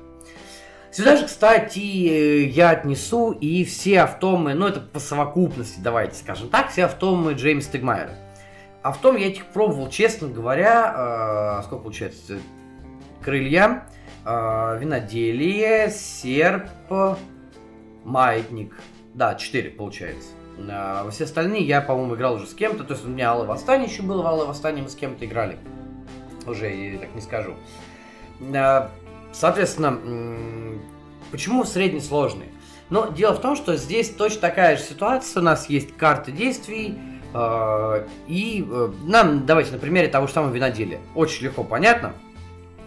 Сюда 0.93 1.17
же, 1.17 1.27
кстати, 1.27 1.79
я 1.79 2.71
отнесу 2.71 3.33
и 3.33 3.65
все 3.65 4.03
автомы, 4.03 4.55
ну 4.55 4.67
это 4.67 4.81
по 4.81 4.99
совокупности, 4.99 5.79
давайте 5.81 6.17
скажем 6.17 6.49
так, 6.49 6.71
все 6.71 6.87
автомы 6.87 7.35
Джеймса 7.35 7.73
Тегмайера. 7.73 8.13
Автом 8.83 9.17
я 9.17 9.27
этих 9.27 9.45
пробовал, 9.47 9.91
честно 9.91 10.29
говоря, 10.29 11.59
э, 11.61 11.63
сколько 11.65 11.83
получается? 11.83 12.39
Крылья, 13.27 13.83
э, 14.25 14.79
виноделие, 14.79 15.91
серп, 15.91 16.69
маятник. 18.05 18.73
Да, 19.15 19.35
4 19.35 19.71
получается. 19.71 20.29
А 20.71 21.11
все 21.11 21.25
остальные 21.25 21.63
я, 21.65 21.81
по-моему, 21.81 22.15
играл 22.15 22.35
уже 22.37 22.47
с 22.47 22.55
кем-то. 22.55 22.85
То 22.85 22.95
есть 22.95 23.05
у 23.05 23.09
меня 23.09 23.33
Алое 23.33 23.49
Восстание 23.49 23.91
еще 23.91 24.03
было, 24.03 24.23
в 24.23 24.27
Алое 24.29 24.47
Восстание 24.47 24.85
мы 24.85 24.89
с 24.89 24.95
кем-то 24.95 25.25
играли. 25.25 25.59
Уже, 26.47 26.73
я 26.73 27.01
так 27.01 27.13
не 27.17 27.21
скажу. 27.21 27.55
А, 28.55 28.93
соответственно, 29.33 29.99
почему 31.33 31.65
среднесложные? 31.65 32.51
Но 32.91 33.09
дело 33.09 33.35
в 33.35 33.41
том, 33.41 33.57
что 33.57 33.75
здесь 33.75 34.09
точно 34.09 34.43
такая 34.43 34.77
же 34.77 34.85
ситуация. 34.85 35.41
У 35.41 35.45
нас 35.45 35.69
есть 35.69 35.97
карты 35.97 36.31
действий, 36.31 36.97
а, 37.35 38.07
и 38.29 38.65
э, 38.65 38.93
нам, 39.03 39.47
давайте 39.47 39.73
на 39.73 39.79
примере 39.79 40.07
того 40.07 40.29
же 40.29 40.33
самого 40.33 40.55
виноделия. 40.55 41.01
Очень 41.17 41.47
легко 41.47 41.65
понятно. 41.65 42.15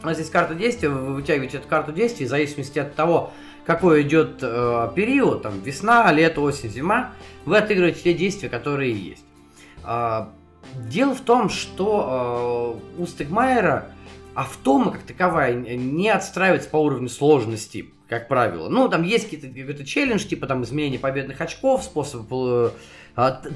У 0.01 0.05
нас 0.05 0.17
есть 0.17 0.31
карта 0.31 0.55
действия, 0.55 0.89
вы 0.89 1.13
вытягиваете 1.13 1.57
эту 1.57 1.67
карту 1.67 1.91
действий, 1.91 2.25
в 2.25 2.29
зависимости 2.29 2.79
от 2.79 2.95
того, 2.95 3.31
какой 3.65 4.03
идет 4.03 4.39
э, 4.41 4.89
период, 4.95 5.43
там 5.43 5.59
весна, 5.61 6.11
лето, 6.11 6.41
осень, 6.41 6.69
зима, 6.69 7.11
вы 7.45 7.57
отыгрываете 7.57 8.01
те 8.01 8.13
действия, 8.13 8.49
которые 8.49 8.93
есть. 8.93 9.25
Э, 9.85 10.27
дело 10.75 11.13
в 11.13 11.21
том, 11.21 11.49
что 11.49 12.79
э, 12.97 13.01
у 13.01 13.05
Стегмайера 13.07 13.89
автома 14.35 14.91
как 14.91 15.03
таковая 15.03 15.53
не 15.53 16.09
отстраивается 16.09 16.69
по 16.69 16.77
уровню 16.77 17.09
сложности, 17.09 17.89
как 18.07 18.29
правило. 18.29 18.69
Ну, 18.69 18.87
там 18.87 19.03
есть 19.03 19.25
какие-то 19.25 19.47
какой-то 19.47 19.85
челлендж, 19.85 20.25
типа 20.25 20.47
там 20.47 20.63
изменение 20.63 20.99
победных 20.99 21.41
очков, 21.41 21.83
способ 21.83 22.25
э, 22.31 22.71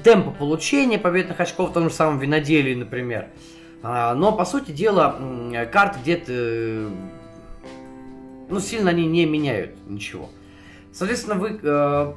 темпа 0.04 0.30
получения 0.30 0.98
победных 0.98 1.40
очков 1.40 1.70
в 1.70 1.72
том 1.72 1.88
же 1.88 1.94
самом 1.94 2.18
виноделии, 2.18 2.74
например. 2.74 3.28
А, 3.28 3.30
но, 3.84 4.32
по 4.32 4.44
сути 4.44 4.70
дела, 4.70 5.16
карты 5.70 5.98
где-то 6.02 6.90
ну, 8.48 8.60
сильно 8.60 8.90
они 8.90 9.06
не 9.06 9.26
меняют 9.26 9.76
ничего. 9.86 10.28
Соответственно, 10.92 11.36
вы, 11.36 11.58
э, 11.62 12.12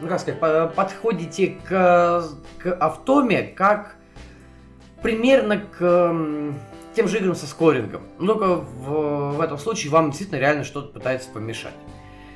ну, 0.00 0.08
как 0.08 0.20
сказать, 0.20 0.40
подходите 0.74 1.58
к, 1.64 2.24
к 2.58 2.74
автоме 2.74 3.42
как 3.42 3.96
примерно 5.02 5.58
к 5.58 5.78
э, 5.80 6.52
тем 6.94 7.08
же 7.08 7.18
играм 7.18 7.34
со 7.34 7.46
скорингом. 7.46 8.02
Но 8.18 8.34
только 8.34 8.54
в, 8.56 9.36
в 9.36 9.40
этом 9.40 9.58
случае 9.58 9.92
вам 9.92 10.10
действительно 10.10 10.38
реально 10.38 10.64
что-то 10.64 10.92
пытается 10.92 11.30
помешать. 11.30 11.74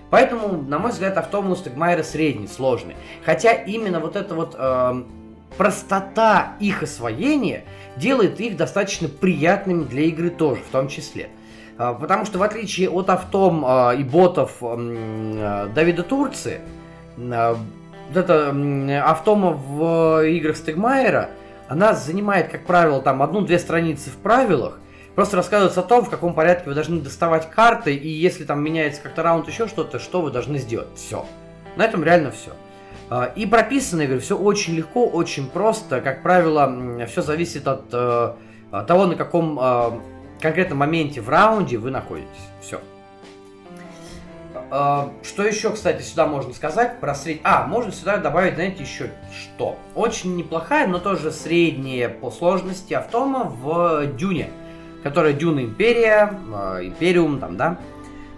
Поэтому, 0.08 0.62
на 0.62 0.78
мой 0.78 0.90
взгляд, 0.90 1.16
автомы 1.18 1.52
у 1.52 1.56
Стегмайера 1.56 2.02
средний, 2.02 2.48
сложный. 2.48 2.96
Хотя 3.24 3.52
именно 3.52 4.00
вот 4.00 4.16
эта 4.16 4.34
вот 4.34 4.56
э, 4.58 5.04
простота 5.56 6.54
их 6.60 6.82
освоения 6.82 7.64
делает 7.96 8.40
их 8.40 8.56
достаточно 8.56 9.08
приятными 9.08 9.84
для 9.84 10.02
игры 10.02 10.30
тоже, 10.30 10.60
в 10.62 10.72
том 10.72 10.88
числе. 10.88 11.30
А, 11.78 11.94
потому 11.94 12.26
что 12.26 12.38
в 12.38 12.42
отличие 12.42 12.90
от 12.90 13.08
автом 13.08 13.64
а, 13.66 13.92
и 13.92 14.04
ботов 14.04 14.56
а, 14.60 15.66
Давида 15.74 16.02
Турции, 16.02 16.60
вот 17.16 18.16
эта 18.16 18.54
автома 19.04 19.52
в 19.52 20.26
играх 20.26 20.56
Стегмайера, 20.56 21.30
она 21.68 21.94
занимает, 21.94 22.48
как 22.48 22.66
правило, 22.66 23.00
там 23.00 23.22
одну-две 23.22 23.58
страницы 23.58 24.10
в 24.10 24.16
правилах, 24.16 24.78
просто 25.14 25.36
рассказывается 25.36 25.80
о 25.80 25.84
том, 25.84 26.04
в 26.04 26.10
каком 26.10 26.34
порядке 26.34 26.68
вы 26.68 26.74
должны 26.74 27.00
доставать 27.00 27.48
карты, 27.50 27.94
и 27.94 28.08
если 28.08 28.44
там 28.44 28.62
меняется 28.62 29.00
как-то 29.00 29.22
раунд 29.22 29.48
еще 29.48 29.68
что-то, 29.68 29.98
что 29.98 30.22
вы 30.22 30.30
должны 30.30 30.58
сделать. 30.58 30.88
Все. 30.96 31.24
На 31.76 31.84
этом 31.84 32.02
реально 32.02 32.30
все. 32.30 32.52
И 33.34 33.44
прописано, 33.46 34.02
я 34.02 34.06
говорю, 34.06 34.22
все 34.22 34.38
очень 34.38 34.76
легко, 34.76 35.06
очень 35.06 35.48
просто. 35.48 36.00
Как 36.00 36.22
правило, 36.22 37.06
все 37.06 37.22
зависит 37.22 37.66
от 37.66 37.86
э, 37.92 38.34
того, 38.86 39.06
на 39.06 39.16
каком 39.16 39.58
конкретном 40.40 40.78
моменте 40.78 41.20
в 41.20 41.28
раунде 41.28 41.76
вы 41.76 41.90
находитесь. 41.90 42.28
Все. 42.60 42.80
А, 44.70 45.12
что 45.22 45.44
еще, 45.44 45.70
кстати, 45.70 46.02
сюда 46.02 46.26
можно 46.26 46.52
сказать 46.52 47.00
про 47.00 47.14
средний... 47.14 47.42
А, 47.44 47.66
можно 47.66 47.90
сюда 47.90 48.18
добавить, 48.18 48.54
знаете, 48.54 48.84
еще 48.84 49.10
что? 49.32 49.76
Очень 49.94 50.36
неплохая, 50.36 50.86
но 50.86 50.98
тоже 50.98 51.32
средняя 51.32 52.08
по 52.08 52.30
сложности 52.30 52.94
автома 52.94 53.44
в 53.44 54.06
Дюне, 54.16 54.50
которая 55.02 55.32
Дюна 55.32 55.60
Империя, 55.60 56.38
а, 56.52 56.78
Империум 56.82 57.40
там, 57.40 57.56
да. 57.56 57.78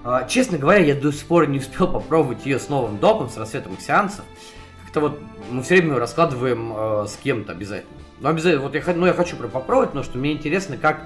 А, 0.05 0.25
честно 0.25 0.57
говоря, 0.57 0.81
я 0.81 0.95
до 0.95 1.13
сих 1.13 1.27
пор 1.27 1.49
не 1.49 1.59
успел 1.59 1.87
попробовать 1.87 2.47
ее 2.47 2.59
с 2.59 2.69
новым 2.71 2.99
допом, 2.99 3.29
с 3.29 3.37
рассветом 3.37 3.79
сеансов. 3.79 4.25
Как-то 4.93 5.09
вот 5.09 5.21
мы 5.51 5.63
все 5.63 5.77
время 5.77 5.99
раскладываем 5.99 7.07
с 7.09 7.17
кем-то 7.17 7.53
обязательно. 7.53 7.97
Но 8.21 8.29
обязательно, 8.29 8.63
вот 8.63 8.75
я, 8.75 8.83
ну, 8.95 9.07
я 9.07 9.15
хочу 9.15 9.37
попробовать, 9.37 9.89
потому 9.89 10.05
что 10.05 10.19
мне 10.19 10.33
интересно, 10.33 10.77
как 10.77 11.01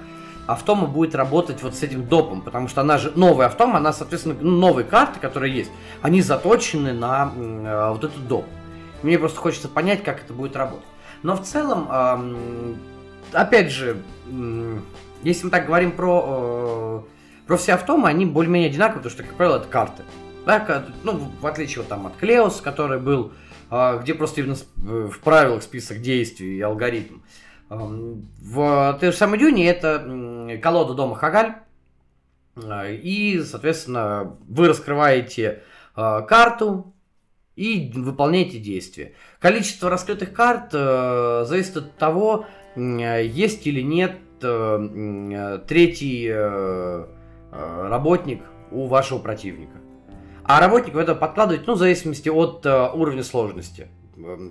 автома 0.45 0.87
будет 0.87 1.15
работать 1.15 1.63
вот 1.63 1.73
с 1.73 1.83
этим 1.83 2.05
допом, 2.05 2.41
потому 2.41 2.67
что 2.67 2.81
она 2.81 2.97
же 2.97 3.13
новая 3.15 3.45
автома, 3.45 3.77
она, 3.77 3.93
соответственно, 3.93 4.35
ну, 4.41 4.51
новые 4.51 4.83
карты, 4.83 5.21
которые 5.21 5.55
есть, 5.55 5.71
они 6.01 6.21
заточены 6.21 6.91
на 6.91 7.31
э, 7.33 7.89
вот 7.93 8.03
этот 8.03 8.27
доп. 8.27 8.45
Мне 9.03 9.17
просто 9.17 9.39
хочется 9.39 9.69
понять, 9.69 10.03
как 10.03 10.21
это 10.21 10.33
будет 10.33 10.57
работать. 10.57 10.85
Но 11.23 11.37
в 11.37 11.43
целом, 11.43 11.87
э, 11.89 12.75
опять 13.31 13.71
же, 13.71 14.03
э, 14.29 14.79
если 15.23 15.45
мы 15.45 15.49
так 15.49 15.65
говорим 15.65 15.93
про, 15.93 16.23
э, 16.27 17.01
про 17.47 17.55
все 17.55 17.75
автомы, 17.75 18.09
они 18.09 18.25
более-менее 18.25 18.69
одинаковые, 18.69 18.97
потому 19.03 19.13
что, 19.13 19.23
как 19.23 19.35
правило, 19.35 19.55
это 19.55 19.67
карты. 19.69 20.03
Да, 20.45 20.83
ну, 21.03 21.31
в 21.39 21.47
отличие 21.47 21.77
вот, 21.77 21.87
там, 21.87 22.05
от 22.07 22.17
Клеос, 22.17 22.61
который 22.61 22.99
был, 22.99 23.31
э, 23.31 23.46
где 23.69 24.13
просто 24.13 24.41
именно 24.41 24.55
в 24.75 25.19
правилах 25.19 25.63
список 25.63 26.01
действий 26.01 26.57
и 26.57 26.61
алгоритм. 26.61 27.19
В 27.69 28.97
той 28.99 29.11
же 29.11 29.17
самой 29.17 29.39
Дюне 29.39 29.67
это 29.69 30.59
колода 30.61 30.93
дома 30.93 31.15
Хагаль. 31.15 31.55
А, 32.65 32.89
и, 32.89 33.41
соответственно, 33.41 34.37
вы 34.47 34.67
раскрываете 34.67 35.63
а, 35.95 36.21
карту 36.21 36.93
и 37.55 37.91
выполняете 37.95 38.59
действия. 38.59 39.13
Количество 39.39 39.89
раскрытых 39.89 40.31
карт 40.31 40.69
э, 40.73 41.43
зависит 41.47 41.77
от 41.77 41.97
того, 41.97 42.45
есть 42.75 43.65
или 43.65 43.81
нет 43.81 44.15
э, 44.43 45.59
третий 45.67 46.27
э, 46.29 47.07
работник 47.51 48.43
у 48.69 48.85
вашего 48.85 49.17
противника. 49.17 49.79
А 50.47 50.59
работник 50.59 50.95
это 50.95 51.13
подкладывать, 51.13 51.67
ну, 51.67 51.73
в 51.73 51.77
зависимости 51.77 52.29
от 52.29 52.65
уровня 52.65 53.23
сложности, 53.23 53.87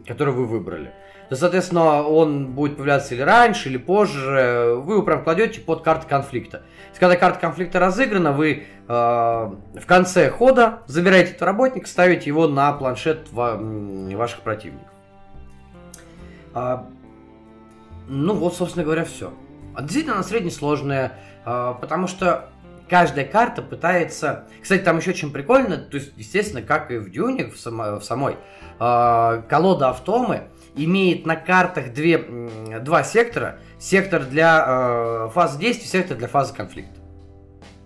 который 0.06 0.34
вы 0.34 0.46
выбрали 0.46 0.92
то, 1.28 1.34
соответственно, 1.34 2.02
он 2.02 2.52
будет 2.52 2.76
появляться 2.76 3.14
или 3.14 3.22
раньше, 3.22 3.68
или 3.68 3.76
позже. 3.76 4.76
Вы 4.78 4.94
его 4.94 5.02
прям 5.02 5.24
кладете 5.24 5.60
под 5.60 5.82
карты 5.82 6.06
конфликта. 6.06 6.62
Если 6.90 7.00
когда 7.00 7.16
карта 7.16 7.40
конфликта 7.40 7.80
разыграна, 7.80 8.32
вы 8.32 8.64
э, 8.86 8.92
в 8.92 9.86
конце 9.86 10.30
хода 10.30 10.82
забираете 10.86 11.32
этого 11.32 11.50
работника, 11.50 11.88
ставите 11.88 12.26
его 12.26 12.46
на 12.46 12.72
планшет 12.72 13.30
ва- 13.32 13.58
ваших 13.58 14.40
противников. 14.40 14.88
А, 16.54 16.86
ну 18.08 18.34
вот, 18.34 18.54
собственно 18.54 18.84
говоря, 18.84 19.04
все. 19.04 19.32
А 19.74 19.82
действительно, 19.82 20.14
она 20.14 20.22
среднесложная, 20.22 21.18
а, 21.44 21.74
потому 21.74 22.06
что 22.06 22.50
каждая 22.88 23.24
карта 23.24 23.62
пытается... 23.62 24.46
Кстати, 24.62 24.82
там 24.82 24.98
еще 24.98 25.10
очень 25.10 25.32
прикольно, 25.32 25.76
то 25.76 25.96
есть, 25.96 26.12
естественно, 26.16 26.62
как 26.62 26.90
и 26.90 26.98
в 26.98 27.10
Дюне, 27.10 27.46
в, 27.46 27.58
само... 27.58 27.98
в 27.98 28.04
самой, 28.04 28.36
э, 28.78 29.42
колода 29.48 29.90
автомы 29.90 30.44
имеет 30.74 31.26
на 31.26 31.36
картах 31.36 31.92
две, 31.92 32.18
два 32.80 33.02
сектора. 33.02 33.58
Сектор 33.78 34.24
для 34.24 34.64
э, 34.66 35.30
фазы 35.34 35.58
действия, 35.58 35.86
сектор 35.86 36.16
для 36.16 36.28
фазы 36.28 36.54
конфликта. 36.54 36.98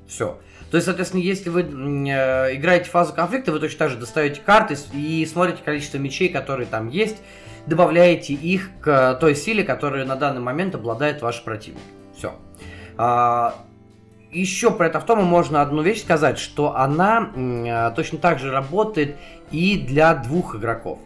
Все. 0.06 0.38
То 0.70 0.76
есть, 0.76 0.84
соответственно, 0.84 1.20
если 1.20 1.50
вы 1.50 1.62
э, 1.62 2.54
играете 2.56 2.90
фазу 2.90 3.12
конфликта, 3.12 3.52
вы 3.52 3.58
точно 3.58 3.78
так 3.78 3.90
же 3.90 3.96
достаете 3.96 4.40
карты 4.40 4.76
и 4.92 5.26
смотрите 5.26 5.62
количество 5.64 5.98
мечей, 5.98 6.28
которые 6.28 6.66
там 6.66 6.88
есть, 6.88 7.16
добавляете 7.66 8.34
их 8.34 8.70
к 8.80 9.14
той 9.20 9.34
силе, 9.34 9.64
которую 9.64 10.06
на 10.06 10.16
данный 10.16 10.40
момент 10.40 10.74
обладает 10.74 11.22
ваш 11.22 11.42
противник. 11.42 11.82
Все. 12.16 12.34
А, 12.96 13.54
еще 14.32 14.70
про 14.70 14.86
эту 14.86 14.98
автому 14.98 15.22
можно 15.22 15.62
одну 15.62 15.82
вещь 15.82 16.02
сказать, 16.02 16.38
что 16.38 16.76
она 16.76 17.30
э, 17.34 17.92
точно 17.96 18.18
так 18.18 18.38
же 18.38 18.50
работает 18.50 19.16
и 19.50 19.78
для 19.78 20.14
двух 20.14 20.54
игроков. 20.54 20.98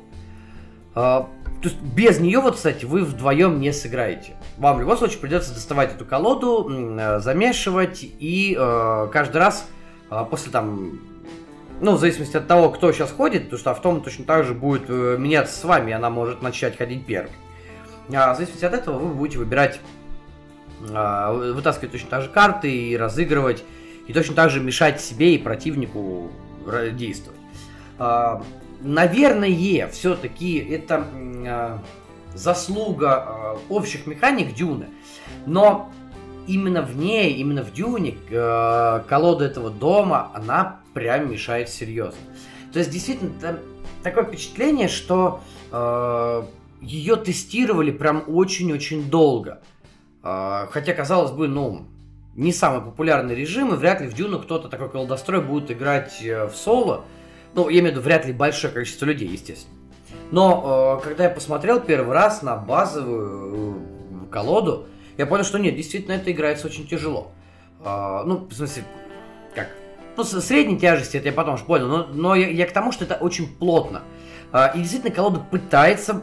А, 0.94 1.28
то 1.62 1.68
есть 1.68 1.80
без 1.80 2.20
нее, 2.20 2.40
вот, 2.40 2.56
кстати, 2.56 2.84
вы 2.84 3.04
вдвоем 3.04 3.60
не 3.60 3.72
сыграете. 3.72 4.34
Вам 4.58 4.76
в 4.76 4.80
любом 4.80 4.98
случае 4.98 5.18
придется 5.18 5.54
доставать 5.54 5.94
эту 5.94 6.04
колоду, 6.04 6.70
э, 6.70 7.20
замешивать 7.20 8.00
и 8.02 8.56
э, 8.58 9.08
каждый 9.10 9.38
раз 9.38 9.66
э, 10.10 10.24
после 10.28 10.52
там, 10.52 11.00
ну, 11.80 11.92
в 11.92 11.98
зависимости 11.98 12.36
от 12.36 12.46
того, 12.46 12.68
кто 12.70 12.92
сейчас 12.92 13.10
ходит, 13.10 13.44
потому 13.44 13.58
что 13.58 13.70
автом 13.70 14.02
точно 14.02 14.24
так 14.24 14.44
же 14.44 14.52
будет 14.52 14.84
э, 14.88 15.16
меняться 15.18 15.58
с 15.58 15.64
вами, 15.64 15.92
она 15.92 16.10
может 16.10 16.42
начать 16.42 16.76
ходить 16.76 17.06
первой. 17.06 17.32
А 18.12 18.34
в 18.34 18.36
зависимости 18.36 18.64
от 18.66 18.74
этого 18.74 18.98
вы 18.98 19.14
будете 19.14 19.38
выбирать, 19.38 19.76
э, 19.76 20.03
вытаскивать 20.80 21.92
точно 21.92 22.10
так 22.10 22.22
же 22.22 22.28
карты 22.28 22.70
и 22.70 22.96
разыгрывать, 22.96 23.64
и 24.06 24.12
точно 24.12 24.34
так 24.34 24.50
же 24.50 24.60
мешать 24.60 25.00
себе 25.00 25.34
и 25.34 25.38
противнику 25.38 26.30
действовать. 26.92 27.38
Э, 27.98 28.40
наверное, 28.80 29.88
все-таки 29.88 30.58
это 30.58 31.06
э, 31.14 31.78
заслуга 32.34 33.58
общих 33.68 34.06
механик 34.06 34.54
Дюны, 34.54 34.88
но 35.46 35.90
именно 36.46 36.82
в 36.82 36.96
ней, 36.96 37.34
именно 37.34 37.62
в 37.62 37.72
Дюне 37.72 38.16
колода 39.08 39.44
этого 39.44 39.70
дома, 39.70 40.30
она 40.34 40.80
прям 40.92 41.30
мешает 41.30 41.70
серьезно. 41.70 42.20
То 42.72 42.80
есть, 42.80 42.90
действительно, 42.90 43.32
такое 44.02 44.24
впечатление, 44.24 44.88
что 44.88 45.40
ее 46.82 47.16
тестировали 47.16 47.90
прям 47.90 48.24
очень-очень 48.26 49.08
долго. 49.08 49.62
Э, 50.24 50.66
хотя, 50.70 50.94
казалось 50.94 51.30
бы, 51.30 51.46
ну, 51.46 51.86
не 52.34 52.52
самый 52.52 52.80
популярный 52.80 53.34
режим, 53.34 53.72
и 53.72 53.76
вряд 53.76 54.00
ли 54.00 54.08
в 54.08 54.14
Дюну 54.14 54.40
кто-то 54.40 54.68
такой 54.68 54.88
колдострой 54.88 55.40
будет 55.40 55.70
играть 55.70 56.20
э, 56.22 56.46
в 56.46 56.56
соло. 56.56 57.04
Ну, 57.54 57.68
я 57.68 57.80
имею 57.80 57.92
в 57.92 57.96
виду, 57.98 58.00
вряд 58.00 58.26
ли 58.26 58.32
большое 58.32 58.72
количество 58.72 59.04
людей, 59.04 59.28
естественно. 59.28 59.76
Но 60.30 60.98
э, 61.00 61.04
когда 61.04 61.24
я 61.24 61.30
посмотрел 61.30 61.80
первый 61.80 62.12
раз 62.12 62.42
на 62.42 62.56
базовую 62.56 63.76
э, 63.76 64.32
колоду, 64.32 64.86
я 65.16 65.26
понял, 65.26 65.44
что 65.44 65.58
нет, 65.58 65.76
действительно, 65.76 66.14
это 66.14 66.32
играется 66.32 66.66
очень 66.66 66.88
тяжело. 66.88 67.30
Э, 67.84 68.22
ну, 68.24 68.48
в 68.48 68.52
смысле, 68.52 68.82
как? 69.54 69.68
Ну, 70.16 70.24
средней 70.24 70.78
тяжести, 70.78 71.18
это 71.18 71.28
я 71.28 71.32
потом 71.32 71.54
уж 71.54 71.62
понял, 71.62 71.88
но, 71.88 72.06
но 72.06 72.34
я, 72.34 72.48
я 72.48 72.66
к 72.66 72.72
тому, 72.72 72.92
что 72.92 73.04
это 73.04 73.14
очень 73.14 73.46
плотно. 73.46 74.02
Э, 74.52 74.70
и 74.74 74.78
действительно, 74.78 75.14
колода 75.14 75.38
пытается 75.38 76.22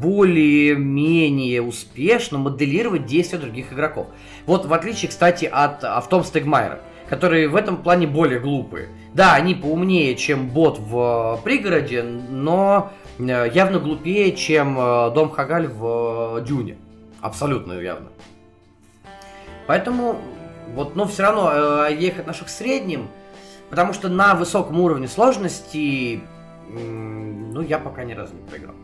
более-менее 0.00 1.62
успешно 1.62 2.38
моделировать 2.38 3.06
действия 3.06 3.38
других 3.38 3.72
игроков. 3.72 4.08
Вот 4.46 4.66
в 4.66 4.72
отличие, 4.72 5.08
кстати, 5.08 5.44
от 5.44 5.84
Автом 5.84 6.24
Стегмайера 6.24 6.80
которые 7.08 7.48
в 7.48 7.56
этом 7.56 7.82
плане 7.82 8.06
более 8.06 8.40
глупые. 8.40 8.88
Да, 9.14 9.34
они 9.34 9.54
поумнее, 9.54 10.14
чем 10.16 10.48
бот 10.48 10.78
в 10.78 11.38
э, 11.38 11.44
пригороде, 11.44 12.02
но 12.02 12.92
э, 13.18 13.50
явно 13.52 13.78
глупее, 13.78 14.32
чем 14.32 14.78
э, 14.78 15.10
дом 15.14 15.30
Хагаль 15.30 15.68
в 15.68 16.40
Дюне. 16.42 16.76
Абсолютно 17.20 17.74
явно. 17.74 18.08
Поэтому, 19.66 20.20
вот, 20.74 20.94
но 20.96 21.06
все 21.06 21.22
равно 21.22 21.86
я 21.88 21.88
их 21.88 22.18
отношу 22.20 22.44
к 22.44 22.48
средним, 22.48 23.08
потому 23.68 23.92
что 23.92 24.08
на 24.08 24.34
высоком 24.34 24.80
уровне 24.80 25.08
сложности, 25.08 26.20
ну, 26.68 27.62
я 27.62 27.80
пока 27.80 28.04
ни 28.04 28.12
разу 28.12 28.34
не 28.34 28.48
проиграл. 28.48 28.76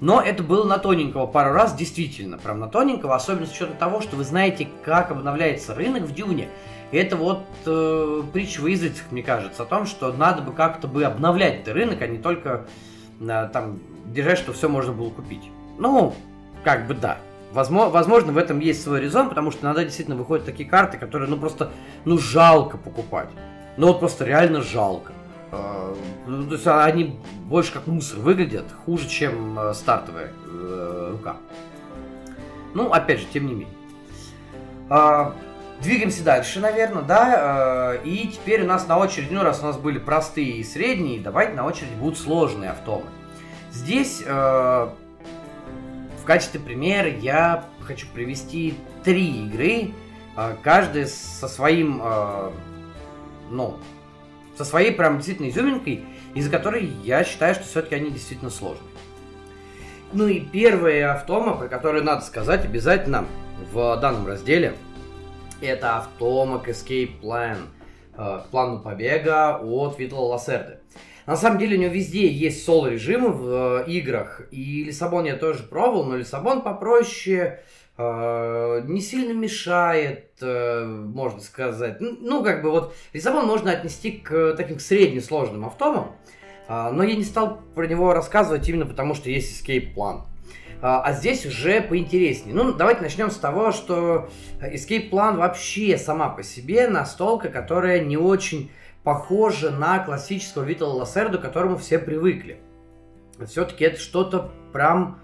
Но 0.00 0.20
это 0.20 0.42
было 0.42 0.64
на 0.64 0.78
тоненького 0.78 1.26
пару 1.26 1.52
раз, 1.52 1.74
действительно, 1.74 2.38
прям 2.38 2.60
на 2.60 2.68
тоненького, 2.68 3.14
особенно 3.14 3.46
с 3.46 3.52
учетом 3.52 3.76
того, 3.76 4.00
что 4.00 4.16
вы 4.16 4.24
знаете, 4.24 4.68
как 4.84 5.10
обновляется 5.10 5.74
рынок 5.74 6.02
в 6.02 6.14
Дюне. 6.14 6.48
И 6.90 6.96
это 6.96 7.16
вот 7.16 7.44
э, 7.66 8.22
притча 8.32 8.60
в 8.60 8.66
языцах, 8.66 9.06
мне 9.10 9.22
кажется, 9.22 9.62
о 9.62 9.66
том, 9.66 9.86
что 9.86 10.12
надо 10.12 10.42
бы 10.42 10.52
как-то 10.52 10.86
бы 10.86 11.04
обновлять 11.04 11.62
этот 11.62 11.74
рынок, 11.74 12.02
а 12.02 12.06
не 12.06 12.18
только 12.18 12.66
э, 13.20 13.48
там 13.52 13.78
держать, 14.06 14.38
что 14.38 14.52
все 14.52 14.68
можно 14.68 14.92
было 14.92 15.10
купить. 15.10 15.42
Ну, 15.78 16.14
как 16.62 16.86
бы 16.86 16.94
да. 16.94 17.18
Возможно, 17.52 17.90
возможно, 17.90 18.32
в 18.32 18.38
этом 18.38 18.58
есть 18.58 18.82
свой 18.82 19.00
резон, 19.00 19.28
потому 19.28 19.50
что 19.50 19.64
иногда 19.66 19.84
действительно 19.84 20.16
выходят 20.16 20.44
такие 20.44 20.68
карты, 20.68 20.98
которые, 20.98 21.30
ну, 21.30 21.36
просто, 21.36 21.70
ну, 22.04 22.18
жалко 22.18 22.76
покупать. 22.76 23.28
Ну, 23.76 23.88
вот 23.88 24.00
просто 24.00 24.24
реально 24.24 24.60
жалко. 24.60 25.12
Э, 25.54 25.94
ну, 26.26 26.46
то 26.46 26.54
есть 26.54 26.66
они 26.66 27.18
больше 27.46 27.72
как 27.72 27.86
мусор 27.86 28.20
выглядят, 28.20 28.66
хуже, 28.84 29.08
чем 29.08 29.58
э, 29.58 29.74
стартовая 29.74 30.32
э, 30.46 31.08
рука. 31.12 31.36
Ну, 32.74 32.92
опять 32.92 33.20
же, 33.20 33.26
тем 33.32 33.46
не 33.46 33.54
менее. 33.54 33.74
Двигаемся 35.80 36.24
дальше, 36.24 36.60
наверное, 36.60 37.02
да. 37.02 37.94
И 38.04 38.28
теперь 38.28 38.62
у 38.62 38.66
нас 38.66 38.86
на 38.88 38.98
очереди, 38.98 39.32
ну 39.32 39.42
раз 39.42 39.60
у 39.60 39.66
нас 39.66 39.76
были 39.76 39.98
простые 39.98 40.50
и 40.56 40.64
средние, 40.64 41.20
давайте 41.20 41.54
на 41.54 41.64
очереди 41.66 41.94
будут 41.94 42.18
сложные 42.18 42.70
автомы. 42.70 43.06
Здесь 43.70 44.22
в 44.24 44.92
качестве 46.24 46.60
примера 46.60 47.08
я 47.08 47.64
хочу 47.80 48.06
привести 48.12 48.74
три 49.04 49.46
игры, 49.46 49.92
каждая 50.62 51.06
со 51.06 51.48
своим, 51.48 52.02
ну, 53.50 53.78
со 54.56 54.64
своей 54.64 54.92
прям 54.92 55.16
действительно 55.16 55.48
изюминкой, 55.48 56.04
из-за 56.34 56.50
которой 56.50 56.84
я 57.04 57.24
считаю, 57.24 57.54
что 57.54 57.64
все-таки 57.64 57.94
они 57.94 58.10
действительно 58.10 58.50
сложные. 58.50 58.88
Ну 60.12 60.28
и 60.28 60.40
первая 60.40 61.12
автома, 61.14 61.56
про 61.56 61.68
которую 61.68 62.04
надо 62.04 62.24
сказать 62.24 62.64
обязательно 62.64 63.26
в 63.72 63.96
данном 64.00 64.26
разделе– 64.26 64.74
это 65.60 65.98
автомак 65.98 66.68
Escape 66.68 67.20
Plan, 67.20 67.58
э, 68.16 68.40
плану 68.50 68.80
побега 68.80 69.58
от 69.58 69.98
Витала 69.98 70.26
Лассерды. 70.26 70.78
На 71.26 71.36
самом 71.36 71.58
деле 71.58 71.78
у 71.78 71.80
него 71.80 71.92
везде 71.92 72.28
есть 72.28 72.64
соло-режимы 72.64 73.30
в 73.30 73.84
э, 73.86 73.90
играх, 73.90 74.42
и 74.50 74.84
Лиссабон 74.84 75.24
я 75.24 75.36
тоже 75.36 75.62
пробовал, 75.62 76.04
но 76.04 76.16
Лиссабон 76.16 76.62
попроще, 76.62 77.60
не 77.96 79.00
сильно 79.00 79.32
мешает, 79.32 80.30
э, 80.40 80.84
можно 80.84 81.40
сказать. 81.40 81.98
Ну, 82.00 82.42
как 82.42 82.62
бы 82.62 82.70
вот 82.70 82.94
Лиссабон 83.12 83.46
можно 83.46 83.70
отнести 83.70 84.12
к 84.12 84.54
таким 84.56 84.80
среднесложным 84.80 85.64
автомам, 85.64 86.16
э, 86.66 86.90
но 86.90 87.04
я 87.04 87.14
не 87.14 87.22
стал 87.22 87.60
про 87.74 87.86
него 87.86 88.12
рассказывать 88.12 88.68
именно 88.68 88.86
потому, 88.86 89.14
что 89.14 89.30
есть 89.30 89.62
Escape 89.62 89.94
Plan. 89.94 90.22
А, 90.82 91.02
а 91.02 91.12
здесь 91.12 91.46
уже 91.46 91.80
поинтереснее. 91.80 92.54
Ну, 92.54 92.72
давайте 92.72 93.00
начнем 93.00 93.30
с 93.30 93.36
того, 93.36 93.70
что 93.70 94.28
Escape 94.60 95.08
Plan 95.08 95.36
вообще 95.36 95.96
сама 95.96 96.28
по 96.28 96.42
себе 96.42 96.88
настолка, 96.88 97.48
которая 97.48 98.00
не 98.00 98.16
очень 98.16 98.70
похожа 99.04 99.70
на 99.70 100.00
классического 100.00 100.64
Витала 100.64 100.94
Лассерду, 100.94 101.38
к 101.38 101.42
которому 101.42 101.76
все 101.76 101.98
привыкли. 101.98 102.58
Все-таки 103.46 103.84
это 103.84 104.00
что-то 104.00 104.50
прям, 104.72 105.20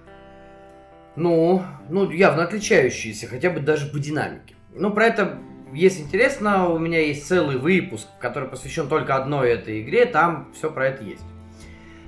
ну, 1.16 1.62
ну, 1.88 2.10
явно 2.10 2.44
отличающееся, 2.44 3.26
хотя 3.26 3.50
бы 3.50 3.60
даже 3.60 3.86
по 3.86 3.98
динамике. 3.98 4.54
Ну, 4.74 4.92
про 4.92 5.06
это, 5.06 5.38
если 5.72 6.02
интересно, 6.02 6.68
у 6.68 6.78
меня 6.78 7.00
есть 7.00 7.26
целый 7.26 7.58
выпуск, 7.58 8.06
который 8.20 8.48
посвящен 8.48 8.88
только 8.88 9.16
одной 9.16 9.50
этой 9.50 9.82
игре, 9.82 10.06
там 10.06 10.48
все 10.54 10.70
про 10.70 10.88
это 10.88 11.04
есть. 11.04 11.24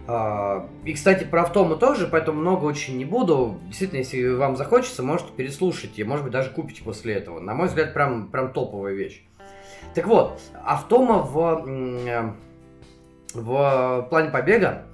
А, 0.06 0.68
и, 0.84 0.94
кстати, 0.94 1.24
про 1.24 1.42
автому 1.42 1.76
тоже, 1.76 2.08
поэтому 2.08 2.40
много 2.40 2.64
очень 2.64 2.96
не 2.96 3.04
буду. 3.04 3.60
Действительно, 3.66 3.98
если 3.98 4.28
вам 4.30 4.56
захочется, 4.56 5.02
можете 5.02 5.32
переслушать 5.32 5.98
и, 5.98 6.04
может 6.04 6.24
быть, 6.24 6.32
даже 6.32 6.50
купите 6.50 6.82
после 6.82 7.14
этого. 7.14 7.40
На 7.40 7.54
мой 7.54 7.68
взгляд, 7.68 7.94
прям, 7.94 8.28
прям 8.28 8.52
топовая 8.52 8.94
вещь. 8.94 9.22
Так 9.94 10.06
вот, 10.06 10.40
автома 10.64 11.18
в, 11.18 11.64
в 13.34 14.06
плане 14.08 14.30
побега 14.30 14.86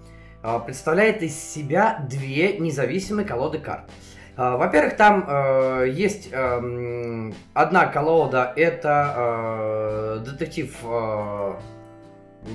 представляет 0.66 1.22
из 1.22 1.36
себя 1.36 2.04
две 2.08 2.58
независимые 2.58 3.26
колоды 3.26 3.58
карт. 3.58 3.90
А, 4.38 4.56
во-первых, 4.56 4.96
там 4.96 5.24
э, 5.26 5.88
есть 5.90 6.28
э, 6.30 7.32
одна 7.54 7.86
колода, 7.86 8.52
это 8.54 9.14
э, 9.16 10.24
детектив, 10.24 10.76
э, 10.84 11.54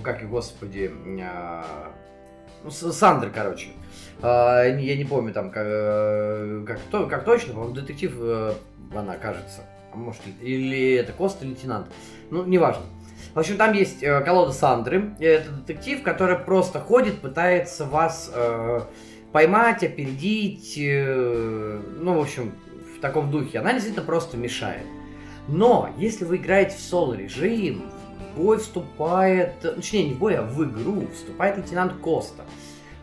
как 0.02 0.24
и 0.24 0.26
господи, 0.26 0.94
э, 1.20 1.64
ну, 2.64 2.72
Сандра, 2.72 3.30
короче. 3.30 3.68
А, 4.22 4.64
я 4.64 4.96
не 4.96 5.04
помню 5.04 5.34
там, 5.34 5.52
как, 5.52 5.66
э, 5.68 6.66
как, 6.66 7.10
как 7.10 7.26
точно, 7.26 7.54
по-моему, 7.54 7.76
детектив 7.76 8.14
э, 8.18 8.54
она 8.96 9.18
кажется. 9.18 9.64
А 9.92 9.98
может, 9.98 10.22
или 10.42 10.94
это 10.94 11.12
Коста 11.12 11.46
лейтенант. 11.46 11.88
Ну, 12.32 12.46
неважно. 12.46 12.84
В 13.34 13.40
общем, 13.40 13.58
там 13.58 13.74
есть 13.74 14.04
э, 14.04 14.22
колода 14.22 14.52
Сандры. 14.52 15.16
Это 15.20 15.50
детектив, 15.50 16.04
который 16.04 16.38
просто 16.38 16.80
ходит, 16.80 17.20
пытается 17.20 17.86
вас 17.86 18.32
э, 18.34 18.82
поймать, 19.32 19.84
опередить. 19.84 20.76
Э, 20.78 21.82
ну, 22.00 22.14
в 22.14 22.22
общем, 22.22 22.54
в 22.96 23.02
таком 23.02 23.32
духе. 23.32 23.60
Она 23.60 23.74
действительно 23.74 24.06
просто 24.06 24.38
мешает. 24.38 24.86
Но, 25.48 25.90
если 25.98 26.26
вы 26.26 26.38
играете 26.38 26.78
в 26.78 26.80
соло-режим, 26.80 27.90
в 28.34 28.40
бой 28.40 28.60
вступает... 28.60 29.60
Точнее, 29.62 30.10
не 30.10 30.14
в 30.14 30.20
бой, 30.20 30.36
а 30.36 30.44
в 30.44 30.64
игру 30.64 31.08
вступает 31.14 31.58
лейтенант 31.58 31.94
Коста. 32.02 32.44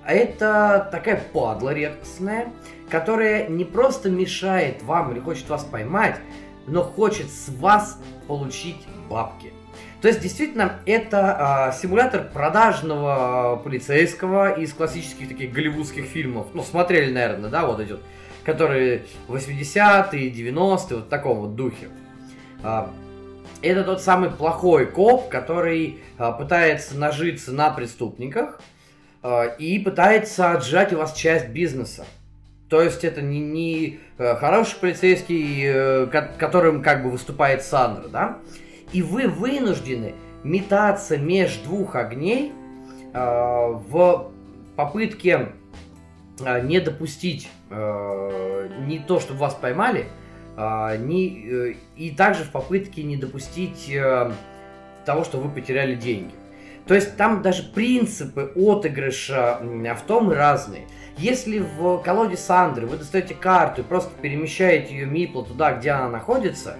Это 0.07 0.89
такая 0.93 1.22
падла 1.33 1.70
редкостная, 1.70 2.53
которая 2.89 3.49
не 3.49 3.64
просто 3.64 4.09
мешает 4.09 4.83
вам 4.85 5.12
или 5.12 5.20
хочет 5.20 5.49
вас 5.49 5.64
поймать, 5.64 6.20
но 6.66 6.83
хочет 6.85 7.31
с 7.31 7.49
вас 7.49 7.99
получить 8.26 8.87
бабки. 9.09 9.53
То 10.01 10.09
есть, 10.09 10.20
действительно, 10.20 10.80
это 10.86 11.66
а, 11.68 11.72
симулятор 11.72 12.24
продажного 12.32 13.61
полицейского 13.62 14.53
из 14.53 14.72
классических 14.72 15.28
таких 15.28 15.53
голливудских 15.53 16.07
фильмов. 16.07 16.48
Ну, 16.55 16.62
смотрели, 16.62 17.12
наверное, 17.12 17.51
да, 17.51 17.66
вот 17.66 17.80
идет, 17.80 18.01
которые 18.44 19.03
80-е, 19.28 20.30
90-е, 20.30 20.96
вот 20.96 21.07
в 21.07 21.09
таком 21.09 21.40
вот 21.40 21.55
духе. 21.55 21.88
А, 22.62 22.90
это 23.62 23.84
тот 23.84 24.01
самый 24.01 24.30
плохой 24.30 24.86
коп, 24.86 25.28
который 25.28 25.98
а, 26.16 26.32
пытается 26.32 26.96
нажиться 26.96 27.53
на 27.53 27.70
преступниках 27.70 28.59
а, 29.22 29.44
и 29.44 29.78
пытается 29.78 30.53
отжать 30.53 30.94
у 30.94 30.96
вас 30.96 31.12
часть 31.12 31.48
бизнеса. 31.48 32.07
То 32.70 32.80
есть 32.80 33.05
это 33.05 33.20
не, 33.20 33.40
не 33.40 33.98
э, 34.16 34.36
хороший 34.36 34.78
полицейский, 34.78 35.64
э, 35.64 36.07
которым 36.38 36.82
как 36.82 37.03
бы 37.03 37.11
выступает 37.11 37.64
Сандра, 37.64 38.09
да? 38.09 38.38
И 38.93 39.03
вы 39.03 39.28
вынуждены 39.28 40.14
метаться 40.43 41.16
между 41.16 41.64
двух 41.64 41.95
огней 41.95 42.53
э, 43.12 43.18
в 43.18 44.30
попытке 44.76 45.53
э, 46.41 46.61
не 46.62 46.80
допустить 46.80 47.49
э, 47.70 48.68
не 48.86 48.99
то, 48.99 49.20
чтобы 49.20 49.41
вас 49.41 49.55
поймали, 49.55 50.07
э, 50.57 50.97
не, 50.99 51.47
э, 51.47 51.74
и 51.97 52.11
также 52.11 52.45
в 52.45 52.51
попытке 52.51 53.03
не 53.03 53.16
допустить 53.16 53.91
э, 53.91 54.32
того, 55.05 55.24
что 55.24 55.38
вы 55.38 55.51
потеряли 55.51 55.95
деньги. 55.95 56.32
То 56.86 56.95
есть 56.95 57.16
там 57.16 57.43
даже 57.43 57.62
принципы 57.62 58.53
отыгрыша 58.57 59.61
в 59.62 60.03
том 60.09 60.32
разные. 60.32 60.86
Если 61.18 61.61
в 61.61 61.99
колоде 61.99 62.36
Сандры 62.36 62.86
вы 62.86 62.97
достаете 62.97 63.34
карту 63.34 63.82
и 63.82 63.84
просто 63.84 64.11
перемещаете 64.20 64.95
ее 64.95 65.07
мипла 65.07 65.45
туда, 65.45 65.74
где 65.74 65.91
она 65.91 66.09
находится, 66.09 66.78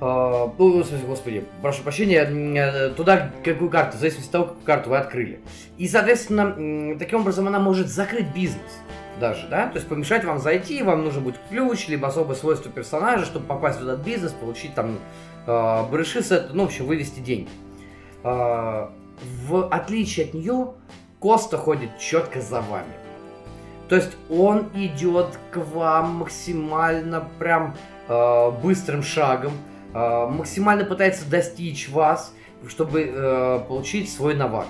Uh, 0.00 0.50
ну, 0.56 0.82
господи, 1.06 1.44
прошу 1.60 1.82
прощения, 1.82 2.22
э, 2.22 2.88
туда 2.94 3.32
какую 3.44 3.68
карту, 3.68 3.98
в 3.98 4.00
зависимости 4.00 4.28
от 4.28 4.32
того, 4.32 4.44
какую 4.46 4.64
карту 4.64 4.88
вы 4.88 4.96
открыли. 4.96 5.40
И, 5.76 5.86
соответственно, 5.88 6.98
таким 6.98 7.20
образом 7.20 7.46
она 7.48 7.58
может 7.58 7.88
закрыть 7.88 8.34
бизнес 8.34 8.78
даже, 9.20 9.46
да, 9.48 9.66
то 9.66 9.76
есть 9.76 9.86
помешать 9.88 10.24
вам 10.24 10.38
зайти, 10.38 10.82
вам 10.82 11.04
нужен 11.04 11.22
будет 11.22 11.38
ключ, 11.50 11.86
либо 11.88 12.08
особое 12.08 12.34
свойство 12.34 12.72
персонажа, 12.72 13.26
чтобы 13.26 13.44
попасть 13.44 13.78
в 13.78 13.82
этот 13.82 14.00
бизнес, 14.00 14.32
получить 14.32 14.74
там 14.74 14.98
э, 15.46 15.82
брыши, 15.90 16.22
ну, 16.54 16.62
в 16.62 16.66
общем, 16.68 16.86
вывести 16.86 17.20
деньги. 17.20 17.50
Э, 18.24 18.88
в 19.46 19.68
отличие 19.70 20.28
от 20.28 20.32
нее, 20.32 20.72
Коста 21.20 21.58
ходит 21.58 21.98
четко 21.98 22.40
за 22.40 22.62
вами. 22.62 22.94
То 23.90 23.96
есть 23.96 24.16
он 24.30 24.70
идет 24.72 25.38
к 25.50 25.58
вам 25.58 26.14
максимально 26.14 27.28
прям 27.38 27.76
быстрым 28.62 29.02
шагом, 29.02 29.52
максимально 29.92 30.84
пытается 30.84 31.28
достичь 31.28 31.88
вас, 31.88 32.32
чтобы 32.68 33.02
э, 33.02 33.60
получить 33.66 34.12
свой 34.12 34.34
навар. 34.34 34.66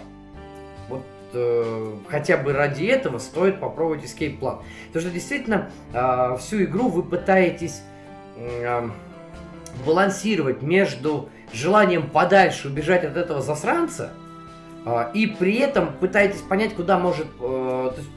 Вот 0.89 1.03
э, 1.33 1.95
хотя 2.09 2.37
бы 2.37 2.53
ради 2.53 2.85
этого 2.85 3.19
стоит 3.19 3.61
попробовать 3.61 4.05
Escape 4.05 4.39
Plan. 4.39 4.63
Потому 4.87 5.03
что 5.03 5.11
действительно 5.11 5.71
э, 5.93 6.37
всю 6.39 6.63
игру 6.65 6.89
вы 6.89 7.03
пытаетесь 7.03 7.83
э, 8.37 8.89
балансировать 9.85 10.63
между 10.63 11.29
желанием 11.53 12.09
подальше 12.09 12.69
убежать 12.69 13.05
от 13.05 13.17
этого 13.17 13.41
засранца, 13.41 14.13
э, 14.85 15.11
и 15.15 15.27
при 15.27 15.59
этом 15.59 15.93
пытаетесь 15.95 16.41
понять, 16.41 16.75
куда 16.75 16.99
может... 16.99 17.27
Э, 17.41 17.91
то 17.91 17.97
есть, 17.97 18.11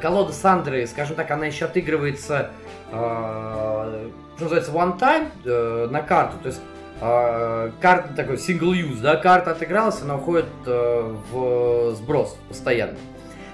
колода 0.00 0.32
Сандры, 0.32 0.86
скажем 0.86 1.16
так, 1.16 1.30
она 1.30 1.46
еще 1.46 1.66
отыгрывается, 1.66 2.50
э, 2.90 4.10
что 4.36 4.44
называется, 4.44 4.72
one 4.72 4.98
time 4.98 5.28
э, 5.44 5.88
на 5.90 6.02
карту, 6.02 6.36
то 6.42 6.48
есть 6.48 6.60
э, 7.00 7.70
карта 7.80 8.14
такой 8.14 8.36
single 8.36 8.72
use, 8.72 9.00
да, 9.00 9.16
карта 9.16 9.52
отыгралась, 9.52 10.02
она 10.02 10.16
уходит 10.16 10.46
э, 10.66 11.14
в 11.30 11.94
сброс 11.94 12.36
постоянно. 12.48 12.96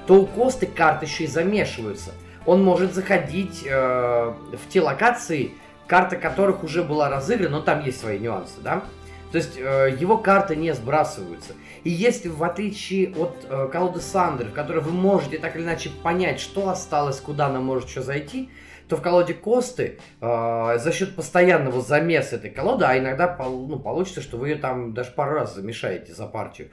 То 0.07 0.17
у 0.17 0.27
Косты 0.27 0.67
карты 0.67 1.07
еще 1.07 1.25
и 1.25 1.27
замешиваются. 1.27 2.11
Он 2.47 2.63
может 2.63 2.93
заходить 2.93 3.65
э, 3.67 3.71
в 3.73 4.69
те 4.69 4.81
локации, 4.83 5.53
карта 5.87 6.17
которых 6.17 6.63
уже 6.63 6.83
была 6.83 7.09
разыграна, 7.09 7.59
но 7.59 7.63
там 7.63 7.83
есть 7.83 8.01
свои 8.01 8.19
нюансы, 8.19 8.61
да. 8.63 8.85
То 9.35 9.39
есть 9.39 9.59
э, 9.59 9.97
его 9.99 10.17
карты 10.17 10.55
не 10.55 10.73
сбрасываются. 10.73 11.55
И 11.83 11.91
если 11.91 12.29
в 12.29 12.45
отличие 12.45 13.13
от 13.17 13.45
э, 13.51 13.69
колоды 13.73 13.99
Сандер, 13.99 14.47
в 14.47 14.53
которой 14.53 14.81
вы 14.81 14.93
можете 14.93 15.39
так 15.39 15.57
или 15.57 15.65
иначе 15.65 15.91
понять, 16.05 16.39
что 16.39 16.69
осталось, 16.69 17.19
куда 17.19 17.47
она 17.47 17.59
может 17.59 17.89
еще 17.89 18.01
зайти, 18.01 18.51
то 18.89 18.97
в 18.97 19.03
колоде 19.03 19.35
Косты 19.35 19.99
э, 20.21 20.79
за 20.79 20.93
счет 20.93 21.17
постоянного 21.17 21.81
замеса 21.81 22.37
этой 22.37 22.51
колоды, 22.51 22.85
а 22.85 22.97
иногда 22.97 23.37
ну, 23.41 23.81
получится, 23.81 24.21
что 24.21 24.37
вы 24.37 24.51
ее 24.51 24.55
там 24.55 24.95
даже 24.95 25.11
пару 25.11 25.35
раз 25.35 25.57
замешаете 25.57 26.15
за 26.15 26.29
партию, 26.29 26.69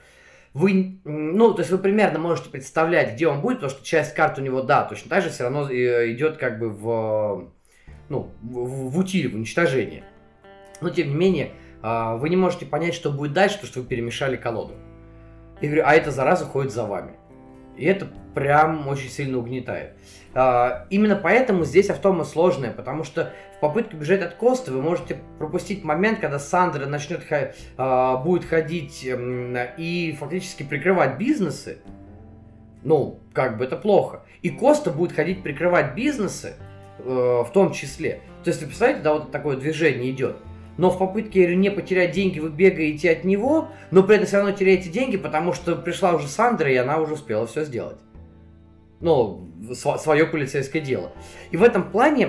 вы, 0.53 0.99
ну, 1.03 1.55
то 1.55 1.61
есть 1.61 1.71
вы 1.71 1.79
примерно 1.79 2.19
можете 2.19 2.51
представлять, 2.51 3.13
где 3.15 3.27
он 3.27 3.41
будет, 3.41 3.61
потому 3.61 3.71
что 3.71 3.83
часть 3.83 4.13
карт 4.13 4.37
у 4.37 4.41
него, 4.43 4.61
да, 4.61 4.83
точно 4.83 5.09
так 5.09 5.23
же 5.23 5.31
все 5.31 5.45
равно 5.45 5.67
э, 5.67 6.11
идет 6.11 6.37
как 6.37 6.59
бы 6.59 6.69
в, 6.69 7.51
ну, 8.07 8.29
в, 8.43 8.91
в 8.91 8.99
утиль, 8.99 9.31
в 9.31 9.33
уничтожение. 9.33 10.03
Но 10.79 10.91
тем 10.91 11.09
не 11.09 11.15
менее, 11.15 11.53
вы 11.81 12.29
не 12.29 12.35
можете 12.35 12.65
понять, 12.65 12.93
что 12.93 13.11
будет 13.11 13.33
дальше, 13.33 13.55
потому 13.55 13.71
что 13.71 13.79
вы 13.81 13.87
перемешали 13.87 14.37
колоду. 14.37 14.75
И 15.61 15.67
говорю, 15.67 15.83
а 15.85 15.93
эта 15.93 16.11
зараза 16.11 16.45
ходит 16.45 16.71
за 16.71 16.85
вами. 16.85 17.13
И 17.77 17.85
это 17.85 18.07
прям 18.33 18.87
очень 18.87 19.09
сильно 19.09 19.37
угнетает. 19.37 19.93
А, 20.33 20.85
именно 20.89 21.15
поэтому 21.15 21.65
здесь 21.65 21.89
автома 21.89 22.23
сложная, 22.23 22.71
потому 22.71 23.03
что 23.03 23.33
в 23.57 23.59
попытке 23.59 23.97
бежать 23.97 24.21
от 24.21 24.35
Коста 24.35 24.71
вы 24.71 24.81
можете 24.81 25.19
пропустить 25.37 25.83
момент, 25.83 26.19
когда 26.19 26.39
Сандра 26.39 26.85
начнет 26.85 27.21
а, 27.77 28.17
будет 28.17 28.45
ходить 28.45 29.05
и 29.05 30.17
фактически 30.19 30.63
прикрывать 30.63 31.17
бизнесы. 31.17 31.79
Ну, 32.83 33.19
как 33.33 33.57
бы 33.57 33.65
это 33.65 33.77
плохо. 33.77 34.23
И 34.41 34.49
Коста 34.49 34.89
будет 34.89 35.11
ходить 35.11 35.43
прикрывать 35.43 35.93
бизнесы 35.93 36.55
э, 36.97 37.03
в 37.03 37.49
том 37.53 37.73
числе. 37.73 38.21
То 38.43 38.49
есть, 38.49 38.59
вы 38.61 38.67
представляете, 38.67 39.03
да, 39.03 39.13
вот 39.13 39.31
такое 39.31 39.55
движение 39.55 40.09
идет 40.09 40.37
но 40.77 40.89
в 40.89 40.97
попытке 40.97 41.55
не 41.55 41.69
потерять 41.69 42.11
деньги 42.11 42.39
вы 42.39 42.49
бегаете 42.49 43.11
от 43.11 43.23
него, 43.23 43.69
но 43.91 44.03
при 44.03 44.15
этом 44.15 44.27
все 44.27 44.37
равно 44.37 44.51
теряете 44.51 44.89
деньги, 44.89 45.17
потому 45.17 45.53
что 45.53 45.75
пришла 45.75 46.13
уже 46.13 46.27
Сандра, 46.27 46.69
и 46.69 46.75
она 46.75 46.97
уже 46.97 47.13
успела 47.13 47.45
все 47.47 47.63
сделать. 47.65 47.97
Ну, 48.99 49.49
свое 49.73 50.27
полицейское 50.27 50.81
дело. 50.81 51.11
И 51.49 51.57
в 51.57 51.63
этом 51.63 51.89
плане 51.89 52.27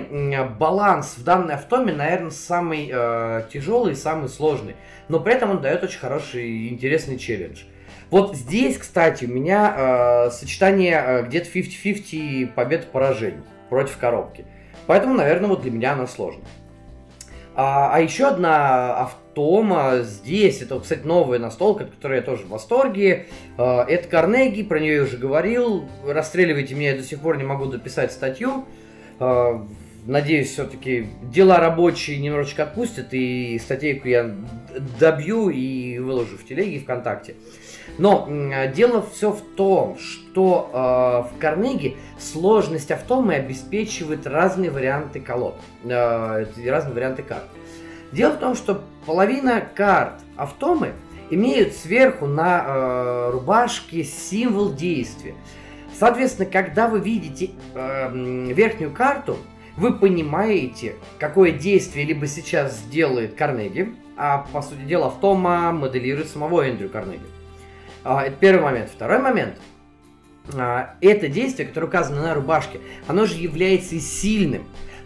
баланс 0.59 1.15
в 1.17 1.23
данной 1.23 1.53
автоме, 1.53 1.93
наверное, 1.93 2.31
самый 2.31 2.89
э, 2.91 3.43
тяжелый 3.53 3.93
и 3.93 3.95
самый 3.95 4.27
сложный. 4.27 4.75
Но 5.07 5.19
при 5.19 5.33
этом 5.33 5.51
он 5.51 5.61
дает 5.61 5.83
очень 5.83 5.99
хороший 5.99 6.49
и 6.49 6.69
интересный 6.69 7.19
челлендж. 7.19 7.61
Вот 8.09 8.35
здесь, 8.35 8.77
кстати, 8.77 9.25
у 9.25 9.27
меня 9.27 9.75
э, 10.27 10.31
сочетание 10.31 11.03
э, 11.05 11.23
где-то 11.27 11.49
50-50 11.49 12.53
побед-поражений 12.53 13.43
против 13.69 13.97
коробки. 13.97 14.45
Поэтому, 14.87 15.13
наверное, 15.13 15.49
вот 15.49 15.61
для 15.61 15.71
меня 15.71 15.93
она 15.93 16.07
сложная. 16.07 16.45
А, 17.55 17.91
а 17.93 17.99
еще 17.99 18.27
одна 18.27 18.95
автома 18.97 19.99
здесь, 20.01 20.61
это, 20.61 20.79
кстати, 20.79 21.05
новая 21.05 21.37
настолка, 21.37 21.83
от 21.83 21.91
которой 21.91 22.17
я 22.17 22.21
тоже 22.21 22.43
в 22.43 22.49
восторге. 22.49 23.27
А, 23.57 23.85
это 23.87 24.07
Карнеги, 24.07 24.63
про 24.63 24.79
нее 24.79 24.95
я 24.95 25.03
уже 25.03 25.17
говорил. 25.17 25.87
Расстреливайте 26.07 26.73
меня, 26.73 26.91
я 26.91 26.97
до 26.97 27.03
сих 27.03 27.19
пор 27.19 27.37
не 27.37 27.43
могу 27.43 27.65
дописать 27.65 28.11
статью. 28.11 28.65
А, 29.19 29.65
надеюсь, 30.05 30.51
все-таки 30.51 31.07
дела 31.23 31.59
рабочие 31.59 32.17
немножечко 32.17 32.63
отпустят, 32.63 33.07
и 33.11 33.59
статейку 33.59 34.07
я 34.07 34.35
добью 34.99 35.49
и 35.49 35.99
выложу 35.99 36.37
в 36.37 36.45
телеге 36.45 36.77
и 36.77 36.79
ВКонтакте. 36.79 37.35
Но 37.97 38.27
дело 38.75 39.05
все 39.13 39.31
в 39.31 39.41
том, 39.55 39.97
что 39.99 40.69
э, 40.73 41.35
в 41.35 41.39
Карнеге 41.39 41.95
сложность 42.17 42.89
автомы 42.91 43.35
обеспечивает 43.35 44.25
разные 44.25 44.71
варианты 44.71 45.19
колод, 45.19 45.55
э, 45.83 46.45
разные 46.65 46.93
варианты 46.93 47.21
карт. 47.23 47.45
Дело 48.11 48.31
в 48.33 48.37
том, 48.37 48.55
что 48.55 48.83
половина 49.05 49.61
карт 49.61 50.21
автомы 50.37 50.93
имеют 51.29 51.73
сверху 51.73 52.25
на 52.25 52.63
э, 52.65 53.29
рубашке 53.31 54.03
символ 54.03 54.73
действия. 54.73 55.35
Соответственно, 55.97 56.49
когда 56.49 56.87
вы 56.87 56.99
видите 56.99 57.51
э, 57.75 58.11
верхнюю 58.53 58.91
карту, 58.91 59.37
Вы 59.75 59.93
понимаете, 59.93 60.95
какое 61.17 61.51
действие 61.51 62.05
либо 62.05 62.27
сейчас 62.27 62.77
сделает 62.77 63.33
Карнеги, 63.33 63.95
а 64.15 64.45
по 64.53 64.61
сути 64.61 64.81
дела 64.81 65.07
автома 65.07 65.71
моделирует 65.71 66.27
самого 66.27 66.61
Эндрю 66.61 66.89
Карнеги. 66.89 67.25
А, 68.03 68.23
это 68.25 68.35
первый 68.35 68.61
момент. 68.63 68.89
Второй 68.89 69.19
момент. 69.19 69.55
А, 70.53 70.95
это 71.01 71.27
действие, 71.27 71.67
которое 71.67 71.87
указано 71.87 72.21
на 72.21 72.33
рубашке, 72.33 72.79
оно 73.07 73.25
же 73.25 73.35
является 73.35 73.99
сильным. 73.99 74.65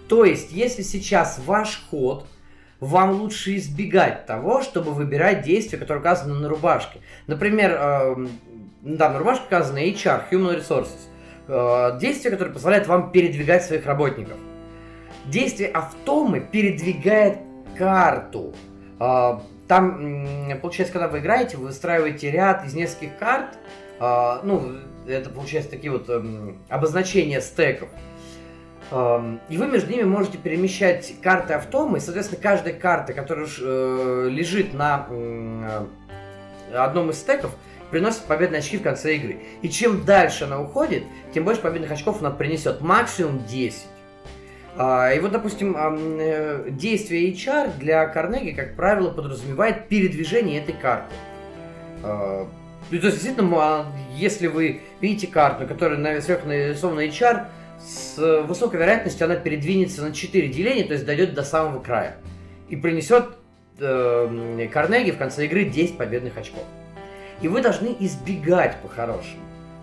То 0.10 0.26
есть, 0.26 0.52
если 0.52 0.82
сейчас 0.82 1.39
ваш 1.45 1.86
ход, 1.89 2.28
вам 2.80 3.12
лучше 3.12 3.56
избегать 3.58 4.26
того, 4.26 4.62
чтобы 4.62 4.93
выбирать 4.93 5.43
действия, 5.43 5.78
которые 5.78 6.02
указаны 6.02 6.36
на 6.36 6.48
рубашке. 6.48 7.00
Например, 7.26 7.72
э, 7.72 8.28
да, 8.84 9.10
на 9.10 9.20
рубашке 9.20 9.45
указано 9.48 9.80
HR, 9.80 10.24
Human 10.32 10.60
Resources. 10.60 12.00
Действие, 12.00 12.32
которое 12.32 12.52
позволяет 12.52 12.88
вам 12.88 13.12
передвигать 13.12 13.64
своих 13.64 13.86
работников. 13.86 14.38
Действие 15.26 15.70
автомы 15.70 16.41
передвигает 16.41 17.39
карту. 17.78 18.54
Там, 19.68 20.57
получается, 20.61 20.93
когда 20.93 21.07
вы 21.07 21.20
играете, 21.20 21.57
вы 21.57 21.68
выстраиваете 21.68 22.32
ряд 22.32 22.65
из 22.65 22.74
нескольких 22.74 23.18
карт. 23.18 23.57
Э, 23.99 24.39
ну, 24.43 24.78
это 25.07 25.30
получается 25.30 25.72
такие 25.72 25.91
вот 25.91 26.09
эм, 26.09 26.61
обозначения 26.70 27.41
стеков. 27.41 27.89
Эм, 28.91 29.41
и 29.49 29.57
вы 29.57 29.68
между 29.68 29.91
ними 29.91 30.03
можете 30.03 30.38
перемещать 30.38 31.13
карты 31.22 31.53
автомы, 31.53 31.97
и, 31.97 32.01
соответственно, 32.01 32.41
каждая 32.41 32.74
карта, 32.74 33.13
которая 33.13 33.47
э, 33.47 34.30
лежит 34.32 34.74
на 34.74 35.07
одном 36.74 37.09
из 37.09 37.18
стеков, 37.18 37.51
приносит 37.91 38.22
победные 38.24 38.59
очки 38.59 38.78
в 38.78 38.84
конце 38.84 39.15
игры. 39.15 39.39
И 39.61 39.70
чем 39.70 40.03
дальше 40.05 40.45
она 40.45 40.61
уходит, 40.61 41.03
тем 41.34 41.45
больше 41.45 41.61
победных 41.61 41.91
очков 41.91 42.20
она 42.22 42.32
принесет. 42.32 42.82
Максимум 42.82 43.45
10. 43.45 43.86
А, 44.80 45.12
и 45.12 45.20
вот, 45.20 45.32
допустим, 45.32 45.76
э, 45.78 46.70
действие 46.70 47.34
HR 47.34 47.78
для 47.80 48.06
Карнеги, 48.08 48.52
как 48.52 48.76
правило, 48.76 49.10
подразумевает 49.10 49.88
передвижение 49.88 50.62
этой 50.62 50.76
карты. 50.76 51.16
А, 52.04 52.48
то 52.90 52.96
есть, 52.96 53.04
действительно, 53.04 53.86
если 54.16 54.48
вы 54.48 54.82
видите 55.02 55.28
карту, 55.28 55.66
которая 55.68 56.22
сверху 56.22 56.48
нарисована 56.48 57.02
HR, 57.02 57.48
с 57.80 58.44
высокой 58.44 58.80
вероятностью 58.80 59.26
она 59.26 59.36
передвинется 59.36 60.04
на 60.04 60.14
4 60.14 60.48
деления, 60.50 60.86
то 60.86 60.94
есть 60.94 61.06
дойдет 61.06 61.34
до 61.34 61.44
самого 61.44 61.82
края. 61.82 62.18
И 62.70 62.76
принесет 62.76 63.30
э, 63.80 64.68
Карнеги 64.72 65.12
в 65.12 65.18
конце 65.18 65.46
игры 65.46 65.66
10 65.66 65.98
победных 65.98 66.38
очков. 66.38 66.64
И 67.42 67.48
вы 67.48 67.62
должны 67.62 67.96
избегать 68.00 68.78
по-хорошему. 68.82 69.42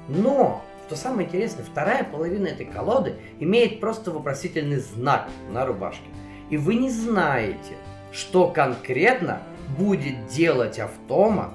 Но, 0.08 0.64
что 0.94 1.02
самое 1.02 1.26
интересное, 1.26 1.64
вторая 1.64 2.04
половина 2.04 2.46
этой 2.46 2.66
колоды 2.66 3.16
имеет 3.40 3.80
просто 3.80 4.12
вопросительный 4.12 4.78
знак 4.78 5.28
на 5.50 5.66
рубашке. 5.66 6.06
И 6.50 6.56
вы 6.56 6.76
не 6.76 6.90
знаете, 6.90 7.74
что 8.12 8.48
конкретно 8.48 9.42
будет 9.76 10.26
делать 10.28 10.78
автома 10.78 11.54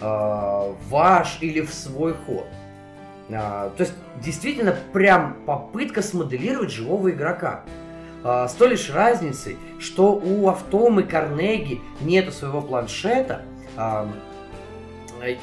э, 0.00 0.72
ваш 0.90 1.38
или 1.40 1.62
в 1.62 1.72
свой 1.72 2.12
ход. 2.14 2.46
А, 3.30 3.70
то 3.76 3.82
есть, 3.82 3.94
действительно, 4.22 4.76
прям 4.92 5.38
попытка 5.46 6.02
смоделировать 6.02 6.70
живого 6.70 7.10
игрока. 7.10 7.62
А, 8.24 8.46
с 8.46 8.52
той 8.52 8.70
лишь 8.70 8.90
разницей, 8.90 9.56
что 9.78 10.12
у 10.14 10.48
Автомы 10.48 11.02
Карнеги 11.02 11.80
нету 12.00 12.30
своего 12.30 12.60
планшета, 12.60 13.42
а, 13.76 14.06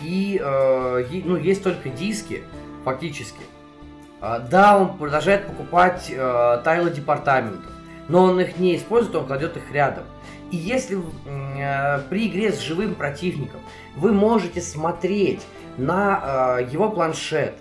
и 0.04 0.40
а, 0.42 1.04
ну, 1.26 1.36
есть 1.36 1.64
только 1.64 1.90
диски, 1.90 2.44
фактически. 2.84 3.42
А, 4.22 4.40
да, 4.40 4.78
он 4.78 4.98
продолжает 4.98 5.48
покупать 5.48 6.14
а, 6.16 6.58
тайлы 6.58 6.92
департаментов, 6.92 7.72
но 8.08 8.24
он 8.24 8.40
их 8.40 8.58
не 8.58 8.76
использует, 8.76 9.16
он 9.16 9.26
кладет 9.26 9.58
их 9.58 9.72
рядом. 9.72 10.04
И 10.52 10.56
если 10.56 11.00
э, 11.26 12.00
при 12.12 12.28
игре 12.28 12.52
с 12.52 12.60
живым 12.60 12.94
противником 12.94 13.60
вы 13.96 14.14
можете 14.14 14.62
смотреть 14.62 15.42
на 15.78 16.60
э, 16.60 16.68
его 16.72 16.92
планшет, 16.92 17.56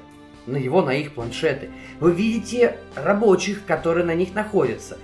на 0.47 0.59
его, 0.59 0.83
на 0.83 0.91
их 0.91 1.15
планшеты. 1.15 1.71
Вы 2.01 2.13
видите 2.13 2.77
рабочих, 2.95 3.65
которые 3.65 4.05
на 4.05 4.15
них 4.15 4.35
находятся. 4.35 4.99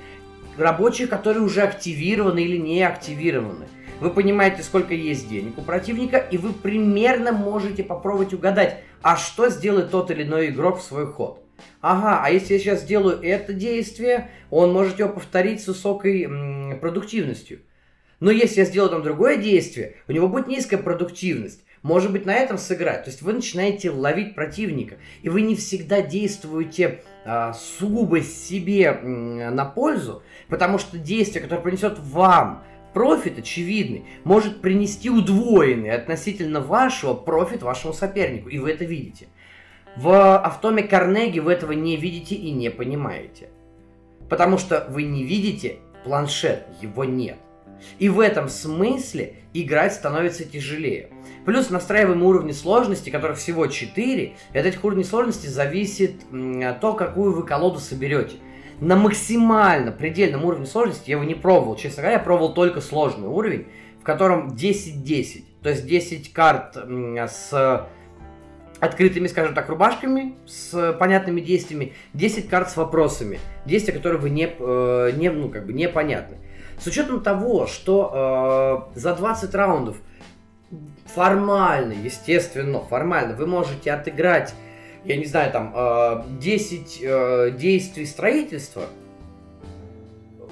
Рабочих, 0.59 1.09
которые 1.09 1.43
уже 1.43 1.63
активированы 1.63 2.41
или 2.41 2.59
не 2.59 2.83
активированы. 2.83 3.69
Вы 4.01 4.11
понимаете, 4.11 4.63
сколько 4.63 4.95
есть 4.95 5.29
денег 5.29 5.59
у 5.59 5.63
противника, 5.63 6.19
и 6.19 6.37
вы 6.37 6.53
примерно 6.53 7.33
можете 7.33 7.83
попробовать 7.83 8.35
угадать, 8.35 8.83
а 9.03 9.17
что 9.17 9.49
сделает 9.49 9.91
тот 9.91 10.11
или 10.11 10.23
иной 10.23 10.49
игрок 10.49 10.79
в 10.81 10.83
свой 10.83 11.07
ход. 11.07 11.45
Ага, 11.81 12.21
а 12.25 12.31
если 12.31 12.55
я 12.55 12.59
сейчас 12.59 12.83
сделаю 12.83 13.21
это 13.23 13.53
действие, 13.53 14.31
он 14.51 14.73
может 14.73 14.99
его 14.99 15.09
повторить 15.09 15.63
с 15.63 15.69
высокой 15.69 16.25
м, 16.25 16.79
продуктивностью. 16.81 17.61
Но 18.21 18.31
если 18.31 18.61
я 18.61 18.67
сделаю 18.67 18.91
там 18.91 19.03
другое 19.03 19.37
действие, 19.37 19.97
у 20.09 20.13
него 20.13 20.29
будет 20.29 20.49
низкая 20.49 20.81
продуктивность. 20.81 21.65
Может 21.83 22.11
быть, 22.11 22.27
на 22.27 22.35
этом 22.35 22.59
сыграть. 22.59 23.05
То 23.05 23.11
есть 23.11 23.23
вы 23.23 23.33
начинаете 23.33 23.91
ловить 23.91 24.35
противника, 24.35 24.97
и 25.23 25.29
вы 25.29 25.43
не 25.43 25.55
всегда 25.55 26.03
действуете 26.03 27.03
а, 27.25 27.53
сугубо 27.53 28.21
себе 28.21 28.87
м, 28.87 29.55
на 29.55 29.65
пользу, 29.65 30.23
потому 30.49 30.79
что 30.79 30.99
действие, 30.99 31.43
которое 31.43 31.63
принесет 31.63 31.99
вам 31.99 32.65
профит 32.99 33.39
очевидный, 33.39 34.07
может 34.25 34.61
принести 34.61 35.09
удвоенный 35.09 35.93
относительно 35.93 36.61
вашего 36.61 37.15
профит 37.15 37.63
вашему 37.63 37.95
сопернику, 37.95 38.49
и 38.49 38.59
вы 38.59 38.73
это 38.73 38.85
видите. 38.85 39.29
В 39.95 40.37
автоме 40.37 40.83
Карнеги 40.83 41.39
вы 41.39 41.53
этого 41.53 41.71
не 41.71 41.97
видите 41.97 42.35
и 42.35 42.51
не 42.51 42.73
понимаете. 42.73 43.51
Потому 44.29 44.59
что 44.59 44.85
вы 44.91 45.05
не 45.05 45.23
видите 45.23 45.77
планшет, 46.03 46.67
его 46.83 47.05
нет. 47.05 47.37
И 48.01 48.09
в 48.09 48.19
этом 48.19 48.49
смысле 48.49 49.37
играть 49.55 49.95
становится 49.95 50.45
тяжелее. 50.45 51.11
Плюс 51.47 51.71
настраиваемые 51.71 52.29
уровни 52.29 52.51
сложности, 52.51 53.11
которых 53.11 53.39
всего 53.39 53.69
4, 53.69 54.25
и 54.25 54.59
от 54.59 54.67
этих 54.67 54.85
уровней 54.85 55.05
сложности 55.05 55.47
зависит 55.47 56.23
то, 56.81 56.95
какую 56.95 57.33
вы 57.33 57.47
колоду 57.47 57.79
соберете. 57.79 58.39
На 58.81 58.95
максимально 58.97 59.91
предельном 59.91 60.45
уровне 60.45 60.67
сложности 60.67 61.11
я 61.11 61.17
его 61.17 61.25
не 61.25 61.35
пробовал. 61.35 61.75
Честно 61.77 62.03
говоря, 62.03 62.19
я 62.19 62.23
пробовал 62.23 62.55
только 62.55 62.81
сложный 62.81 63.29
уровень, 63.29 63.67
в 64.01 64.05
котором 64.05 64.51
10-10. 64.51 65.45
То 65.63 65.71
есть 65.71 65.87
10 65.87 66.33
карт 66.33 66.77
с 66.77 67.89
открытыми, 68.81 69.27
скажем 69.27 69.55
так, 69.55 69.69
рубашками, 69.69 70.37
с 70.47 70.93
понятными 70.95 71.41
действиями, 71.41 71.95
10 72.15 72.49
карт 72.49 72.71
с 72.71 72.77
вопросами, 72.77 73.41
действия, 73.65 73.93
которые 73.93 74.21
вы 74.21 74.31
не, 74.31 74.49
э, 74.57 75.13
не 75.17 75.31
ну, 75.31 75.49
как 75.49 75.67
бы 75.67 75.73
непонятны. 75.73 76.37
С 76.79 76.87
учетом 76.87 77.21
того, 77.21 77.67
что 77.67 78.89
э, 78.95 78.99
за 78.99 79.15
20 79.17 79.53
раундов 79.55 79.97
формально, 81.07 81.93
естественно, 81.93 82.81
формально 82.81 83.35
вы 83.35 83.47
можете 83.47 83.91
отыграть, 83.91 84.55
я 85.09 85.17
не 85.17 85.25
знаю, 85.25 85.51
там, 85.51 85.73
э, 85.75 86.23
10 86.39 86.99
э, 87.03 87.51
действий 87.59 88.05
строительства, 88.05 88.85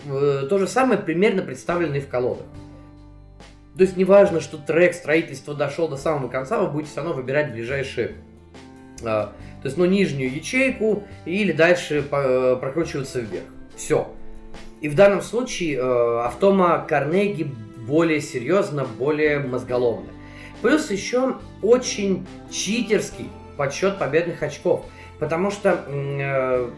э, 0.06 0.46
то 0.48 0.58
же 0.58 0.66
самое 0.66 0.98
примерно 0.98 1.42
представлено 1.42 1.96
и 1.96 2.00
в 2.00 2.08
колодах. 2.08 2.46
То 3.76 3.82
есть 3.82 3.98
неважно, 3.98 4.40
что 4.40 4.56
трек 4.56 4.94
строительства 4.94 5.54
дошел 5.54 5.88
до 5.88 5.98
самого 5.98 6.28
конца, 6.28 6.58
вы 6.58 6.68
будете 6.68 6.90
все 6.90 7.02
равно 7.02 7.14
выбирать 7.14 7.52
ближайшие, 7.52 8.12
э, 9.02 9.04
то 9.04 9.34
есть, 9.62 9.76
ну, 9.76 9.84
нижнюю 9.84 10.34
ячейку 10.34 11.04
или 11.26 11.52
дальше 11.52 12.02
э, 12.10 12.56
прокручиваться 12.58 13.20
вверх. 13.20 13.44
Все. 13.76 14.10
И 14.80 14.88
в 14.88 14.94
данном 14.94 15.20
случае 15.20 15.76
э, 15.76 16.20
автома 16.24 16.86
Карнеги 16.88 17.52
более 17.86 18.22
серьезно, 18.22 18.86
более 18.86 19.40
мозголовно. 19.40 20.08
Плюс 20.62 20.90
еще 20.90 21.36
очень 21.60 22.26
читерский 22.50 23.28
подсчет 23.56 23.98
победных 23.98 24.42
очков. 24.42 24.84
Потому 25.18 25.50
что, 25.50 25.84
э, 25.86 26.70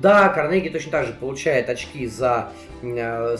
да, 0.00 0.28
Карнеги 0.28 0.68
точно 0.68 0.92
так 0.92 1.06
же 1.06 1.12
получает 1.12 1.68
очки 1.68 2.06
за, 2.06 2.52
э, 2.82 3.36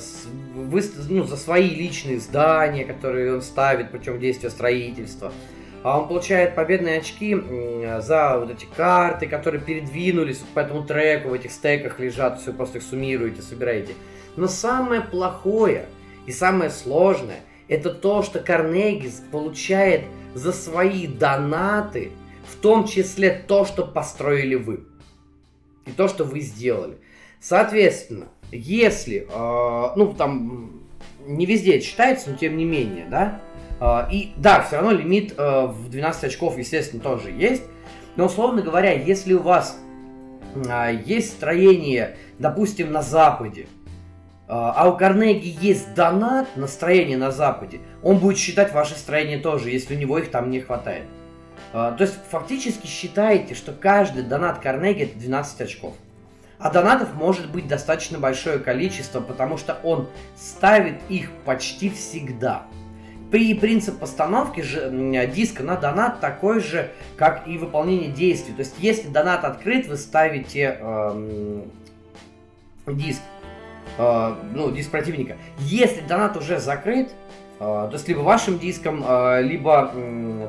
вы, 0.54 0.82
ну, 1.08 1.24
за 1.24 1.36
свои 1.36 1.68
личные 1.68 2.18
здания, 2.18 2.84
которые 2.84 3.34
он 3.34 3.42
ставит 3.42 3.90
путем 3.90 4.18
действия 4.18 4.50
строительства. 4.50 5.32
А 5.84 6.00
он 6.00 6.08
получает 6.08 6.56
победные 6.56 6.98
очки 6.98 7.36
за 8.00 8.38
вот 8.38 8.50
эти 8.50 8.66
карты, 8.76 9.28
которые 9.28 9.60
передвинулись 9.60 10.38
по 10.52 10.58
этому 10.58 10.84
треку, 10.84 11.28
в 11.28 11.32
этих 11.34 11.52
стеках 11.52 12.00
лежат, 12.00 12.40
все 12.40 12.52
просто 12.52 12.78
их 12.78 12.84
суммируете, 12.84 13.42
собираете. 13.42 13.94
Но 14.36 14.48
самое 14.48 15.02
плохое 15.02 15.86
и 16.26 16.32
самое 16.32 16.70
сложное, 16.70 17.40
это 17.68 17.90
то, 17.90 18.22
что 18.22 18.40
Карнеги 18.40 19.10
получает 19.30 20.02
за 20.34 20.52
свои 20.52 21.06
донаты, 21.06 22.10
в 22.50 22.56
том 22.56 22.86
числе 22.86 23.30
то, 23.30 23.64
что 23.64 23.84
построили 23.84 24.54
вы. 24.54 24.84
И 25.86 25.92
то, 25.92 26.08
что 26.08 26.24
вы 26.24 26.40
сделали. 26.40 26.98
Соответственно, 27.40 28.28
если, 28.50 29.26
э, 29.30 29.92
ну 29.96 30.12
там, 30.12 30.82
не 31.26 31.46
везде 31.46 31.80
считается, 31.80 32.30
но 32.30 32.36
тем 32.36 32.56
не 32.56 32.64
менее, 32.64 33.06
да, 33.10 33.40
э, 33.80 34.12
и 34.12 34.32
да, 34.36 34.62
все 34.62 34.76
равно 34.76 34.92
лимит 34.92 35.34
э, 35.36 35.66
в 35.66 35.88
12 35.88 36.24
очков, 36.24 36.58
естественно, 36.58 37.02
тоже 37.02 37.30
есть, 37.30 37.62
но 38.16 38.26
условно 38.26 38.62
говоря, 38.62 38.92
если 38.92 39.34
у 39.34 39.42
вас 39.42 39.78
а, 40.68 40.90
есть 40.90 41.32
строение, 41.32 42.16
допустим, 42.38 42.92
на 42.92 43.02
Западе, 43.02 43.68
а, 44.46 44.72
а 44.76 44.88
у 44.88 44.96
Карнеги 44.96 45.56
есть 45.60 45.94
донат 45.94 46.56
на 46.56 46.66
строение 46.66 47.18
на 47.18 47.30
Западе, 47.30 47.80
он 48.02 48.18
будет 48.18 48.38
считать 48.38 48.72
ваше 48.72 48.94
строение 48.94 49.38
тоже, 49.38 49.70
если 49.70 49.94
у 49.94 49.98
него 49.98 50.18
их 50.18 50.30
там 50.30 50.50
не 50.50 50.60
хватает. 50.60 51.04
А, 51.72 51.92
то 51.92 52.04
есть 52.04 52.18
фактически 52.30 52.86
считаете, 52.86 53.54
что 53.54 53.72
каждый 53.72 54.22
донат 54.22 54.60
Карнеги 54.60 55.02
это 55.04 55.18
12 55.18 55.60
очков. 55.60 55.94
А 56.58 56.70
донатов 56.70 57.14
может 57.14 57.50
быть 57.50 57.68
достаточно 57.68 58.18
большое 58.18 58.58
количество, 58.58 59.20
потому 59.20 59.58
что 59.58 59.78
он 59.84 60.08
ставит 60.36 60.96
их 61.08 61.30
почти 61.44 61.88
всегда. 61.88 62.64
При 63.30 63.54
принцип 63.54 63.98
постановки 63.98 64.62
же 64.62 64.90
диска 65.32 65.62
на 65.62 65.76
донат 65.76 66.20
такой 66.20 66.60
же, 66.60 66.90
как 67.16 67.46
и 67.46 67.58
выполнение 67.58 68.08
действий. 68.08 68.54
То 68.54 68.60
есть, 68.60 68.74
если 68.78 69.08
донат 69.08 69.44
открыт, 69.44 69.86
вы 69.86 69.98
ставите 69.98 70.78
эм, 70.80 71.70
диск, 72.86 73.20
э, 73.98 74.34
ну, 74.54 74.72
диск 74.72 74.90
противника. 74.90 75.36
Если 75.58 76.00
донат 76.00 76.38
уже 76.38 76.58
закрыт, 76.58 77.12
то 77.58 77.90
есть 77.92 78.06
либо 78.06 78.20
вашим 78.20 78.58
диском, 78.58 79.04
э, 79.06 79.42
либо 79.42 79.92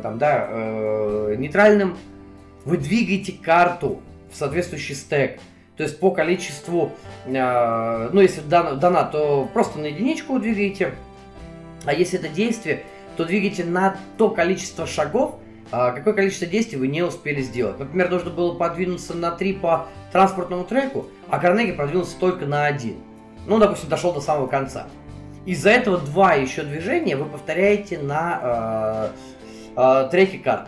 там, 0.03 0.17
да, 0.19 0.47
э, 0.49 1.35
нейтральным, 1.37 1.97
вы 2.65 2.77
двигаете 2.77 3.33
карту 3.33 3.99
в 4.31 4.35
соответствующий 4.35 4.95
стек. 4.95 5.39
То 5.75 5.83
есть 5.83 5.99
по 5.99 6.11
количеству, 6.11 6.91
э, 7.25 8.09
ну 8.11 8.21
если 8.21 8.41
донат, 8.41 9.11
то 9.11 9.49
просто 9.53 9.79
на 9.79 9.87
единичку 9.87 10.37
двигаете, 10.37 10.93
а 11.85 11.93
если 11.93 12.19
это 12.19 12.27
действие, 12.27 12.83
то 13.17 13.25
двигайте 13.25 13.63
на 13.63 13.97
то 14.17 14.29
количество 14.29 14.85
шагов, 14.85 15.35
а, 15.71 15.91
какое 15.91 16.13
количество 16.13 16.47
действий 16.47 16.77
вы 16.77 16.87
не 16.87 17.01
успели 17.01 17.41
сделать. 17.41 17.79
Например, 17.79 18.09
нужно 18.09 18.31
было 18.31 18.55
подвинуться 18.55 19.13
на 19.13 19.31
3 19.31 19.53
по 19.53 19.87
транспортному 20.11 20.63
треку, 20.63 21.05
а 21.29 21.39
Карнеги 21.39 21.73
продвинулся 21.73 22.17
только 22.19 22.45
на 22.45 22.65
один. 22.65 22.95
Ну, 23.45 23.57
допустим, 23.59 23.89
дошел 23.89 24.13
до 24.13 24.21
самого 24.21 24.47
конца. 24.47 24.87
Из-за 25.49 25.71
этого 25.71 25.97
два 25.97 26.35
еще 26.35 26.61
движения 26.61 27.15
вы 27.15 27.25
повторяете 27.25 27.97
на 27.97 29.11
э, 29.75 30.03
э, 30.05 30.09
треке 30.11 30.37
карт. 30.37 30.67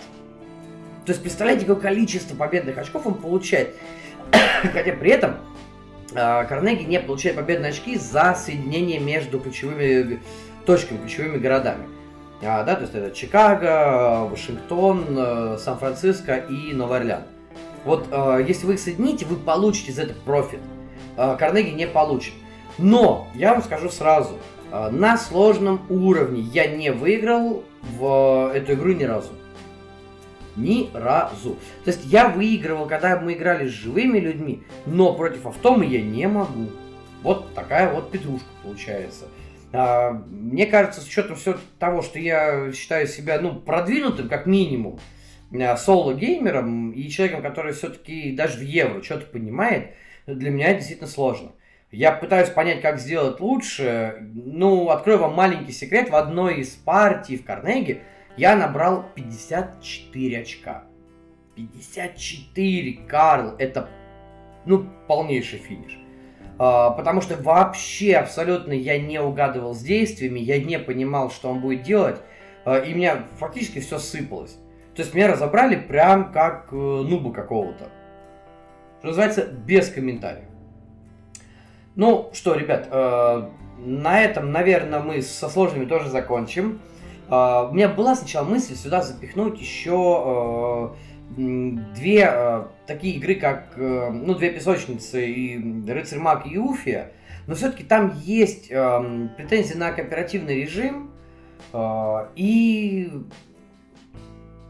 То 1.05 1.11
есть 1.11 1.21
представляете, 1.21 1.67
какое 1.67 1.83
количество 1.83 2.35
победных 2.35 2.79
очков 2.79 3.05
он 3.05 3.13
получает. 3.13 3.75
Хотя 4.73 4.93
при 4.93 5.11
этом 5.11 5.37
э, 6.15 6.45
Карнеги 6.45 6.81
не 6.81 6.99
получает 6.99 7.35
победные 7.37 7.69
очки 7.69 7.95
за 7.95 8.33
соединение 8.33 8.97
между 8.99 9.39
ключевыми 9.39 10.19
точками, 10.65 10.97
ключевыми 10.97 11.37
городами. 11.37 11.87
А, 12.41 12.63
да, 12.63 12.73
то 12.73 12.81
есть 12.81 12.95
это 12.95 13.15
Чикаго, 13.15 14.25
Вашингтон, 14.31 15.05
э, 15.09 15.57
Сан-Франциско 15.59 16.37
и 16.37 16.73
Новый 16.73 16.97
Орлеан. 16.97 17.23
Вот 17.85 18.07
э, 18.09 18.45
если 18.47 18.65
вы 18.65 18.73
их 18.73 18.79
соедините, 18.79 19.27
вы 19.27 19.35
получите 19.35 19.91
за 19.91 20.01
это 20.01 20.15
профит. 20.25 20.59
Э, 21.17 21.35
Карнеги 21.37 21.69
не 21.69 21.85
получит. 21.85 22.33
Но, 22.79 23.27
я 23.35 23.53
вам 23.53 23.61
скажу 23.61 23.91
сразу, 23.91 24.39
на 24.71 25.17
сложном 25.17 25.81
уровне 25.89 26.41
я 26.41 26.67
не 26.67 26.91
выиграл 26.91 27.63
в 27.81 28.51
эту 28.53 28.73
игру 28.73 28.93
ни 28.93 29.03
разу. 29.03 29.31
Ни 30.55 30.89
разу. 30.93 31.57
То 31.83 31.91
есть 31.91 32.05
я 32.05 32.27
выигрывал, 32.27 32.85
когда 32.85 33.19
мы 33.19 33.33
играли 33.33 33.67
с 33.67 33.71
живыми 33.71 34.19
людьми, 34.19 34.63
но 34.85 35.13
против 35.13 35.45
автомы 35.45 35.85
я 35.85 36.01
не 36.01 36.27
могу. 36.27 36.69
Вот 37.23 37.53
такая 37.53 37.93
вот 37.93 38.11
петрушка 38.11 38.47
получается. 38.63 39.25
А, 39.73 40.11
мне 40.11 40.65
кажется, 40.65 41.01
с 41.01 41.07
учетом 41.07 41.35
всего 41.35 41.55
того, 41.79 42.01
что 42.01 42.19
я 42.19 42.71
считаю 42.73 43.07
себя 43.07 43.39
ну, 43.39 43.55
продвинутым, 43.55 44.27
как 44.27 44.45
минимум, 44.45 44.99
а, 45.53 45.77
соло-геймером 45.77 46.91
и 46.91 47.09
человеком, 47.09 47.41
который 47.41 47.73
все-таки 47.73 48.35
даже 48.35 48.57
в 48.59 48.61
евро 48.61 49.01
что-то 49.01 49.27
понимает, 49.27 49.91
для 50.27 50.49
меня 50.49 50.73
действительно 50.73 51.09
сложно. 51.09 51.51
Я 51.91 52.13
пытаюсь 52.13 52.49
понять, 52.49 52.81
как 52.81 52.99
сделать 52.99 53.41
лучше. 53.41 54.15
Ну, 54.33 54.89
открою 54.89 55.19
вам 55.19 55.33
маленький 55.33 55.73
секрет. 55.73 56.09
В 56.09 56.15
одной 56.15 56.61
из 56.61 56.69
партий 56.69 57.37
в 57.37 57.43
Карнеге 57.43 58.03
я 58.37 58.55
набрал 58.55 59.05
54 59.13 60.39
очка. 60.39 60.85
54, 61.55 62.93
Карл, 63.07 63.55
это, 63.57 63.89
ну, 64.65 64.85
полнейший 65.07 65.59
финиш. 65.59 65.99
А, 66.57 66.91
потому 66.91 67.21
что 67.21 67.35
вообще 67.35 68.15
абсолютно 68.15 68.71
я 68.71 68.97
не 68.97 69.19
угадывал 69.19 69.73
с 69.73 69.81
действиями, 69.81 70.39
я 70.39 70.63
не 70.63 70.79
понимал, 70.79 71.29
что 71.29 71.49
он 71.49 71.59
будет 71.59 71.83
делать, 71.83 72.21
а, 72.63 72.77
и 72.77 72.93
у 72.93 72.95
меня 72.95 73.25
фактически 73.37 73.79
все 73.79 73.99
сыпалось. 73.99 74.57
То 74.95 75.01
есть 75.01 75.13
меня 75.13 75.27
разобрали 75.27 75.75
прям 75.75 76.31
как 76.31 76.67
э, 76.71 76.75
нуба 76.75 77.33
какого-то. 77.33 77.89
Что 78.99 79.07
называется, 79.07 79.45
без 79.45 79.89
комментариев. 79.89 80.50
Ну 81.95 82.29
что, 82.33 82.55
ребят, 82.55 82.87
э, 82.91 83.49
на 83.79 84.21
этом, 84.21 84.51
наверное, 84.51 84.99
мы 84.99 85.21
со 85.21 85.49
сложными 85.49 85.85
тоже 85.85 86.09
закончим. 86.09 86.79
Э, 87.29 87.67
у 87.69 87.73
меня 87.73 87.89
была 87.89 88.15
сначала 88.15 88.45
мысль 88.45 88.75
сюда 88.75 89.01
запихнуть 89.01 89.59
еще 89.59 90.93
две 91.35 92.29
э, 92.29 92.63
такие 92.87 93.15
игры, 93.15 93.35
как, 93.35 93.73
э, 93.77 94.09
ну, 94.11 94.35
две 94.35 94.51
песочницы 94.51 95.25
и 95.25 95.89
Рыцарь 95.89 96.19
Маг 96.19 96.45
и 96.45 96.57
Уфия, 96.57 97.11
но 97.47 97.55
все-таки 97.55 97.83
там 97.83 98.13
есть 98.23 98.67
э, 98.69 99.27
претензии 99.37 99.75
на 99.75 99.91
кооперативный 99.91 100.61
режим 100.61 101.11
э, 101.73 102.27
и 102.35 103.11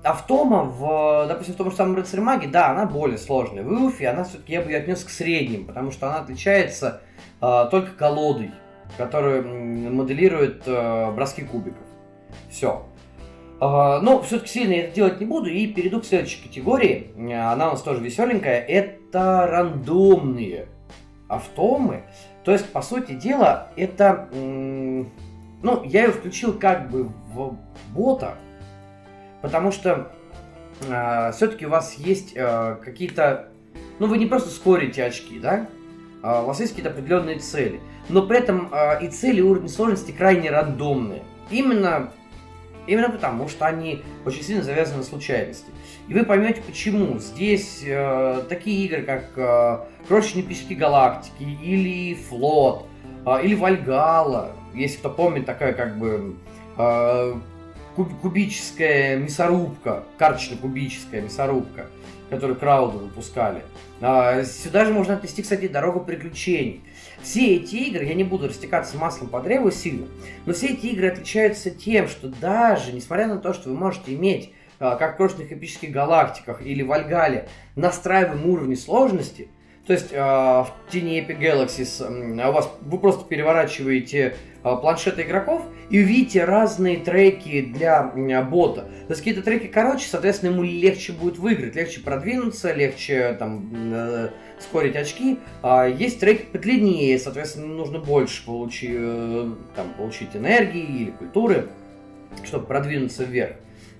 Автома 0.03 0.63
в, 0.63 1.27
допустим, 1.27 1.53
в 1.53 1.57
том 1.57 1.71
же 1.71 1.77
самом 1.77 1.95
Рыцарь 1.95 2.21
Маге, 2.21 2.47
да, 2.47 2.69
она 2.69 2.85
более 2.85 3.17
сложная. 3.17 3.63
В 3.63 3.71
Уфе 3.71 4.07
она 4.07 4.23
все-таки, 4.23 4.53
я 4.53 4.61
бы 4.61 4.71
ее 4.71 4.77
отнес 4.77 5.03
к 5.03 5.09
средним, 5.09 5.65
потому 5.65 5.91
что 5.91 6.07
она 6.07 6.19
отличается 6.19 7.01
э, 7.07 7.10
только 7.41 7.91
колодой, 7.91 8.51
которая 8.97 9.41
моделирует 9.41 10.63
э, 10.67 11.11
броски 11.11 11.43
кубиков. 11.43 11.85
Все. 12.49 12.85
А, 13.59 13.99
но 14.01 14.21
все-таки 14.21 14.49
сильно 14.49 14.73
я 14.73 14.83
это 14.83 14.95
делать 14.95 15.19
не 15.19 15.25
буду 15.25 15.49
и 15.49 15.67
перейду 15.67 16.01
к 16.01 16.05
следующей 16.05 16.41
категории. 16.41 17.11
Она 17.33 17.69
у 17.69 17.71
нас 17.71 17.81
тоже 17.81 18.01
веселенькая. 18.01 18.59
Это 18.59 19.47
рандомные 19.47 20.67
автомы. 21.27 22.03
То 22.43 22.51
есть, 22.51 22.71
по 22.71 22.81
сути 22.81 23.13
дела, 23.13 23.69
это... 23.75 24.27
Ну, 24.33 25.83
я 25.83 26.05
ее 26.05 26.11
включил 26.11 26.57
как 26.57 26.89
бы 26.89 27.03
в 27.33 27.55
бота, 27.93 28.33
потому 29.43 29.71
что 29.71 30.11
э, 30.89 31.31
все-таки 31.33 31.67
у 31.67 31.69
вас 31.69 31.93
есть 31.99 32.33
э, 32.35 32.77
какие-то... 32.83 33.49
Ну, 33.99 34.07
вы 34.07 34.17
не 34.17 34.25
просто 34.25 34.49
скорите 34.49 35.03
очки, 35.03 35.37
да? 35.37 35.67
Э, 36.23 36.41
у 36.43 36.47
вас 36.47 36.59
есть 36.59 36.73
какие-то 36.73 36.91
определенные 36.91 37.39
цели. 37.39 37.79
Но 38.09 38.23
при 38.23 38.37
этом 38.37 38.69
э, 38.71 39.05
и 39.05 39.09
цели 39.09 39.41
уровня 39.41 39.69
сложности 39.69 40.11
крайне 40.11 40.49
рандомные. 40.49 41.23
Именно 41.49 42.11
Именно 42.87 43.11
потому, 43.11 43.47
что 43.47 43.67
они 43.67 44.01
очень 44.25 44.41
сильно 44.41 44.63
завязаны 44.63 44.97
на 44.97 45.03
случайности. 45.03 45.67
И 46.07 46.13
вы 46.13 46.25
поймете 46.25 46.61
почему. 46.65 47.19
Здесь 47.19 47.83
э, 47.85 48.43
такие 48.49 48.85
игры, 48.85 49.03
как 49.03 49.25
э, 49.35 49.79
Крошечные 50.07 50.43
пески 50.43 50.73
галактики, 50.73 51.43
или 51.43 52.15
Флот, 52.15 52.87
э, 53.25 53.43
или 53.43 53.53
Вальгала, 53.53 54.53
если 54.73 54.97
кто 54.97 55.09
помнит, 55.11 55.45
такая 55.45 55.73
как 55.73 55.97
бы 55.97 56.35
э, 56.77 57.33
куб, 57.95 58.09
кубическая 58.19 59.17
мясорубка, 59.17 60.03
карточно-кубическая 60.17 61.21
мясорубка, 61.21 61.85
которую 62.31 62.57
крауды 62.57 62.97
выпускали. 62.97 63.61
Э, 63.99 64.43
сюда 64.45 64.85
же 64.85 64.93
можно 64.93 65.15
отнести, 65.15 65.43
кстати, 65.43 65.67
дорогу 65.67 65.99
приключений. 65.99 66.81
Все 67.21 67.57
эти 67.57 67.75
игры, 67.75 68.05
я 68.05 68.15
не 68.15 68.23
буду 68.23 68.47
растекаться 68.47 68.97
маслом 68.97 69.27
по 69.27 69.41
древу 69.41 69.69
сильно, 69.69 70.07
но 70.45 70.53
все 70.53 70.67
эти 70.67 70.87
игры 70.87 71.09
отличаются 71.09 71.69
тем, 71.69 72.07
что 72.07 72.29
даже, 72.29 72.93
несмотря 72.93 73.27
на 73.27 73.37
то, 73.37 73.53
что 73.53 73.69
вы 73.69 73.75
можете 73.75 74.15
иметь, 74.15 74.53
а, 74.79 74.95
как 74.95 75.13
в 75.13 75.17
прошлых 75.17 75.51
эпических 75.51 75.91
галактиках 75.91 76.65
или 76.65 76.81
в 76.81 76.91
Альгале, 76.91 77.49
настраиваемый 77.75 78.49
уровни 78.49 78.75
сложности, 78.75 79.49
то 79.85 79.93
есть 79.93 80.11
э, 80.11 80.17
в 80.17 80.71
тени 80.89 81.19
Epic 81.19 81.39
Galaxies 81.39 82.03
э, 82.05 82.49
у 82.49 82.51
вас, 82.51 82.71
вы 82.81 82.97
просто 82.97 83.25
переворачиваете 83.25 84.35
планшеты 84.61 85.23
игроков 85.23 85.63
и 85.89 85.99
увидите 85.99 86.45
разные 86.45 86.97
треки 86.97 87.61
для 87.61 88.11
э, 88.15 88.43
бота. 88.43 88.81
То 88.81 89.09
есть 89.09 89.21
какие-то 89.21 89.41
треки 89.41 89.67
короче, 89.67 90.07
соответственно, 90.07 90.51
ему 90.51 90.63
легче 90.63 91.13
будет 91.13 91.37
выиграть, 91.37 91.75
легче 91.75 92.01
продвинуться, 92.01 92.73
легче 92.73 93.35
там 93.39 93.69
э, 93.73 94.29
скорить 94.59 94.95
очки. 94.95 95.39
А 95.61 95.87
есть 95.87 96.19
треки 96.19 96.45
подлиннее, 96.45 97.17
соответственно, 97.19 97.67
нужно 97.67 97.99
больше 97.99 98.45
получить, 98.45 98.91
э, 98.93 99.51
там, 99.75 99.93
получить 99.97 100.35
энергии 100.35 100.83
или 100.83 101.11
культуры, 101.11 101.69
чтобы 102.45 102.65
продвинуться 102.65 103.23
вверх. 103.23 103.55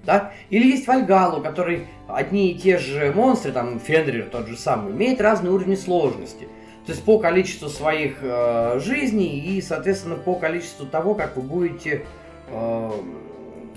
Да? 0.05 0.31
Или 0.49 0.67
есть 0.67 0.87
Вальгалу, 0.87 1.39
у 1.39 1.43
которой 1.43 1.87
одни 2.07 2.51
и 2.51 2.57
те 2.57 2.77
же 2.77 3.11
монстры, 3.13 3.51
там 3.51 3.79
Фенрир 3.79 4.29
тот 4.31 4.47
же 4.47 4.57
самый, 4.57 4.93
имеет 4.93 5.21
разные 5.21 5.51
уровни 5.51 5.75
сложности. 5.75 6.47
То 6.85 6.93
есть 6.93 7.03
по 7.03 7.19
количеству 7.19 7.69
своих 7.69 8.17
э, 8.21 8.79
жизней 8.79 9.39
и, 9.39 9.61
соответственно, 9.61 10.15
по 10.15 10.35
количеству 10.35 10.85
того, 10.85 11.13
как 11.13 11.35
вы 11.35 11.43
будете... 11.43 12.05
Э, 12.49 12.91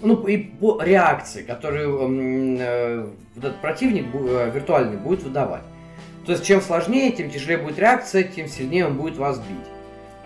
ну, 0.02 0.26
и 0.26 0.36
по 0.36 0.82
реакции, 0.82 1.42
которую 1.42 2.58
э, 2.58 3.06
этот 3.36 3.56
противник 3.60 4.06
э, 4.14 4.50
виртуальный 4.54 4.96
будет 4.96 5.22
выдавать. 5.22 5.62
То 6.26 6.32
есть, 6.32 6.44
чем 6.44 6.62
сложнее, 6.62 7.12
тем 7.12 7.30
тяжелее 7.30 7.58
будет 7.58 7.78
реакция, 7.78 8.22
тем 8.22 8.48
сильнее 8.48 8.86
он 8.86 8.96
будет 8.96 9.16
вас 9.16 9.38
бить. 9.38 9.68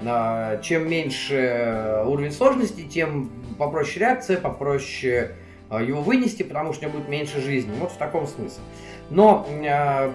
А, 0.06 0.60
чем 0.62 0.88
меньше 0.88 2.02
уровень 2.06 2.30
сложности, 2.30 2.82
тем 2.82 3.30
попроще 3.58 4.00
реакция, 4.00 4.38
попроще 4.38 5.32
а, 5.70 5.82
его 5.82 6.00
вынести, 6.00 6.44
потому 6.44 6.72
что 6.72 6.86
у 6.86 6.88
него 6.88 6.98
будет 6.98 7.08
меньше 7.08 7.40
жизни. 7.40 7.72
Вот 7.80 7.90
в 7.90 7.96
таком 7.96 8.26
смысле. 8.28 8.62
Но, 9.10 9.46
а, 9.68 10.14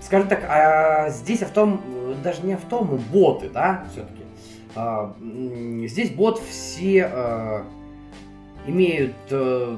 скажем 0.00 0.28
так, 0.28 0.44
а 0.48 1.10
здесь 1.10 1.42
автом, 1.42 1.80
даже 2.22 2.42
не 2.42 2.54
автомы, 2.54 2.98
боты, 2.98 3.48
да, 3.48 3.84
все-таки. 3.92 4.22
Здесь 5.88 6.10
бот 6.10 6.40
все 6.40 7.64
имеют 8.68 9.14
э, 9.30 9.76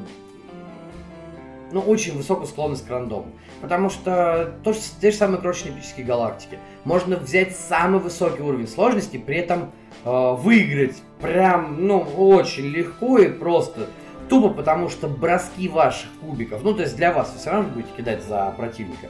ну, 1.73 1.81
очень 1.81 2.17
высокую 2.17 2.47
склонность 2.47 2.87
к 2.87 2.91
рандому. 2.91 3.29
Потому 3.61 3.91
что 3.91 4.55
то, 4.65 4.75
те 5.01 5.11
же 5.11 5.17
самые 5.17 5.41
крошечные 5.41 5.75
эпические 5.75 6.07
галактики. 6.07 6.59
Можно 6.85 7.17
взять 7.17 7.57
самый 7.57 8.01
высокий 8.01 8.43
уровень 8.43 8.69
сложности, 8.69 9.19
при 9.19 9.37
этом 9.37 9.71
э, 10.05 10.35
выиграть 10.35 10.97
прям, 11.21 11.87
ну, 11.87 12.01
очень 12.01 12.67
легко 12.67 13.19
и 13.19 13.29
просто. 13.29 13.87
Тупо 14.29 14.49
потому, 14.51 14.89
что 14.89 15.09
броски 15.09 15.69
ваших 15.69 16.09
кубиков, 16.21 16.63
ну, 16.63 16.73
то 16.73 16.83
есть 16.83 16.97
для 16.97 17.13
вас 17.13 17.33
вы 17.33 17.41
все 17.41 17.51
равно 17.51 17.69
будете 17.71 17.91
кидать 17.97 18.23
за 18.23 18.55
противника. 18.57 19.09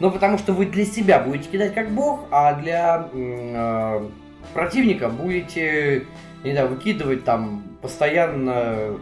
Но 0.00 0.10
потому 0.10 0.38
что 0.38 0.52
вы 0.52 0.66
для 0.66 0.84
себя 0.84 1.18
будете 1.18 1.48
кидать 1.50 1.74
как 1.74 1.90
бог, 1.90 2.26
а 2.30 2.54
для 2.54 3.08
э, 3.12 4.08
противника 4.54 5.08
будете, 5.08 6.06
не 6.44 6.52
знаю, 6.52 6.68
выкидывать 6.68 7.24
там 7.24 7.64
постоянно 7.82 8.98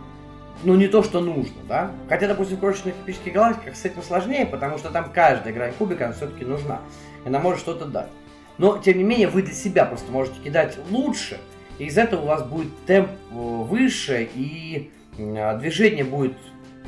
ну, 0.64 0.74
не 0.74 0.88
то, 0.88 1.03
что 1.03 1.20
нужно, 1.20 1.57
да? 1.68 1.90
Хотя, 2.09 2.28
допустим, 2.28 2.57
в 2.57 2.61
крошечных 2.61 2.94
эпических 3.05 3.32
галактиках 3.32 3.76
с 3.76 3.84
этим 3.84 4.03
сложнее, 4.03 4.47
потому 4.47 4.78
что 4.78 4.90
там 4.90 5.11
каждая 5.12 5.53
грань 5.53 5.72
кубика, 5.74 6.07
она 6.07 6.14
все-таки 6.14 6.44
нужна. 6.44 6.80
И 7.24 7.28
она 7.28 7.40
может 7.40 7.61
что-то 7.61 7.84
дать. 7.84 8.09
Но, 8.59 8.78
тем 8.78 8.97
не 8.97 9.05
менее, 9.05 9.28
вы 9.28 9.42
для 9.42 9.53
себя 9.53 9.84
просто 9.84 10.11
можете 10.11 10.40
кидать 10.40 10.78
лучше, 10.90 11.38
и 11.78 11.84
из 11.84 11.99
этого 11.99 12.22
у 12.22 12.26
вас 12.26 12.42
будет 12.42 12.68
темп 12.86 13.11
э, 13.11 13.34
выше, 13.34 14.28
и 14.34 14.90
а, 15.18 15.57
движение 15.57 16.05
будет 16.05 16.36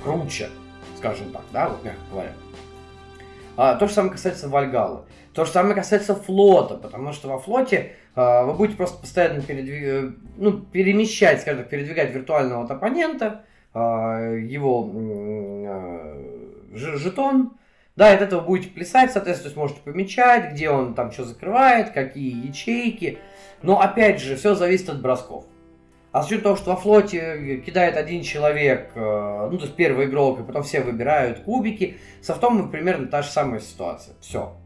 круче, 0.02 0.48
скажем 0.96 1.30
так, 1.30 1.42
да, 1.52 1.68
вот 1.68 1.84
мягко 1.84 2.00
говоря. 2.11 2.32
А, 3.59 3.74
то 3.74 3.88
же 3.88 3.92
самое 3.92 4.12
касается 4.12 4.48
Вальгала. 4.48 5.04
То 5.34 5.44
же 5.44 5.50
самое 5.50 5.74
касается 5.74 6.14
флота, 6.14 6.76
потому 6.76 7.12
что 7.12 7.28
во 7.28 7.40
флоте 7.40 7.96
а, 8.14 8.44
вы 8.44 8.54
будете 8.54 8.76
просто 8.76 9.00
постоянно 9.00 9.42
передвиг... 9.42 9.82
Э, 9.82 10.12
ну, 10.36 10.61
перемещать, 10.61 11.40
скажем 11.40 11.62
так, 11.62 11.68
передвигать 11.68 12.14
виртуального 12.14 12.62
вот 12.62 12.70
оппонента, 12.70 13.44
а, 13.74 14.20
его 14.32 14.88
а, 15.66 16.16
жетон, 16.72 17.59
да, 17.96 18.12
от 18.12 18.22
этого 18.22 18.42
будете 18.42 18.70
плясать, 18.70 19.11
соответственно, 19.11 19.52
сможете 19.52 19.80
помечать, 19.80 20.52
где 20.52 20.70
он 20.70 20.94
там 20.94 21.11
что 21.11 21.24
закрывает, 21.24 21.90
какие 21.90 22.46
ячейки. 22.46 23.18
Но 23.62 23.80
опять 23.80 24.20
же, 24.20 24.36
все 24.36 24.54
зависит 24.54 24.88
от 24.88 25.02
бросков. 25.02 25.46
А 26.11 26.22
с 26.22 26.26
учетом 26.26 26.44
того, 26.44 26.56
что 26.56 26.70
во 26.70 26.76
флоте 26.76 27.62
кидает 27.64 27.96
один 27.96 28.22
человек, 28.22 28.92
э, 28.94 29.48
ну, 29.50 29.59
то 29.59 29.64
есть 29.64 29.76
первый 29.76 30.06
игрок, 30.06 30.40
и 30.40 30.42
потом 30.42 30.62
все 30.62 30.80
выбирают 30.80 31.40
кубики, 31.40 31.98
с 32.22 32.30
автомом 32.30 32.70
примерно 32.70 33.09
та 33.09 33.22
же 33.22 33.28
самая 33.28 33.61
ситуация. 33.61 34.14
Все. 34.20 34.56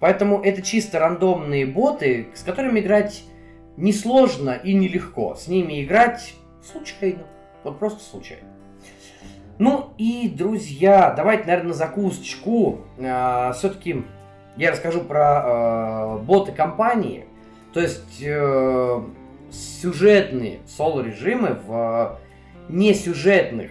Поэтому 0.00 0.42
это 0.42 0.62
чисто 0.62 0.98
рандомные 0.98 1.64
боты, 1.64 2.26
с 2.34 2.42
которыми 2.42 2.80
играть 2.80 3.22
несложно 3.76 4.50
и 4.50 4.74
нелегко. 4.74 5.36
С 5.36 5.46
ними 5.46 5.84
играть 5.84 6.34
случайно. 6.62 7.24
Вот 7.62 7.78
просто 7.78 8.02
случайно. 8.02 8.48
Ну 9.58 9.90
и, 9.96 10.28
друзья, 10.28 11.14
давайте, 11.16 11.44
наверное, 11.44 11.68
на 11.68 11.74
закусочку. 11.74 12.80
Э, 12.98 13.52
все-таки 13.54 14.04
я 14.56 14.72
расскажу 14.72 15.02
про 15.02 16.18
э, 16.18 16.18
боты 16.24 16.50
компании. 16.50 17.26
То 17.72 17.80
есть 17.80 18.20
э, 18.20 19.00
сюжетные 19.54 20.60
соло-режимы 20.66 21.58
в 21.66 22.18
несюжетных, 22.68 23.70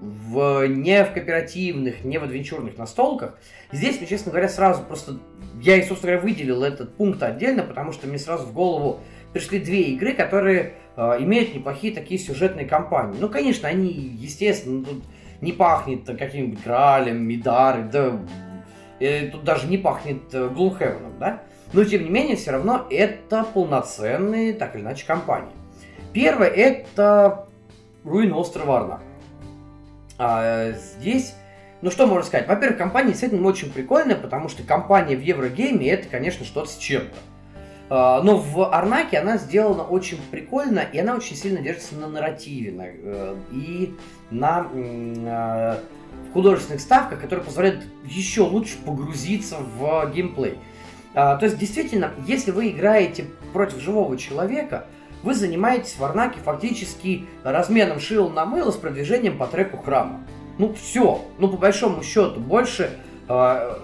в, 0.00 0.66
не 0.66 1.04
в 1.04 1.12
кооперативных, 1.12 2.04
не 2.04 2.18
в 2.18 2.24
адвенчурных 2.24 2.76
настолках. 2.76 3.38
Здесь 3.72 3.98
мне, 3.98 4.06
честно 4.06 4.30
говоря, 4.30 4.48
сразу 4.48 4.82
просто... 4.82 5.18
Я, 5.60 5.76
собственно 5.82 6.12
говоря, 6.12 6.20
выделил 6.20 6.62
этот 6.62 6.96
пункт 6.96 7.22
отдельно, 7.22 7.62
потому 7.62 7.92
что 7.92 8.06
мне 8.06 8.18
сразу 8.18 8.46
в 8.46 8.52
голову 8.52 9.00
пришли 9.32 9.58
две 9.58 9.82
игры, 9.92 10.12
которые 10.12 10.74
э, 10.96 11.16
имеют 11.20 11.54
неплохие 11.54 11.94
такие 11.94 12.20
сюжетные 12.20 12.66
кампании. 12.66 13.16
Ну, 13.18 13.28
конечно, 13.28 13.68
они, 13.68 13.88
естественно, 13.88 14.84
тут 14.84 15.04
не 15.40 15.52
пахнет 15.52 16.06
каким-нибудь 16.06 16.62
Гралем, 16.62 17.22
Мидарой, 17.22 17.84
да, 17.84 18.20
э, 19.00 19.28
тут 19.28 19.44
даже 19.44 19.66
не 19.66 19.78
пахнет 19.78 20.22
э, 20.32 20.48
Gloomhaven, 20.48 21.18
да? 21.18 21.42
Но, 21.74 21.84
тем 21.84 22.04
не 22.04 22.08
менее, 22.08 22.36
все 22.36 22.52
равно 22.52 22.86
это 22.88 23.42
полноценные, 23.42 24.52
так 24.52 24.76
или 24.76 24.82
иначе, 24.82 25.04
компании. 25.04 25.50
Первое– 26.12 26.46
это 26.48 27.48
Руин 28.04 28.32
острова 28.32 28.78
Арна. 28.78 29.00
А, 30.16 30.70
здесь, 30.70 31.34
ну 31.82 31.90
что 31.90 32.06
можно 32.06 32.24
сказать? 32.24 32.46
Во-первых, 32.46 32.78
компания 32.78 33.08
действительно 33.08 33.46
очень 33.48 33.72
прикольная, 33.72 34.14
потому 34.14 34.48
что 34.48 34.62
компания 34.62 35.16
в 35.16 35.20
Еврогейме– 35.20 35.88
это, 35.90 36.08
конечно, 36.08 36.46
что-то 36.46 36.70
с 36.70 36.76
чем-то. 36.76 37.16
А, 37.90 38.22
но 38.22 38.36
в 38.36 38.72
Арнаке 38.72 39.18
она 39.18 39.36
сделана 39.36 39.82
очень 39.82 40.18
прикольно, 40.30 40.78
и 40.78 40.96
она 40.98 41.16
очень 41.16 41.34
сильно 41.34 41.60
держится 41.60 41.96
на 41.96 42.06
нарративе 42.06 42.70
на, 42.70 42.84
э, 42.86 43.36
и 43.50 43.94
на 44.30 44.68
э, 44.72 45.78
художественных 46.32 46.80
ставках, 46.80 47.20
которые 47.20 47.44
позволяют 47.44 47.82
еще 48.04 48.42
лучше 48.42 48.78
погрузиться 48.78 49.56
в 49.58 50.12
геймплей. 50.14 50.56
А, 51.14 51.36
то 51.36 51.46
есть, 51.46 51.58
действительно, 51.58 52.10
если 52.26 52.50
вы 52.50 52.70
играете 52.70 53.26
против 53.52 53.80
живого 53.80 54.16
человека, 54.16 54.86
вы 55.22 55.34
занимаетесь 55.34 55.96
в 55.96 56.04
Арнаке 56.04 56.38
фактически 56.44 57.26
разменом 57.44 57.98
шила 58.00 58.28
на 58.28 58.44
мыло 58.44 58.70
с 58.70 58.76
продвижением 58.76 59.38
по 59.38 59.46
треку 59.46 59.78
храма. 59.78 60.20
Ну, 60.58 60.74
все. 60.74 61.22
Ну, 61.38 61.48
по 61.48 61.56
большому 61.56 62.02
счету, 62.02 62.40
больше 62.40 62.90
э, 63.28 63.76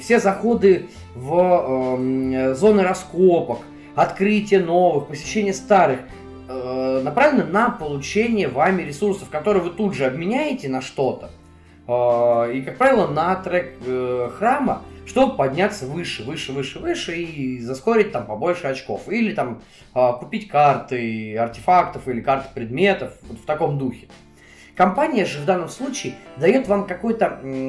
все 0.00 0.20
заходы 0.20 0.88
в 1.14 1.96
э, 1.98 2.54
зоны 2.54 2.82
раскопок, 2.82 3.60
открытие 3.94 4.60
новых, 4.60 5.08
посещение 5.08 5.52
старых 5.52 6.00
э, 6.48 7.00
направлены 7.02 7.44
на 7.44 7.70
получение 7.70 8.48
вами 8.48 8.82
ресурсов, 8.82 9.28
которые 9.30 9.62
вы 9.62 9.70
тут 9.70 9.94
же 9.94 10.06
обменяете 10.06 10.68
на 10.68 10.80
что-то. 10.80 11.30
Э, 11.88 12.52
и, 12.52 12.62
как 12.62 12.78
правило, 12.78 13.08
на 13.08 13.34
трек 13.36 13.74
э, 13.84 14.30
храма, 14.38 14.82
чтобы 15.08 15.36
подняться 15.36 15.86
выше, 15.86 16.22
выше, 16.22 16.52
выше, 16.52 16.78
выше 16.78 17.16
и 17.16 17.60
заскорить 17.60 18.12
там 18.12 18.26
побольше 18.26 18.66
очков. 18.66 19.08
Или 19.08 19.34
там 19.34 19.62
э, 19.94 20.12
купить 20.20 20.48
карты 20.48 21.36
артефактов 21.36 22.06
или 22.08 22.20
карты 22.20 22.48
предметов 22.54 23.14
вот 23.22 23.38
в 23.38 23.44
таком 23.46 23.78
духе. 23.78 24.08
Компания 24.76 25.24
же 25.24 25.40
в 25.40 25.44
данном 25.44 25.70
случае 25.70 26.14
дает 26.36 26.68
вам 26.68 26.86
какой-то 26.86 27.26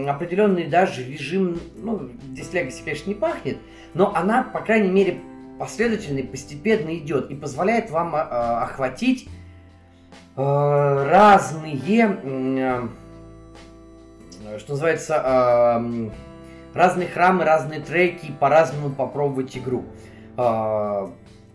определенный 0.07 0.67
даже 0.67 1.03
режим, 1.03 1.59
ну, 1.75 2.09
здесь 2.33 2.51
Legacy, 2.51 2.83
конечно, 2.83 3.09
не 3.09 3.15
пахнет, 3.15 3.57
но 3.95 4.13
она, 4.15 4.43
по 4.43 4.59
крайней 4.59 4.91
мере, 4.91 5.19
последовательно 5.57 6.19
и 6.19 6.23
постепенно 6.23 6.95
идет 6.95 7.31
и 7.31 7.35
позволяет 7.35 7.89
вам 7.89 8.15
э, 8.15 8.19
охватить 8.19 9.27
э, 10.35 10.41
разные, 11.09 12.89
что 14.59 14.73
называется, 14.73 15.81
разные 16.73 17.07
храмы, 17.07 17.43
разные 17.43 17.79
треки, 17.79 18.31
по-разному 18.39 18.89
попробовать 18.89 19.57
игру. 19.57 19.85
Э, 20.37 21.09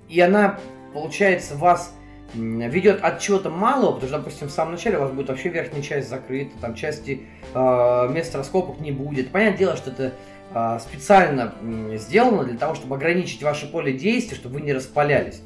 и 0.09 0.21
она, 0.21 0.59
получается, 0.93 1.57
вас 1.57 1.95
ведет 2.35 3.03
от 3.03 3.21
чего-то 3.21 3.51
малого, 3.51 3.93
потому 3.93 4.09
что, 4.09 4.19
допустим, 4.19 4.49
в 4.49 4.51
самом 4.51 4.73
начале 4.73 4.99
у 4.99 5.03
вас 5.03 5.13
будет 5.13 5.29
вообще 5.29 5.49
верхняя 5.49 5.83
часть 5.83 6.09
закрыта, 6.09 6.53
там 6.61 6.75
части 6.75 7.23
э, 7.55 8.09
мест 8.11 8.35
раскопок 8.35 8.81
не 8.81 8.93
будет. 8.93 9.31
Понятное 9.31 9.59
дело, 9.59 9.77
что 9.77 9.91
это 9.91 10.15
э, 10.53 10.79
специально 10.81 11.55
сделано 11.95 12.45
для 12.45 12.59
того, 12.59 12.75
чтобы 12.75 12.97
ограничить 12.97 13.43
ваше 13.43 13.71
поле 13.71 13.93
действия, 13.93 14.37
чтобы 14.37 14.57
вы 14.57 14.61
не 14.63 14.73
распалялись. 14.73 15.43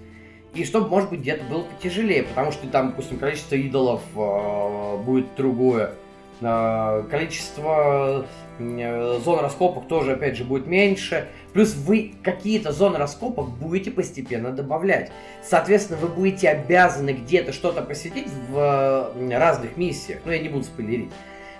И 0.54 0.64
чтобы, 0.64 0.88
может 0.88 1.10
быть, 1.10 1.20
где-то 1.20 1.44
было 1.44 1.62
потяжелее, 1.62 2.22
потому 2.22 2.52
что 2.52 2.66
там, 2.68 2.88
допустим, 2.90 3.18
количество 3.18 3.54
идолов 3.54 4.00
э, 4.16 4.96
будет 5.04 5.26
другое. 5.36 5.92
Э, 6.40 7.04
количество 7.10 8.26
э, 8.58 9.18
зон 9.24 9.40
раскопок 9.40 9.88
тоже, 9.88 10.12
опять 10.12 10.36
же, 10.36 10.44
будет 10.44 10.66
меньше. 10.66 11.28
Плюс 11.52 11.74
вы 11.74 12.14
какие-то 12.22 12.72
зоны 12.72 12.98
раскопок 12.98 13.48
будете 13.50 13.90
постепенно 13.90 14.52
добавлять. 14.52 15.10
Соответственно, 15.42 15.98
вы 15.98 16.08
будете 16.08 16.48
обязаны 16.48 17.10
где-то 17.10 17.52
что-то 17.52 17.82
посетить 17.82 18.28
в 18.50 19.12
разных 19.30 19.76
миссиях. 19.76 20.20
Но 20.24 20.32
я 20.32 20.38
не 20.38 20.48
буду 20.48 20.64
спойлерить. 20.64 21.10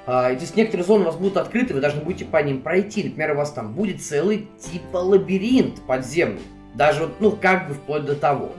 А, 0.06 0.28
то 0.28 0.40
есть 0.40 0.56
некоторые 0.56 0.86
зоны 0.86 1.02
у 1.02 1.06
вас 1.06 1.16
будут 1.16 1.36
открыты, 1.36 1.74
вы 1.74 1.80
должны 1.80 2.00
будете 2.00 2.24
по 2.24 2.42
ним 2.42 2.62
пройти. 2.62 3.05
Например, 3.05 3.32
у 3.32 3.36
вас 3.36 3.50
там 3.50 3.74
будет 3.74 4.02
целый 4.02 4.48
типа 4.59 4.98
лабиринт 4.98 5.82
подземный. 5.86 6.40
Даже, 6.74 7.09
ну, 7.18 7.32
как 7.32 7.68
бы 7.68 7.74
вплоть 7.74 8.05
до 8.05 8.14
того. 8.14 8.52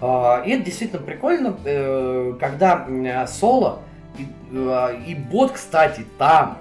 А, 0.00 0.42
и 0.44 0.50
это 0.50 0.64
действительно 0.64 1.00
прикольно, 1.00 1.56
э, 1.64 2.34
когда 2.40 2.86
соло 3.26 3.80
и, 4.18 4.26
э, 4.52 4.96
и 5.06 5.14
бот, 5.14 5.52
кстати, 5.52 6.04
там 6.18 6.58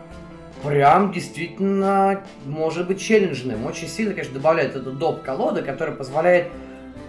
прям 0.64 1.12
действительно 1.12 2.24
может 2.46 2.88
быть 2.88 3.02
челленджным. 3.02 3.66
Очень 3.66 3.88
сильно, 3.88 4.14
конечно, 4.14 4.34
добавляет 4.34 4.76
эту 4.76 4.92
доп. 4.92 5.24
колода, 5.24 5.62
которая 5.62 5.96
позволяет 5.96 6.48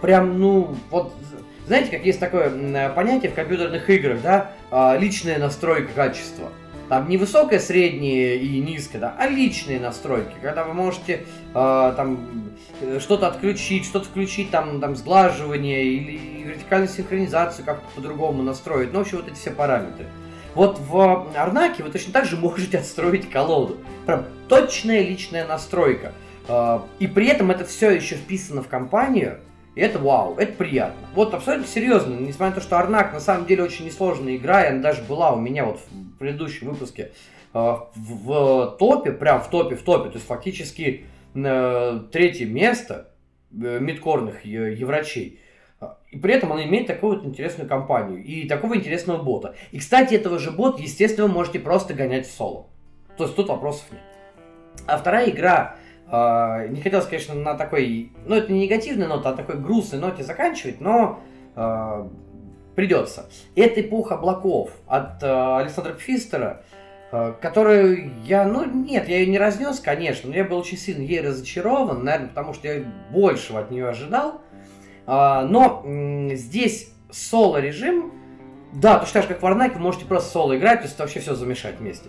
прям, 0.01 0.39
ну, 0.39 0.77
вот, 0.91 1.12
знаете, 1.67 1.91
как 1.91 2.05
есть 2.05 2.21
такое 2.21 2.91
понятие 2.91 3.31
в 3.31 3.35
компьютерных 3.35 3.89
играх, 3.91 4.23
да, 4.23 4.53
а, 4.71 4.97
личная 4.97 5.39
настройка 5.39 5.93
качества. 5.95 6.51
Там 6.89 7.09
не 7.09 7.19
высокое, 7.19 7.61
среднее 7.61 8.37
и 8.37 8.61
низкое, 8.61 9.01
да, 9.01 9.15
а 9.17 9.29
личные 9.29 9.79
настройки, 9.79 10.33
когда 10.43 10.65
вы 10.65 10.75
можете 10.75 11.25
э, 11.55 11.93
там 11.97 12.51
что-то 12.99 13.29
отключить, 13.29 13.85
что-то 13.85 14.07
включить, 14.07 14.51
там, 14.51 14.81
там 14.81 14.97
сглаживание 14.97 15.85
или 15.85 16.43
вертикальную 16.43 16.89
синхронизацию 16.89 17.65
как-то 17.65 17.87
по-другому 17.95 18.43
настроить. 18.43 18.93
Ну, 18.93 18.99
в 18.99 19.03
общем, 19.03 19.19
вот 19.19 19.29
эти 19.29 19.37
все 19.37 19.53
параметры. 19.53 20.07
Вот 20.55 20.78
в 20.78 21.28
Арнаке 21.36 21.82
вы 21.82 21.90
точно 21.90 22.12
так 22.12 22.24
же 22.24 22.36
можете 22.36 22.78
отстроить 22.78 23.31
колоду. 23.31 23.78
Прям 24.06 24.24
точная 24.48 25.02
личная 25.02 25.47
настройка. 25.47 26.12
Э, 26.48 26.81
и 26.98 27.06
при 27.06 27.28
этом 27.28 27.51
это 27.51 27.64
все 27.64 27.90
еще 27.90 28.16
вписано 28.16 28.62
в 28.62 28.68
компанию, 28.68 29.40
и 29.74 29.81
это 29.81 29.98
вау, 29.98 30.35
это 30.36 30.52
приятно. 30.52 31.09
Вот 31.14 31.32
абсолютно 31.32 31.68
серьезно, 31.68 32.14
несмотря 32.14 32.48
на 32.48 32.55
то, 32.56 32.60
что 32.60 32.78
Арнак 32.78 33.12
на 33.12 33.20
самом 33.20 33.47
деле 33.47 33.62
очень 33.62 33.86
несложная 33.86 34.36
игра, 34.36 34.64
и 34.64 34.70
она 34.70 34.82
даже 34.82 35.02
была 35.02 35.32
у 35.32 35.40
меня 35.40 35.64
вот 35.64 35.81
в 35.81 36.18
предыдущем 36.18 36.70
выпуске 36.70 37.12
э, 37.55 37.59
в, 37.59 37.86
в 37.94 38.77
топе, 38.78 39.12
прям 39.12 39.40
в 39.40 39.48
топе, 39.48 39.77
в 39.77 39.82
топе, 39.82 40.10
то 40.10 40.16
есть 40.16 40.27
фактически 40.27 41.05
э, 41.35 42.01
третье 42.10 42.47
место 42.47 43.12
э, 43.52 43.78
мидкорных 43.81 44.44
еврачей. 44.44 45.39
И 46.11 46.19
при 46.19 46.35
этом 46.35 46.52
она 46.52 46.65
имеет 46.65 46.86
такую 46.86 47.16
вот 47.16 47.24
интересную 47.24 47.69
компанию 47.69 48.23
и 48.23 48.47
такого 48.48 48.77
интересного 48.77 49.23
бота. 49.23 49.55
И, 49.70 49.78
кстати, 49.78 50.15
этого 50.15 50.39
же 50.39 50.51
бота, 50.51 50.82
естественно, 50.82 51.28
вы 51.28 51.35
можете 51.35 51.61
просто 51.61 51.94
гонять 51.94 52.27
в 52.27 52.32
соло. 52.32 52.66
То 53.16 53.24
есть 53.24 53.36
тут 53.36 53.48
вопросов 53.48 53.85
нет. 53.90 54.01
А 54.86 54.98
вторая 54.98 55.31
игра, 55.31 55.77
э, 56.11 56.69
не 56.69 56.81
хотелось, 56.81 57.07
конечно, 57.07 57.35
на 57.35 57.55
такой, 57.55 58.12
ну 58.27 58.35
это 58.35 58.52
не 58.52 58.62
негативной 58.62 59.07
ноте, 59.07 59.28
а 59.28 59.32
такой 59.32 59.57
грустной 59.57 60.01
ноте 60.01 60.23
заканчивать, 60.23 60.81
но 60.81 61.20
э, 61.55 62.09
придется. 62.74 63.28
Это 63.57 63.81
эпоха 63.81 64.15
облаков 64.15 64.70
от 64.86 65.23
э, 65.23 65.57
Александра 65.59 65.93
Пфистера, 65.93 66.65
э, 67.12 67.35
которую 67.40 68.11
я, 68.24 68.44
ну 68.44 68.65
нет, 68.65 69.09
я 69.09 69.19
ее 69.19 69.27
не 69.27 69.39
разнес, 69.39 69.81
конечно, 69.81 70.31
но 70.31 70.36
я 70.36 70.44
был 70.44 70.59
очень 70.59 70.78
сильно 70.78 71.02
ей 71.02 71.20
разочарован, 71.20 72.05
наверное, 72.05 72.28
потому 72.28 72.55
что 72.55 72.69
я 72.69 72.85
большего 73.12 73.61
от 73.61 73.70
нее 73.70 73.89
ожидал. 73.89 74.40
Э, 75.06 75.47
но 75.48 75.85
здесь 76.35 76.93
соло-режим, 77.10 78.12
да, 78.72 78.98
точно 78.98 79.14
так 79.14 79.22
же, 79.22 79.28
как 79.28 79.39
в 79.39 79.43
Варнаке, 79.43 79.74
вы 79.74 79.81
можете 79.81 80.05
просто 80.05 80.31
соло 80.31 80.56
играть, 80.56 80.81
то 80.81 80.86
есть 80.86 80.98
вообще 80.98 81.20
все 81.20 81.35
замешать 81.35 81.78
вместе. 81.78 82.09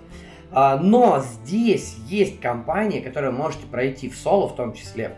А, 0.52 0.78
но 0.78 1.20
здесь 1.20 1.96
есть 2.08 2.40
компания, 2.40 3.02
которую 3.02 3.34
можете 3.34 3.66
пройти 3.66 4.10
в 4.10 4.16
соло 4.16 4.48
в 4.48 4.56
том 4.56 4.74
числе. 4.74 5.16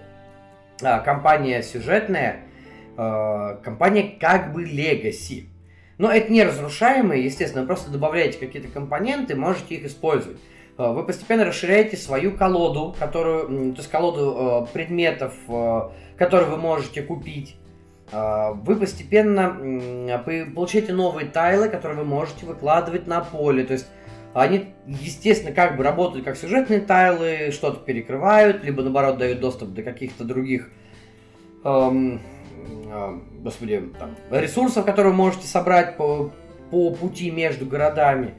А, 0.81 0.99
компания 0.99 1.61
сюжетная, 1.63 2.41
а, 2.95 3.55
компания 3.55 4.15
как 4.19 4.53
бы 4.53 4.63
Legacy. 4.63 5.45
Но 5.97 6.11
это 6.11 6.31
не 6.31 6.43
разрушаемые, 6.43 7.25
естественно, 7.25 7.61
вы 7.61 7.67
просто 7.67 7.91
добавляете 7.91 8.37
какие-то 8.39 8.67
компоненты, 8.67 9.35
можете 9.35 9.75
их 9.75 9.85
использовать. 9.85 10.37
Вы 10.75 11.03
постепенно 11.05 11.45
расширяете 11.45 11.97
свою 11.97 12.35
колоду, 12.35 12.95
которую, 12.97 13.73
то 13.73 13.77
есть 13.77 13.91
колоду 13.91 14.67
предметов, 14.73 15.35
которые 16.17 16.49
вы 16.49 16.57
можете 16.57 17.03
купить. 17.03 17.55
Вы 18.13 18.75
постепенно 18.75 19.49
получаете 20.53 20.93
новые 20.93 21.27
тайлы, 21.27 21.69
которые 21.69 21.99
вы 21.99 22.05
можете 22.05 22.45
выкладывать 22.45 23.07
на 23.07 23.21
поле. 23.21 23.63
То 23.63 23.73
есть 23.73 23.87
они, 24.33 24.73
естественно, 24.85 25.53
как 25.53 25.77
бы 25.77 25.83
работают 25.83 26.25
как 26.25 26.37
сюжетные 26.37 26.79
тайлы, 26.79 27.51
что-то 27.51 27.79
перекрывают, 27.79 28.63
либо 28.63 28.83
наоборот 28.83 29.17
дают 29.17 29.39
доступ 29.39 29.69
до 29.69 29.83
каких-то 29.83 30.23
других 30.23 30.69
эм, 31.63 32.19
э, 32.85 33.19
господи, 33.41 33.89
там, 33.99 34.15
ресурсов, 34.31 34.85
которые 34.85 35.11
вы 35.11 35.17
можете 35.17 35.47
собрать 35.47 35.97
по, 35.97 36.31
по 36.71 36.91
пути 36.91 37.31
между 37.31 37.65
городами. 37.65 38.33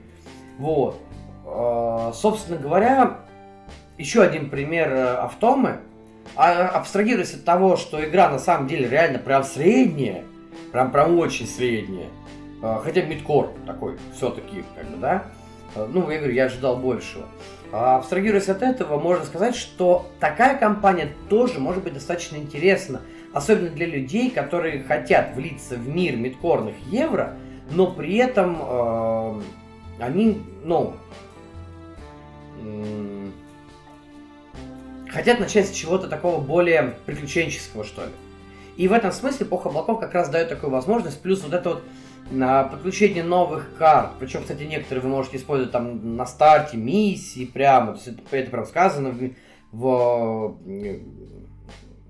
Вот. 0.59 1.01
Э, 1.47 2.13
собственно 2.15 2.59
говоря, 2.59 3.21
еще 3.99 4.23
один 4.23 4.51
пример 4.51 4.93
э, 4.93 5.15
автомы. 5.17 5.81
А, 6.37 6.69
абстрагируясь 6.69 7.35
от 7.35 7.45
того, 7.45 7.77
что 7.77 8.05
игра 8.05 8.29
на 8.29 8.39
самом 8.39 8.67
деле 8.67 8.89
реально 8.89 9.19
прям 9.19 9.45
средняя, 9.45 10.25
прям 10.73 10.91
прям 10.91 11.19
очень 11.19 11.47
средняя, 11.47 12.09
э, 12.63 12.79
хотя 12.83 13.03
мидкор 13.03 13.51
такой 13.67 13.99
все-таки, 14.15 14.65
как 14.77 14.89
бы, 14.89 14.97
да, 14.97 15.25
Э, 15.75 15.89
ну, 15.91 16.11
я 16.11 16.19
говорю, 16.19 16.35
я 16.35 16.45
ожидал 16.45 16.77
большего. 16.77 17.27
А 17.73 17.97
абстрагируясь 17.97 18.49
от 18.49 18.63
этого, 18.63 19.01
можно 19.01 19.25
сказать, 19.25 19.57
что 19.57 20.11
такая 20.21 20.57
компания 20.57 21.09
тоже 21.29 21.59
может 21.59 21.83
быть 21.83 21.95
достаточно 21.95 22.37
интересна. 22.37 23.01
Особенно 23.33 23.71
для 23.71 23.87
людей, 23.87 24.31
которые 24.31 24.85
хотят 24.85 25.35
влиться 25.35 25.75
в 25.75 25.89
мир 25.89 26.17
мидкорных 26.17 26.77
евро, 26.87 27.35
но 27.71 27.91
при 27.91 28.17
этом 28.17 28.59
э, 28.61 29.41
они, 30.01 30.41
ну, 30.63 30.95
хотят 35.15 35.39
начать 35.39 35.69
с 35.69 35.71
чего-то 35.71 36.09
такого 36.09 36.41
более 36.41 36.97
приключенческого, 37.07 37.85
что 37.85 38.03
ли. 38.03 38.11
И 38.77 38.89
в 38.89 38.93
этом 38.93 39.13
смысле 39.13 39.47
эпоха 39.47 39.69
облаков 39.69 40.01
как 40.01 40.13
раз 40.13 40.29
дает 40.29 40.49
такую 40.49 40.71
возможность, 40.71 41.23
плюс 41.23 41.43
вот 41.45 41.55
это 41.55 41.69
вот 41.71 41.85
на 42.31 42.65
подключение 42.65 43.23
новых 43.23 43.71
карт. 43.79 44.11
Причем, 44.19 44.43
кстати, 44.43 44.65
некоторые 44.65 45.03
вы 45.03 45.11
можете 45.11 45.37
использовать 45.37 45.71
там 45.71 46.17
на 46.17 46.27
старте 46.27 46.77
миссии 46.77 47.45
прямо. 47.45 47.93
То 47.93 47.99
есть 47.99 48.09
это, 48.09 48.37
это 48.37 48.51
прям 48.51 48.67
сказано 48.67 49.11
в, 49.11 49.31
в 49.71 50.59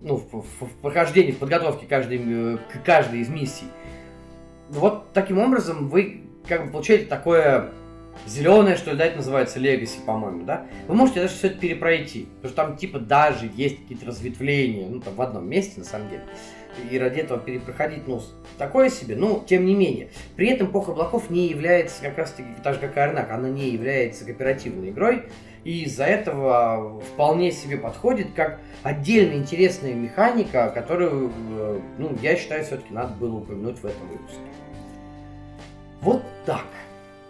ну, 0.01 0.17
в, 0.17 0.33
в, 0.33 0.67
в 0.67 0.77
прохождении, 0.81 1.33
в 1.33 1.39
подготовке 1.39 1.87
каждой, 1.87 2.59
к 2.59 2.85
каждой 2.85 3.21
из 3.21 3.29
миссий. 3.29 3.67
Вот 4.71 5.13
таким 5.13 5.39
образом 5.39 5.89
вы 5.89 6.23
как 6.49 6.67
бы 6.67 6.73
получаете 6.73 7.07
такое 7.07 7.71
зеленое, 8.27 8.77
что 8.77 8.93
ли, 8.93 8.97
да, 8.97 9.07
это 9.07 9.17
называется 9.17 9.59
Legacy, 9.59 10.05
по-моему, 10.05 10.45
да? 10.45 10.67
Вы 10.89 10.95
можете 10.95 11.23
даже 11.23 11.35
все 11.35 11.49
это 11.49 11.59
перепройти, 11.59 12.29
потому 12.37 12.49
что 12.53 12.57
там 12.57 12.77
типа 12.77 12.99
даже 12.99 13.51
есть 13.55 13.81
какие-то 13.81 14.07
разветвления, 14.07 14.89
ну 14.89 15.01
там 15.01 15.15
в 15.15 15.23
одном 15.23 15.49
месте 15.49 15.81
на 15.81 15.85
самом 15.85 16.09
деле 16.09 16.23
и 16.91 16.99
ради 16.99 17.21
этого 17.21 17.41
перепроходить, 17.41 18.07
ну, 18.07 18.21
такое 18.59 18.91
себе, 18.91 19.17
но 19.17 19.45
тем 19.47 19.65
не 19.65 19.75
менее. 19.75 20.11
При 20.37 20.49
этом 20.49 20.69
эпоха 20.69 20.93
облаков 20.93 21.31
не 21.31 21.49
является, 21.49 22.03
как 22.03 22.19
раз 22.19 22.33
таки, 22.33 22.49
так 22.63 22.75
же 22.75 22.81
как 22.81 22.97
и 22.97 23.01
Арнак, 23.01 23.31
она 23.31 23.49
не 23.49 23.71
является 23.71 24.25
кооперативной 24.25 24.91
игрой, 24.91 25.25
и 25.65 25.85
из-за 25.85 26.05
этого 26.05 27.01
вполне 27.01 27.51
себе 27.51 27.77
подходит 27.77 28.29
как 28.35 28.61
отдельно 28.83 29.35
интересная 29.35 29.95
механика, 29.95 30.71
которую, 30.75 31.33
э, 31.59 31.81
ну, 31.99 32.17
я 32.21 32.37
считаю, 32.37 32.65
все-таки 32.65 32.93
надо 32.93 33.15
было 33.15 33.37
упомянуть 33.37 33.79
в 33.79 33.85
этом 33.85 34.09
выпуске. 34.09 34.41
Вот 36.03 36.23
так. 36.45 36.67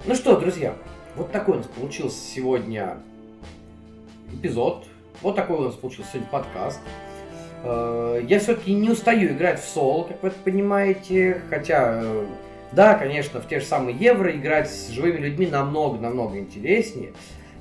Ну 0.07 0.15
что, 0.15 0.37
друзья, 0.37 0.75
вот 1.17 1.33
такой 1.33 1.55
у 1.55 1.59
нас 1.61 1.67
получился 1.67 2.19
сегодня 2.19 2.99
эпизод. 4.35 4.85
Вот 5.23 5.35
такой 5.35 5.57
у 5.57 5.63
нас 5.63 5.77
получился 5.77 6.11
сегодня 6.13 6.31
подкаст. 6.31 6.81
Э, 7.63 8.21
я 8.29 8.39
все-таки 8.39 8.75
не 8.75 8.91
устаю 8.91 9.33
играть 9.33 9.63
в 9.63 9.67
соло, 9.67 10.05
как 10.05 10.23
вы 10.23 10.29
это 10.29 10.37
понимаете, 10.45 11.41
хотя, 11.49 12.03
э, 12.03 12.27
да, 12.73 12.97
конечно, 12.97 13.41
в 13.41 13.49
те 13.49 13.61
же 13.61 13.65
самые 13.65 13.97
евро 13.97 14.31
играть 14.31 14.69
с 14.69 14.91
живыми 14.91 15.17
людьми 15.17 15.47
намного-намного 15.47 16.39
интереснее. 16.39 17.15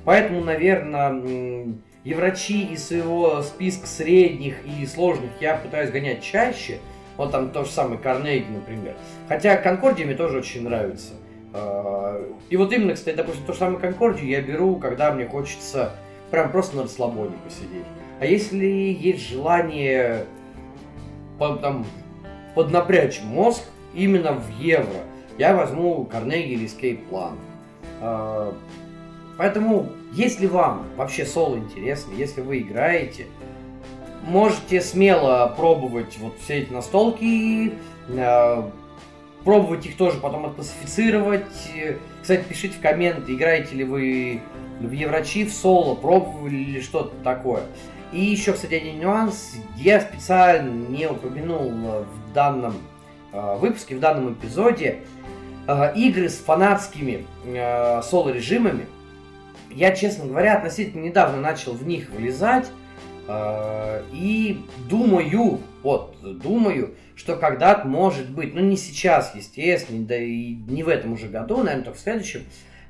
Поэтому, 0.04 0.44
наверное, 0.44 1.68
еврачи 2.04 2.60
из 2.66 2.86
своего 2.86 3.40
списка 3.40 3.86
средних 3.86 4.56
и 4.66 4.84
сложных 4.84 5.30
я 5.40 5.56
пытаюсь 5.56 5.90
гонять 5.90 6.22
чаще. 6.22 6.76
Вот 7.16 7.32
там 7.32 7.52
то 7.52 7.64
же 7.64 7.70
самое 7.70 7.98
Карнеги, 7.98 8.50
например. 8.50 8.96
Хотя 9.30 9.56
Конкордия 9.56 10.04
мне 10.04 10.14
тоже 10.14 10.40
очень 10.40 10.62
нравится. 10.64 11.14
И 12.50 12.56
вот 12.56 12.72
именно, 12.72 12.94
кстати, 12.94 13.16
допустим, 13.16 13.44
то 13.46 13.52
же 13.52 13.58
самое 13.58 13.78
Конкордию 13.78 14.28
я 14.28 14.42
беру, 14.42 14.76
когда 14.76 15.12
мне 15.12 15.26
хочется 15.26 15.92
прям 16.30 16.50
просто 16.50 16.76
на 16.76 16.82
расслабоне 16.82 17.34
посидеть. 17.44 17.84
А 18.20 18.26
если 18.26 18.66
есть 18.66 19.28
желание 19.28 20.24
под, 21.38 21.60
там, 21.60 21.86
поднапрячь 22.54 23.20
мозг 23.22 23.62
именно 23.94 24.32
в 24.32 24.48
евро, 24.58 25.00
я 25.38 25.54
возьму 25.54 26.08
Carnegie 26.10 26.46
или 26.46 26.66
Escape 26.66 27.08
Plan. 27.08 27.36
А, 28.00 28.54
поэтому, 29.38 29.88
если 30.12 30.46
вам 30.46 30.86
вообще 30.96 31.24
соло 31.24 31.56
интересно, 31.56 32.12
если 32.14 32.40
вы 32.40 32.58
играете, 32.58 33.26
можете 34.24 34.80
смело 34.80 35.52
пробовать 35.56 36.18
вот 36.18 36.34
все 36.40 36.62
эти 36.62 36.72
настолки, 36.72 37.74
а, 38.10 38.70
пробовать 39.44 39.86
их 39.86 39.96
тоже 39.96 40.18
потом 40.18 40.46
отклассифицировать. 40.46 41.44
Кстати, 42.22 42.44
пишите 42.48 42.78
в 42.78 42.80
комменты, 42.80 43.34
играете 43.34 43.74
ли 43.76 43.84
вы 43.84 44.40
в 44.80 44.90
Еврочи, 44.90 45.44
в 45.44 45.52
соло, 45.52 45.94
пробовали 45.94 46.56
ли 46.56 46.80
что-то 46.80 47.14
такое. 47.22 47.62
И 48.12 48.20
еще, 48.20 48.52
кстати, 48.52 48.74
один 48.74 49.00
нюанс. 49.00 49.56
Я 49.76 50.00
специально 50.00 50.70
не 50.88 51.06
упомянул 51.08 51.70
в 51.70 52.32
данном 52.32 52.74
э, 53.32 53.56
выпуске, 53.58 53.96
в 53.96 54.00
данном 54.00 54.34
эпизоде 54.34 55.00
э, 55.66 55.92
игры 55.96 56.28
с 56.28 56.38
фанатскими 56.38 57.26
э, 57.44 58.02
соло-режимами. 58.02 58.86
я, 59.70 59.94
честно 59.96 60.26
говоря, 60.26 60.56
относительно 60.56 61.02
недавно 61.02 61.40
начал 61.40 61.72
в 61.72 61.86
них 61.86 62.10
вылезать. 62.10 62.70
Э, 63.26 64.02
и 64.12 64.60
думаю, 64.88 65.60
вот, 65.82 66.16
думаю, 66.22 66.94
что 67.16 67.36
когда-то 67.36 67.86
может 67.86 68.30
быть, 68.30 68.54
ну 68.54 68.60
не 68.60 68.76
сейчас, 68.76 69.34
естественно, 69.34 70.04
да 70.06 70.16
и 70.16 70.54
не 70.54 70.82
в 70.82 70.88
этом 70.88 71.12
уже 71.12 71.28
году, 71.28 71.58
наверное, 71.58 71.84
только 71.84 71.98
в 71.98 72.02
следующем, 72.02 72.42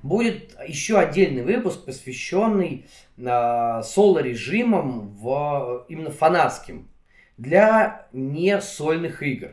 будет 0.03 0.57
еще 0.67 0.99
отдельный 0.99 1.43
выпуск, 1.43 1.85
посвященный 1.85 2.87
э, 3.17 3.83
соло-режимам 3.83 5.09
в, 5.17 5.87
именно 5.89 6.11
фанатским 6.11 6.89
для 7.37 8.07
не 8.13 8.61
сольных 8.61 9.23
игр. 9.23 9.53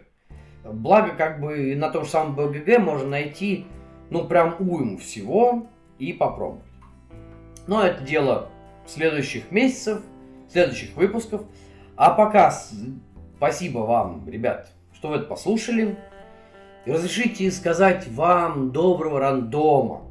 Благо, 0.64 1.16
как 1.16 1.42
бы 1.42 1.76
на 1.76 1.90
том 1.90 2.06
же 2.06 2.12
самом 2.12 2.36
БГГ 2.36 2.80
можно 2.80 3.08
найти, 3.08 3.66
ну, 4.10 4.26
прям 4.26 4.56
уйму 4.60 4.98
всего 4.98 5.68
и 5.98 6.14
попробовать. 6.14 6.66
Но 7.68 7.84
это 7.84 8.04
дело 8.04 8.50
следующих 8.86 9.52
месяцев, 9.52 10.02
следующих 10.52 10.96
выпусков. 10.96 11.42
А 11.96 12.12
пока 12.12 12.54
спасибо 13.38 13.80
вам, 13.80 14.28
ребят, 14.30 14.72
что 14.94 15.10
вы 15.10 15.18
это 15.18 15.26
послушали. 15.26 15.98
И 16.86 16.92
разрешите 16.92 17.52
сказать 17.52 18.08
вам 18.08 18.72
доброго 18.72 19.20
рандома, 19.20 20.02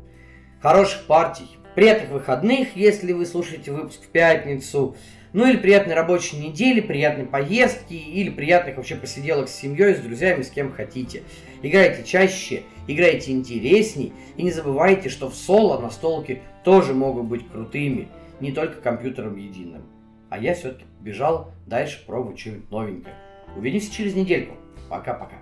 хороших 0.61 1.07
партий, 1.07 1.59
приятных 1.75 2.11
выходных, 2.11 2.77
если 2.77 3.13
вы 3.13 3.27
слушаете 3.27 3.73
выпуск 3.73 4.03
в 4.05 4.09
пятницу, 4.09 4.95
ну 5.33 5.49
или 5.49 5.57
приятной 5.57 5.95
рабочей 5.95 6.37
недели, 6.39 6.81
приятной 6.81 7.25
поездки, 7.25 7.95
или 7.95 8.31
приятных 8.31 8.77
вообще 8.77 8.97
посиделок 8.97 9.49
с 9.49 9.55
семьей, 9.55 9.95
с 9.95 10.01
друзьями, 10.01 10.43
с 10.43 10.51
кем 10.51 10.73
хотите. 10.73 11.23
Играйте 11.63 12.05
чаще, 12.05 12.63
играйте 12.87 13.33
интересней, 13.33 14.13
и 14.37 14.43
не 14.43 14.51
забывайте, 14.51 15.09
что 15.09 15.29
в 15.29 15.35
соло 15.35 15.81
настолки 15.81 16.43
тоже 16.65 16.95
могут 16.95 17.27
быть 17.27 17.49
крутыми, 17.49 18.09
не 18.41 18.53
только 18.53 18.81
компьютером 18.81 19.37
единым. 19.37 19.83
А 20.31 20.39
я 20.39 20.55
все-таки 20.55 20.85
бежал 21.01 21.53
дальше 21.67 22.07
пробовать 22.07 22.39
что-нибудь 22.39 22.71
новенькое. 22.71 23.15
Увидимся 23.57 23.93
через 23.93 24.15
недельку. 24.15 24.55
Пока-пока. 24.89 25.40